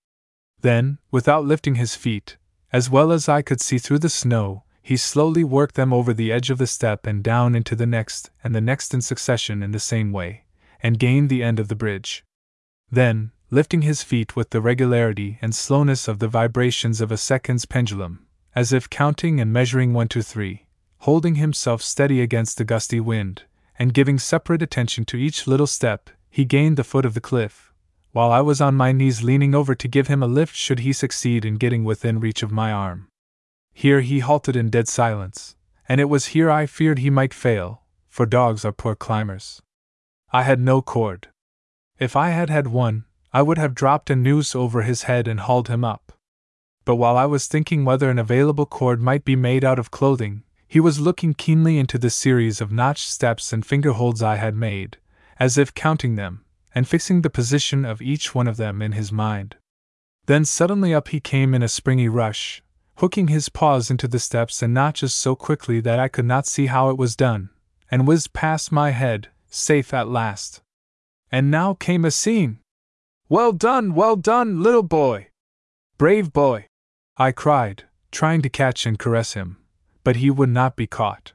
Then, 0.61 0.97
without 1.11 1.45
lifting 1.45 1.75
his 1.75 1.95
feet, 1.95 2.37
as 2.73 2.89
well 2.89 3.11
as 3.11 3.29
I 3.29 3.43
could 3.43 3.61
see 3.61 3.77
through 3.77 3.99
the 3.99 4.09
snow, 4.09 4.63
he 4.81 4.97
slowly 4.97 5.43
worked 5.43 5.75
them 5.75 5.93
over 5.93 6.15
the 6.15 6.31
edge 6.31 6.49
of 6.49 6.57
the 6.57 6.65
step 6.65 7.05
and 7.05 7.23
down 7.23 7.53
into 7.53 7.75
the 7.75 7.85
next 7.85 8.31
and 8.43 8.55
the 8.55 8.59
next 8.59 8.91
in 8.91 9.01
succession 9.01 9.61
in 9.61 9.73
the 9.73 9.79
same 9.79 10.11
way, 10.11 10.45
and 10.81 10.97
gained 10.97 11.29
the 11.29 11.43
end 11.43 11.59
of 11.59 11.67
the 11.67 11.75
bridge. 11.75 12.25
Then, 12.89 13.33
lifting 13.51 13.83
his 13.83 14.01
feet 14.01 14.35
with 14.35 14.49
the 14.49 14.61
regularity 14.61 15.37
and 15.43 15.53
slowness 15.53 16.07
of 16.07 16.17
the 16.17 16.27
vibrations 16.27 17.01
of 17.01 17.11
a 17.11 17.17
second's 17.17 17.65
pendulum, 17.65 18.25
as 18.55 18.73
if 18.73 18.89
counting 18.89 19.39
and 19.39 19.53
measuring 19.53 19.93
one 19.93 20.07
to 20.07 20.23
three, 20.23 20.63
holding 20.99 21.35
himself 21.35 21.81
steady 21.81 22.21
against 22.21 22.57
the 22.57 22.65
gusty 22.65 22.99
wind, 22.99 23.43
and 23.79 23.93
giving 23.93 24.17
separate 24.17 24.61
attention 24.61 25.05
to 25.05 25.17
each 25.17 25.47
little 25.47 25.67
step, 25.67 26.09
he 26.29 26.45
gained 26.45 26.77
the 26.77 26.83
foot 26.83 27.05
of 27.05 27.13
the 27.13 27.21
cliff, 27.21 27.71
while 28.11 28.31
I 28.31 28.41
was 28.41 28.61
on 28.61 28.75
my 28.75 28.91
knees 28.91 29.23
leaning 29.23 29.53
over 29.53 29.75
to 29.75 29.87
give 29.87 30.07
him 30.07 30.23
a 30.23 30.27
lift 30.27 30.55
should 30.55 30.79
he 30.79 30.93
succeed 30.93 31.45
in 31.45 31.55
getting 31.55 31.83
within 31.83 32.19
reach 32.19 32.41
of 32.43 32.51
my 32.51 32.71
arm. 32.71 33.07
Here 33.73 34.01
he 34.01 34.19
halted 34.19 34.55
in 34.55 34.69
dead 34.69 34.87
silence, 34.87 35.55
and 35.87 36.01
it 36.01 36.09
was 36.09 36.27
here 36.27 36.49
I 36.49 36.65
feared 36.65 36.99
he 36.99 37.09
might 37.09 37.33
fail, 37.33 37.83
for 38.09 38.25
dogs 38.25 38.65
are 38.65 38.71
poor 38.71 38.95
climbers. 38.95 39.61
I 40.33 40.43
had 40.43 40.59
no 40.59 40.81
cord. 40.81 41.27
If 41.99 42.15
I 42.15 42.29
had 42.29 42.49
had 42.49 42.67
one, 42.67 43.05
I 43.31 43.43
would 43.43 43.57
have 43.57 43.75
dropped 43.75 44.09
a 44.09 44.15
noose 44.15 44.55
over 44.55 44.81
his 44.81 45.03
head 45.03 45.27
and 45.27 45.39
hauled 45.39 45.67
him 45.67 45.83
up. 45.83 46.13
But 46.85 46.95
while 46.95 47.17
I 47.17 47.25
was 47.25 47.47
thinking 47.47 47.85
whether 47.85 48.09
an 48.09 48.17
available 48.17 48.65
cord 48.65 49.01
might 49.01 49.23
be 49.23 49.35
made 49.35 49.63
out 49.63 49.77
of 49.77 49.91
clothing, 49.91 50.43
he 50.67 50.79
was 50.79 50.99
looking 50.99 51.33
keenly 51.33 51.77
into 51.77 51.97
the 51.97 52.09
series 52.09 52.59
of 52.59 52.71
notched 52.71 53.09
steps 53.09 53.53
and 53.53 53.65
finger 53.65 53.93
holds 53.93 54.21
I 54.21 54.35
had 54.35 54.55
made, 54.55 54.97
as 55.39 55.57
if 55.57 55.73
counting 55.73 56.15
them, 56.15 56.43
and 56.75 56.87
fixing 56.87 57.21
the 57.21 57.29
position 57.29 57.85
of 57.85 58.01
each 58.01 58.35
one 58.35 58.47
of 58.47 58.57
them 58.57 58.81
in 58.81 58.91
his 58.91 59.11
mind. 59.11 59.55
Then 60.25 60.43
suddenly 60.43 60.93
up 60.93 61.07
he 61.07 61.19
came 61.19 61.53
in 61.53 61.63
a 61.63 61.69
springy 61.69 62.09
rush, 62.09 62.61
hooking 62.97 63.29
his 63.29 63.49
paws 63.49 63.89
into 63.89 64.07
the 64.07 64.19
steps 64.19 64.61
and 64.61 64.73
notches 64.73 65.13
so 65.13 65.35
quickly 65.35 65.79
that 65.79 65.99
I 65.99 66.09
could 66.09 66.25
not 66.25 66.45
see 66.45 66.65
how 66.65 66.89
it 66.89 66.97
was 66.97 67.15
done, 67.15 67.49
and 67.89 68.05
whizzed 68.05 68.33
past 68.33 68.71
my 68.71 68.91
head, 68.91 69.29
safe 69.49 69.93
at 69.93 70.09
last. 70.09 70.61
And 71.31 71.49
now 71.49 71.73
came 71.73 72.03
a 72.03 72.11
scene! 72.11 72.59
Well 73.29 73.53
done, 73.53 73.93
well 73.93 74.15
done, 74.15 74.61
little 74.61 74.83
boy! 74.83 75.29
Brave 75.97 76.33
boy! 76.33 76.67
I 77.17 77.31
cried, 77.31 77.83
trying 78.11 78.41
to 78.41 78.49
catch 78.49 78.85
and 78.85 78.99
caress 78.99 79.33
him, 79.33 79.57
but 80.07 80.15
he 80.15 80.31
would 80.31 80.47
not 80.47 80.77
be 80.77 80.87
caught. 80.87 81.33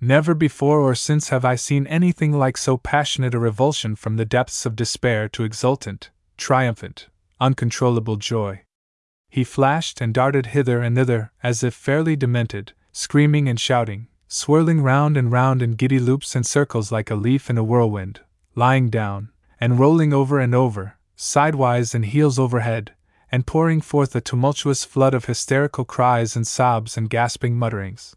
Never 0.00 0.32
before 0.32 0.78
or 0.78 0.94
since 0.94 1.30
have 1.30 1.44
I 1.44 1.56
seen 1.56 1.88
anything 1.88 2.30
like 2.30 2.56
so 2.56 2.76
passionate 2.76 3.34
a 3.34 3.38
revulsion 3.40 3.96
from 3.96 4.16
the 4.16 4.24
depths 4.24 4.64
of 4.64 4.76
despair 4.76 5.28
to 5.30 5.42
exultant, 5.42 6.10
triumphant, 6.36 7.08
uncontrollable 7.40 8.14
joy. 8.14 8.62
He 9.28 9.42
flashed 9.42 10.00
and 10.00 10.14
darted 10.14 10.46
hither 10.54 10.80
and 10.80 10.94
thither 10.96 11.32
as 11.42 11.64
if 11.64 11.74
fairly 11.74 12.14
demented, 12.14 12.74
screaming 12.92 13.48
and 13.48 13.58
shouting, 13.58 14.06
swirling 14.28 14.82
round 14.82 15.16
and 15.16 15.32
round 15.32 15.60
in 15.60 15.72
giddy 15.72 15.98
loops 15.98 16.36
and 16.36 16.46
circles 16.46 16.92
like 16.92 17.10
a 17.10 17.16
leaf 17.16 17.50
in 17.50 17.58
a 17.58 17.64
whirlwind, 17.64 18.20
lying 18.54 18.88
down, 18.88 19.30
and 19.58 19.80
rolling 19.80 20.12
over 20.12 20.38
and 20.38 20.54
over, 20.54 20.96
sidewise 21.16 21.92
and 21.92 22.04
heels 22.04 22.38
overhead, 22.38 22.94
and 23.30 23.46
pouring 23.46 23.80
forth 23.80 24.14
a 24.14 24.20
tumultuous 24.20 24.84
flood 24.84 25.14
of 25.14 25.24
hysterical 25.24 25.84
cries 25.84 26.36
and 26.36 26.46
sobs 26.46 26.96
and 26.96 27.10
gasping 27.10 27.56
mutterings. 27.56 28.14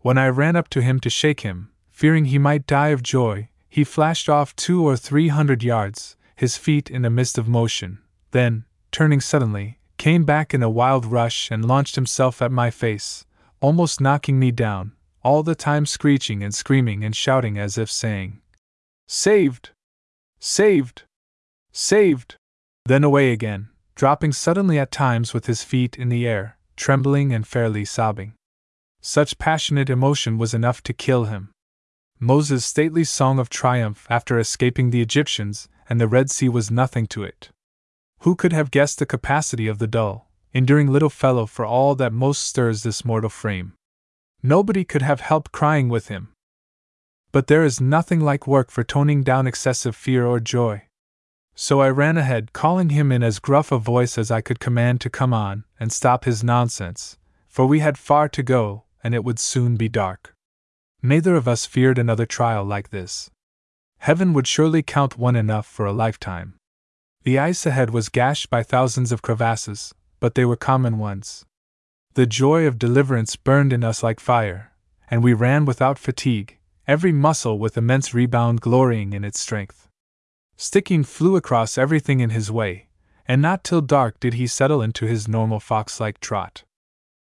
When 0.00 0.18
I 0.18 0.28
ran 0.28 0.56
up 0.56 0.68
to 0.70 0.82
him 0.82 1.00
to 1.00 1.10
shake 1.10 1.40
him, 1.40 1.70
fearing 1.90 2.26
he 2.26 2.38
might 2.38 2.66
die 2.66 2.88
of 2.88 3.02
joy, 3.02 3.48
he 3.68 3.84
flashed 3.84 4.28
off 4.28 4.54
two 4.54 4.86
or 4.86 4.96
three 4.96 5.28
hundred 5.28 5.62
yards, 5.62 6.16
his 6.36 6.56
feet 6.56 6.90
in 6.90 7.04
a 7.04 7.10
mist 7.10 7.38
of 7.38 7.48
motion. 7.48 7.98
Then, 8.32 8.64
turning 8.92 9.20
suddenly, 9.20 9.78
came 9.96 10.24
back 10.24 10.52
in 10.52 10.62
a 10.62 10.70
wild 10.70 11.06
rush 11.06 11.50
and 11.50 11.64
launched 11.64 11.94
himself 11.94 12.42
at 12.42 12.52
my 12.52 12.70
face, 12.70 13.24
almost 13.60 14.00
knocking 14.00 14.38
me 14.38 14.50
down, 14.50 14.92
all 15.22 15.42
the 15.42 15.54
time 15.54 15.86
screeching 15.86 16.42
and 16.42 16.54
screaming 16.54 17.02
and 17.02 17.16
shouting 17.16 17.58
as 17.58 17.78
if 17.78 17.90
saying, 17.90 18.40
Saved! 19.08 19.70
Saved! 20.38 21.04
Saved! 21.72 22.36
Then 22.84 23.02
away 23.02 23.32
again, 23.32 23.70
dropping 23.94 24.32
suddenly 24.32 24.78
at 24.78 24.90
times 24.90 25.32
with 25.32 25.46
his 25.46 25.62
feet 25.62 25.96
in 25.96 26.08
the 26.08 26.26
air, 26.26 26.56
trembling 26.76 27.32
and 27.32 27.46
fairly 27.46 27.84
sobbing. 27.84 28.34
Such 29.00 29.38
passionate 29.38 29.90
emotion 29.90 30.38
was 30.38 30.54
enough 30.54 30.82
to 30.84 30.92
kill 30.92 31.24
him. 31.24 31.50
Moses' 32.18 32.64
stately 32.64 33.04
song 33.04 33.38
of 33.38 33.50
triumph 33.50 34.06
after 34.08 34.38
escaping 34.38 34.90
the 34.90 35.02
Egyptians 35.02 35.68
and 35.88 36.00
the 36.00 36.08
Red 36.08 36.30
Sea 36.30 36.48
was 36.48 36.70
nothing 36.70 37.06
to 37.08 37.22
it. 37.22 37.50
Who 38.20 38.34
could 38.34 38.52
have 38.52 38.70
guessed 38.70 38.98
the 38.98 39.06
capacity 39.06 39.68
of 39.68 39.78
the 39.78 39.86
dull, 39.86 40.30
enduring 40.52 40.90
little 40.90 41.10
fellow 41.10 41.44
for 41.44 41.66
all 41.66 41.94
that 41.96 42.12
most 42.12 42.42
stirs 42.42 42.82
this 42.82 43.04
mortal 43.04 43.28
frame? 43.28 43.74
Nobody 44.42 44.84
could 44.84 45.02
have 45.02 45.20
helped 45.20 45.52
crying 45.52 45.88
with 45.88 46.08
him. 46.08 46.32
But 47.32 47.48
there 47.48 47.64
is 47.64 47.80
nothing 47.80 48.20
like 48.20 48.46
work 48.46 48.70
for 48.70 48.84
toning 48.84 49.22
down 49.22 49.46
excessive 49.46 49.96
fear 49.96 50.24
or 50.24 50.40
joy. 50.40 50.84
So 51.56 51.80
I 51.80 51.88
ran 51.88 52.16
ahead, 52.16 52.52
calling 52.52 52.90
him 52.90 53.12
in 53.12 53.22
as 53.22 53.38
gruff 53.38 53.70
a 53.70 53.78
voice 53.78 54.18
as 54.18 54.30
I 54.30 54.40
could 54.40 54.58
command 54.58 55.00
to 55.02 55.10
come 55.10 55.32
on 55.32 55.64
and 55.78 55.92
stop 55.92 56.24
his 56.24 56.42
nonsense, 56.42 57.16
for 57.48 57.64
we 57.64 57.78
had 57.78 57.96
far 57.96 58.28
to 58.30 58.42
go, 58.42 58.84
and 59.04 59.14
it 59.14 59.22
would 59.22 59.38
soon 59.38 59.76
be 59.76 59.88
dark. 59.88 60.34
Neither 61.02 61.36
of 61.36 61.46
us 61.46 61.64
feared 61.64 61.98
another 61.98 62.26
trial 62.26 62.64
like 62.64 62.90
this. 62.90 63.30
Heaven 63.98 64.32
would 64.32 64.48
surely 64.48 64.82
count 64.82 65.16
one 65.16 65.36
enough 65.36 65.66
for 65.66 65.86
a 65.86 65.92
lifetime. 65.92 66.54
The 67.22 67.38
ice 67.38 67.64
ahead 67.64 67.90
was 67.90 68.08
gashed 68.08 68.50
by 68.50 68.62
thousands 68.62 69.12
of 69.12 69.22
crevasses, 69.22 69.94
but 70.18 70.34
they 70.34 70.44
were 70.44 70.56
common 70.56 70.98
ones. 70.98 71.44
The 72.14 72.26
joy 72.26 72.66
of 72.66 72.78
deliverance 72.78 73.36
burned 73.36 73.72
in 73.72 73.84
us 73.84 74.02
like 74.02 74.18
fire, 74.18 74.72
and 75.10 75.22
we 75.22 75.32
ran 75.32 75.64
without 75.64 75.98
fatigue, 75.98 76.58
every 76.88 77.12
muscle 77.12 77.58
with 77.58 77.78
immense 77.78 78.12
rebound 78.12 78.60
glorying 78.60 79.12
in 79.12 79.24
its 79.24 79.38
strength. 79.38 79.88
Stickeen 80.56 81.04
flew 81.04 81.36
across 81.36 81.76
everything 81.76 82.20
in 82.20 82.30
his 82.30 82.50
way, 82.50 82.86
and 83.26 83.42
not 83.42 83.64
till 83.64 83.80
dark 83.80 84.20
did 84.20 84.34
he 84.34 84.46
settle 84.46 84.82
into 84.82 85.06
his 85.06 85.28
normal 85.28 85.60
fox 85.60 86.00
like 86.00 86.20
trot. 86.20 86.64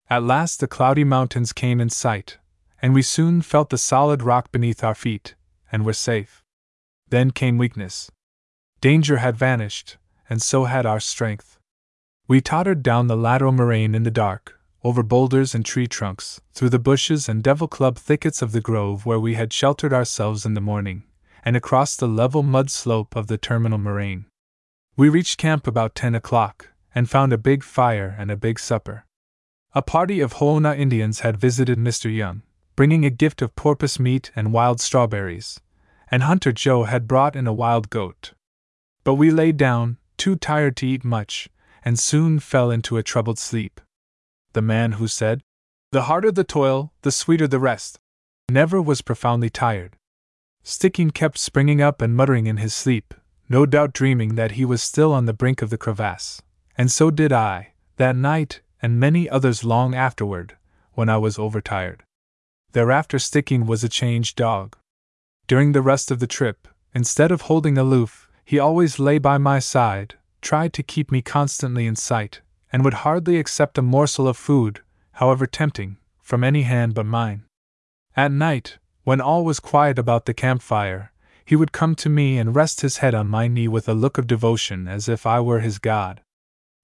At 0.09 0.23
last 0.23 0.59
the 0.59 0.67
cloudy 0.67 1.03
mountains 1.03 1.53
came 1.53 1.79
in 1.79 1.89
sight, 1.89 2.37
and 2.81 2.93
we 2.93 3.01
soon 3.01 3.41
felt 3.41 3.69
the 3.69 3.77
solid 3.77 4.23
rock 4.23 4.51
beneath 4.51 4.83
our 4.83 4.95
feet, 4.95 5.35
and 5.71 5.85
were 5.85 5.93
safe. 5.93 6.43
Then 7.09 7.31
came 7.31 7.57
weakness. 7.57 8.09
Danger 8.81 9.17
had 9.17 9.35
vanished, 9.35 9.97
and 10.29 10.41
so 10.41 10.65
had 10.65 10.85
our 10.85 10.99
strength. 10.99 11.59
We 12.27 12.41
tottered 12.41 12.81
down 12.81 13.07
the 13.07 13.17
lateral 13.17 13.51
moraine 13.51 13.93
in 13.93 14.03
the 14.03 14.11
dark, 14.11 14.59
over 14.83 15.03
boulders 15.03 15.53
and 15.53 15.65
tree 15.65 15.87
trunks, 15.87 16.39
through 16.53 16.69
the 16.69 16.79
bushes 16.79 17.27
and 17.27 17.43
devil 17.43 17.67
club 17.67 17.97
thickets 17.97 18.41
of 18.41 18.51
the 18.51 18.61
grove 18.61 19.05
where 19.05 19.19
we 19.19 19.33
had 19.33 19.51
sheltered 19.51 19.93
ourselves 19.93 20.45
in 20.45 20.53
the 20.53 20.61
morning, 20.61 21.03
and 21.43 21.55
across 21.55 21.95
the 21.95 22.07
level 22.07 22.43
mud 22.43 22.69
slope 22.69 23.15
of 23.15 23.27
the 23.27 23.37
terminal 23.37 23.77
moraine. 23.77 24.25
We 24.95 25.09
reached 25.09 25.37
camp 25.37 25.67
about 25.67 25.95
10 25.95 26.15
o'clock, 26.15 26.69
and 26.95 27.09
found 27.09 27.31
a 27.31 27.37
big 27.37 27.63
fire 27.63 28.15
and 28.17 28.31
a 28.31 28.37
big 28.37 28.59
supper. 28.59 29.05
A 29.73 29.81
party 29.81 30.19
of 30.19 30.35
Hoona 30.35 30.77
Indians 30.77 31.19
had 31.19 31.37
visited 31.37 31.77
Mr. 31.77 32.13
Young, 32.13 32.41
bringing 32.75 33.05
a 33.05 33.09
gift 33.09 33.41
of 33.41 33.55
porpoise 33.55 33.99
meat 33.99 34.31
and 34.35 34.51
wild 34.51 34.81
strawberries, 34.81 35.59
and 36.09 36.23
Hunter 36.23 36.51
Joe 36.51 36.85
had 36.85 37.07
brought 37.07 37.35
in 37.35 37.45
a 37.45 37.53
wild 37.53 37.89
goat. 37.89 38.33
But 39.03 39.15
we 39.15 39.29
lay 39.29 39.51
down, 39.51 39.97
too 40.17 40.35
tired 40.35 40.75
to 40.77 40.87
eat 40.87 41.05
much, 41.05 41.49
and 41.85 41.99
soon 41.99 42.39
fell 42.39 42.71
into 42.71 42.97
a 42.97 43.03
troubled 43.03 43.39
sleep. 43.39 43.79
The 44.53 44.61
man 44.61 44.93
who 44.93 45.07
said, 45.07 45.41
The 45.91 46.03
harder 46.03 46.31
the 46.31 46.43
toil, 46.43 46.91
the 47.03 47.11
sweeter 47.11 47.47
the 47.47 47.59
rest, 47.59 47.99
never 48.49 48.81
was 48.81 49.01
profoundly 49.01 49.49
tired. 49.49 49.95
Stickeen 50.69 51.11
kept 51.11 51.39
springing 51.39 51.81
up 51.81 51.99
and 51.99 52.15
muttering 52.15 52.45
in 52.45 52.57
his 52.57 52.75
sleep, 52.75 53.15
no 53.49 53.65
doubt 53.65 53.91
dreaming 53.91 54.35
that 54.35 54.51
he 54.51 54.63
was 54.63 54.83
still 54.83 55.11
on 55.11 55.25
the 55.25 55.33
brink 55.33 55.63
of 55.63 55.71
the 55.71 55.79
crevasse. 55.79 56.43
And 56.77 56.91
so 56.91 57.09
did 57.09 57.33
I, 57.33 57.73
that 57.97 58.15
night, 58.15 58.61
and 58.79 58.99
many 58.99 59.27
others 59.27 59.63
long 59.63 59.95
afterward, 59.95 60.57
when 60.93 61.09
I 61.09 61.17
was 61.17 61.39
overtired. 61.39 62.03
Thereafter, 62.73 63.17
Stickeen 63.17 63.65
was 63.65 63.83
a 63.83 63.89
changed 63.89 64.35
dog. 64.35 64.77
During 65.47 65.71
the 65.71 65.81
rest 65.81 66.11
of 66.11 66.19
the 66.19 66.27
trip, 66.27 66.67
instead 66.93 67.31
of 67.31 67.41
holding 67.41 67.75
aloof, 67.75 68.29
he 68.45 68.59
always 68.59 68.99
lay 68.99 69.17
by 69.17 69.39
my 69.39 69.57
side, 69.57 70.19
tried 70.39 70.73
to 70.73 70.83
keep 70.83 71.11
me 71.11 71.23
constantly 71.23 71.87
in 71.87 71.95
sight, 71.95 72.41
and 72.71 72.83
would 72.83 73.05
hardly 73.05 73.39
accept 73.39 73.79
a 73.79 73.81
morsel 73.81 74.27
of 74.27 74.37
food, 74.37 74.81
however 75.13 75.47
tempting, 75.47 75.97
from 76.21 76.43
any 76.43 76.61
hand 76.61 76.93
but 76.93 77.07
mine. 77.07 77.45
At 78.15 78.31
night, 78.31 78.77
when 79.09 79.19
all 79.19 79.43
was 79.43 79.59
quiet 79.59 79.97
about 79.97 80.25
the 80.25 80.35
campfire, 80.35 81.11
he 81.43 81.55
would 81.55 81.71
come 81.71 81.95
to 81.95 82.07
me 82.07 82.37
and 82.37 82.55
rest 82.55 82.81
his 82.81 82.97
head 82.97 83.15
on 83.15 83.27
my 83.27 83.47
knee 83.47 83.67
with 83.67 83.89
a 83.89 83.93
look 83.95 84.19
of 84.19 84.27
devotion 84.27 84.87
as 84.87 85.09
if 85.09 85.25
I 85.25 85.39
were 85.39 85.61
his 85.61 85.79
God. 85.79 86.21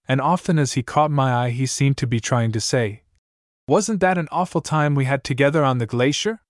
And 0.08 0.20
often 0.20 0.58
as 0.58 0.72
he 0.72 0.82
caught 0.82 1.12
my 1.12 1.32
eye, 1.32 1.50
he 1.50 1.66
seemed 1.66 1.96
to 1.98 2.06
be 2.08 2.18
trying 2.18 2.50
to 2.50 2.60
say, 2.60 3.04
Wasn't 3.68 4.00
that 4.00 4.18
an 4.18 4.26
awful 4.32 4.60
time 4.60 4.96
we 4.96 5.04
had 5.04 5.22
together 5.22 5.62
on 5.62 5.78
the 5.78 5.86
glacier? 5.86 6.40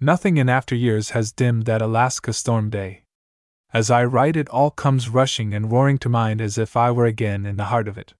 Nothing 0.00 0.36
in 0.36 0.50
after 0.50 0.74
years 0.74 1.16
has 1.16 1.32
dimmed 1.32 1.64
that 1.64 1.80
Alaska 1.80 2.34
storm 2.34 2.68
day. 2.68 3.04
As 3.72 3.90
I 3.90 4.04
write, 4.04 4.36
it 4.36 4.50
all 4.50 4.70
comes 4.70 5.08
rushing 5.08 5.54
and 5.54 5.72
roaring 5.72 5.96
to 6.00 6.10
mind 6.10 6.42
as 6.42 6.58
if 6.58 6.76
I 6.76 6.90
were 6.90 7.06
again 7.06 7.46
in 7.46 7.56
the 7.56 7.70
heart 7.72 7.88
of 7.88 7.96
it. 7.96 8.12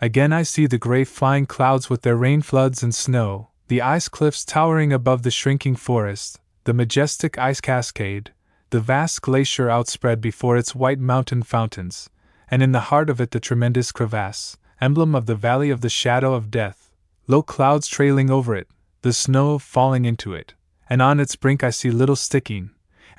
Again, 0.00 0.32
I 0.32 0.44
see 0.44 0.66
the 0.66 0.78
gray 0.78 1.04
flying 1.04 1.44
clouds 1.44 1.90
with 1.90 2.00
their 2.00 2.16
rain 2.16 2.40
floods 2.40 2.82
and 2.82 2.94
snow, 2.94 3.50
the 3.70 3.80
ice 3.80 4.08
cliffs 4.08 4.44
towering 4.44 4.92
above 4.92 5.22
the 5.22 5.30
shrinking 5.30 5.76
forest, 5.76 6.40
the 6.64 6.74
majestic 6.74 7.38
ice 7.38 7.60
cascade, 7.60 8.32
the 8.70 8.80
vast 8.80 9.22
glacier 9.22 9.70
outspread 9.70 10.20
before 10.20 10.56
its 10.56 10.74
white 10.74 10.98
mountain 10.98 11.40
fountains, 11.40 12.10
and 12.50 12.64
in 12.64 12.72
the 12.72 12.90
heart 12.90 13.08
of 13.08 13.20
it 13.20 13.30
the 13.30 13.38
tremendous 13.38 13.92
crevasse, 13.92 14.56
emblem 14.80 15.14
of 15.14 15.26
the 15.26 15.36
valley 15.36 15.70
of 15.70 15.82
the 15.82 15.88
shadow 15.88 16.34
of 16.34 16.50
death, 16.50 16.90
low 17.28 17.44
clouds 17.44 17.86
trailing 17.86 18.28
over 18.28 18.56
it, 18.56 18.66
the 19.02 19.12
snow 19.12 19.56
falling 19.56 20.04
into 20.04 20.34
it, 20.34 20.54
and 20.88 21.00
on 21.00 21.20
its 21.20 21.36
brink 21.36 21.62
I 21.62 21.70
see 21.70 21.92
little 21.92 22.16
Stickeen, 22.16 22.70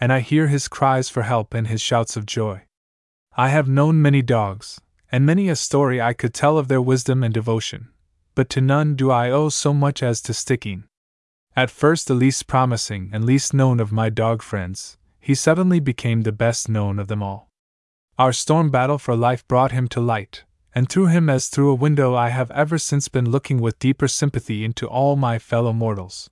and 0.01 0.11
I 0.11 0.19
hear 0.19 0.47
his 0.47 0.67
cries 0.67 1.07
for 1.07 1.21
help 1.21 1.53
and 1.53 1.67
his 1.67 1.79
shouts 1.79 2.17
of 2.17 2.25
joy. 2.25 2.63
I 3.37 3.47
have 3.47 3.69
known 3.69 4.01
many 4.01 4.21
dogs, 4.21 4.81
and 5.13 5.25
many 5.25 5.47
a 5.47 5.55
story 5.55 6.01
I 6.01 6.11
could 6.11 6.33
tell 6.33 6.57
of 6.57 6.67
their 6.67 6.81
wisdom 6.81 7.23
and 7.23 7.33
devotion 7.33 7.87
but 8.41 8.49
to 8.49 8.59
none 8.59 8.95
do 8.95 9.11
I 9.11 9.29
owe 9.29 9.49
so 9.49 9.71
much 9.71 10.01
as 10.01 10.19
to 10.19 10.33
Stickeen. 10.33 10.85
At 11.55 11.69
first 11.69 12.07
the 12.07 12.15
least 12.15 12.47
promising 12.47 13.11
and 13.13 13.23
least 13.23 13.53
known 13.53 13.79
of 13.79 13.91
my 13.91 14.09
dog 14.09 14.41
friends, 14.41 14.97
he 15.19 15.35
suddenly 15.35 15.79
became 15.79 16.23
the 16.23 16.31
best 16.31 16.67
known 16.67 16.97
of 16.97 17.07
them 17.07 17.21
all. 17.21 17.51
Our 18.17 18.33
storm 18.33 18.71
battle 18.71 18.97
for 18.97 19.15
life 19.15 19.47
brought 19.47 19.73
him 19.73 19.87
to 19.89 20.01
light, 20.01 20.43
and 20.73 20.89
through 20.89 21.05
him, 21.05 21.29
as 21.29 21.49
through 21.49 21.69
a 21.69 21.75
window, 21.75 22.15
I 22.15 22.29
have 22.29 22.49
ever 22.49 22.79
since 22.79 23.09
been 23.09 23.29
looking 23.29 23.61
with 23.61 23.77
deeper 23.77 24.07
sympathy 24.07 24.65
into 24.65 24.87
all 24.87 25.15
my 25.15 25.37
fellow 25.37 25.71
mortals. 25.71 26.27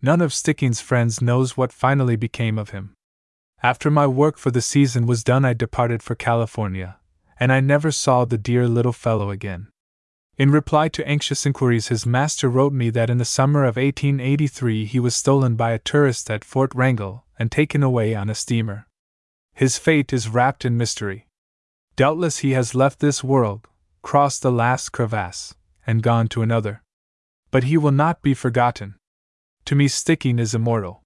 None 0.00 0.22
of 0.22 0.32
Stickeen's 0.32 0.80
friends 0.80 1.20
knows 1.20 1.58
what 1.58 1.74
finally 1.74 2.16
became 2.16 2.58
of 2.58 2.70
him. 2.70 2.94
After 3.62 3.90
my 3.90 4.06
work 4.06 4.38
for 4.38 4.50
the 4.50 4.62
season 4.62 5.04
was 5.04 5.22
done, 5.22 5.44
I 5.44 5.52
departed 5.52 6.02
for 6.02 6.14
California, 6.14 6.96
and 7.38 7.52
I 7.52 7.60
never 7.60 7.90
saw 7.90 8.24
the 8.24 8.38
dear 8.38 8.66
little 8.66 8.94
fellow 8.94 9.28
again. 9.28 9.68
In 10.36 10.50
reply 10.50 10.88
to 10.88 11.06
anxious 11.06 11.46
inquiries, 11.46 11.88
his 11.88 12.04
master 12.04 12.48
wrote 12.48 12.72
me 12.72 12.90
that 12.90 13.08
in 13.08 13.18
the 13.18 13.24
summer 13.24 13.60
of 13.60 13.76
1883 13.76 14.84
he 14.84 14.98
was 14.98 15.14
stolen 15.14 15.54
by 15.54 15.70
a 15.70 15.78
tourist 15.78 16.28
at 16.28 16.44
Fort 16.44 16.74
Wrangel 16.74 17.24
and 17.38 17.52
taken 17.52 17.84
away 17.84 18.16
on 18.16 18.28
a 18.28 18.34
steamer. 18.34 18.88
His 19.52 19.78
fate 19.78 20.12
is 20.12 20.28
wrapped 20.28 20.64
in 20.64 20.76
mystery. 20.76 21.28
Doubtless 21.94 22.38
he 22.38 22.50
has 22.50 22.74
left 22.74 22.98
this 22.98 23.22
world, 23.22 23.68
crossed 24.02 24.42
the 24.42 24.50
last 24.50 24.88
crevasse, 24.90 25.54
and 25.86 26.02
gone 26.02 26.26
to 26.28 26.42
another. 26.42 26.82
But 27.52 27.64
he 27.64 27.76
will 27.76 27.92
not 27.92 28.20
be 28.20 28.34
forgotten. 28.34 28.96
To 29.66 29.76
me, 29.76 29.86
Stickeen 29.86 30.40
is 30.40 30.52
immortal. 30.52 31.03